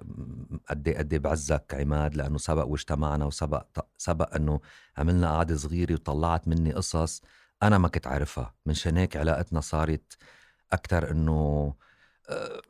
قد 0.68 0.88
إيه 0.88 0.98
قد 0.98 1.12
إيه 1.12 1.20
بعزك 1.20 1.74
عماد 1.80 2.14
لأنه 2.14 2.38
سبق 2.38 2.66
واجتمعنا 2.66 3.24
وسبق 3.24 3.64
سبق 3.98 4.34
إنه 4.34 4.60
عملنا 4.98 5.30
قعدة 5.36 5.56
صغيرة 5.56 5.92
وطلعت 5.94 6.48
مني 6.48 6.72
قصص 6.72 7.22
أنا 7.62 7.78
ما 7.78 7.88
كنت 7.88 8.06
عارفها 8.06 8.54
من 8.66 8.74
هيك 8.98 9.16
علاقتنا 9.16 9.60
صارت 9.60 10.16
أكثر 10.72 11.10
إنه 11.10 11.74
آه، 12.28 12.62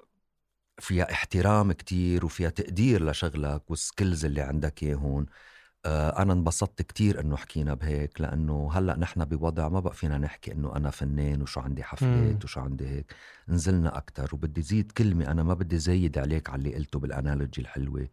فيها 0.79 1.13
احترام 1.13 1.73
كتير 1.73 2.25
وفيها 2.25 2.51
تقدير 2.51 3.11
لشغلك 3.11 3.71
والسكيلز 3.71 4.25
اللي 4.25 4.41
عندك 4.41 4.83
اياهم 4.83 5.23
آه، 5.23 5.52
أنا 5.87 6.33
انبسطت 6.33 6.83
كتير 6.83 7.21
إنه 7.21 7.37
حكينا 7.37 7.75
بهيك 7.75 8.21
لأنه 8.21 8.71
هلأ 8.73 8.97
نحن 8.97 9.25
بوضع 9.25 9.69
ما 9.69 9.81
بقى 9.81 9.95
فينا 9.95 10.19
نحكي 10.19 10.53
إنه 10.53 10.77
أنا 10.77 10.91
فنان 10.91 11.43
وشو 11.43 11.61
عندي 11.61 11.81
مم. 11.81 11.87
حفلات 11.87 12.45
وشو 12.45 12.61
عندي 12.61 12.89
هيك 12.89 13.15
نزلنا 13.49 13.97
أكتر. 13.97 14.31
وبدي 14.35 14.63
زيد 14.63 14.93
كلمة 14.93 15.31
أنا 15.31 15.43
ما 15.43 15.55
بدي 15.55 15.79
زايد 15.79 16.19
عليك 16.19 16.51
على 16.51 16.59
اللي 16.59 16.75
قلته 16.75 16.99
بالأنالوجي 16.99 17.61
الحلوة 17.61 18.09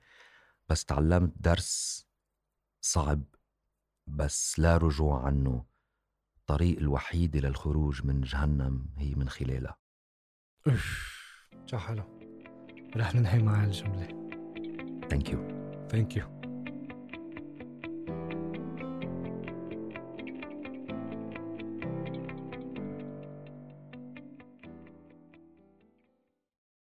بس 0.69 0.85
تعلمت 0.85 1.33
درس 1.35 2.07
صعب 2.81 3.23
بس 4.07 4.59
لا 4.59 4.77
رجوع 4.77 5.25
عنه. 5.25 5.65
الطريق 6.39 6.77
الوحيدة 6.77 7.39
للخروج 7.39 8.05
من 8.05 8.21
جهنم 8.21 8.85
هي 8.97 9.15
من 9.15 9.29
خلالها. 9.29 9.77
أوف، 10.67 11.15
شو 11.65 11.77
حلو. 11.77 12.03
رح 12.95 13.15
ننهي 13.15 13.43
مع 13.43 13.63
هالجملة. 13.63 14.07
thank 15.09 15.29
you 15.29 15.47
thank 15.91 16.17
you 16.17 16.38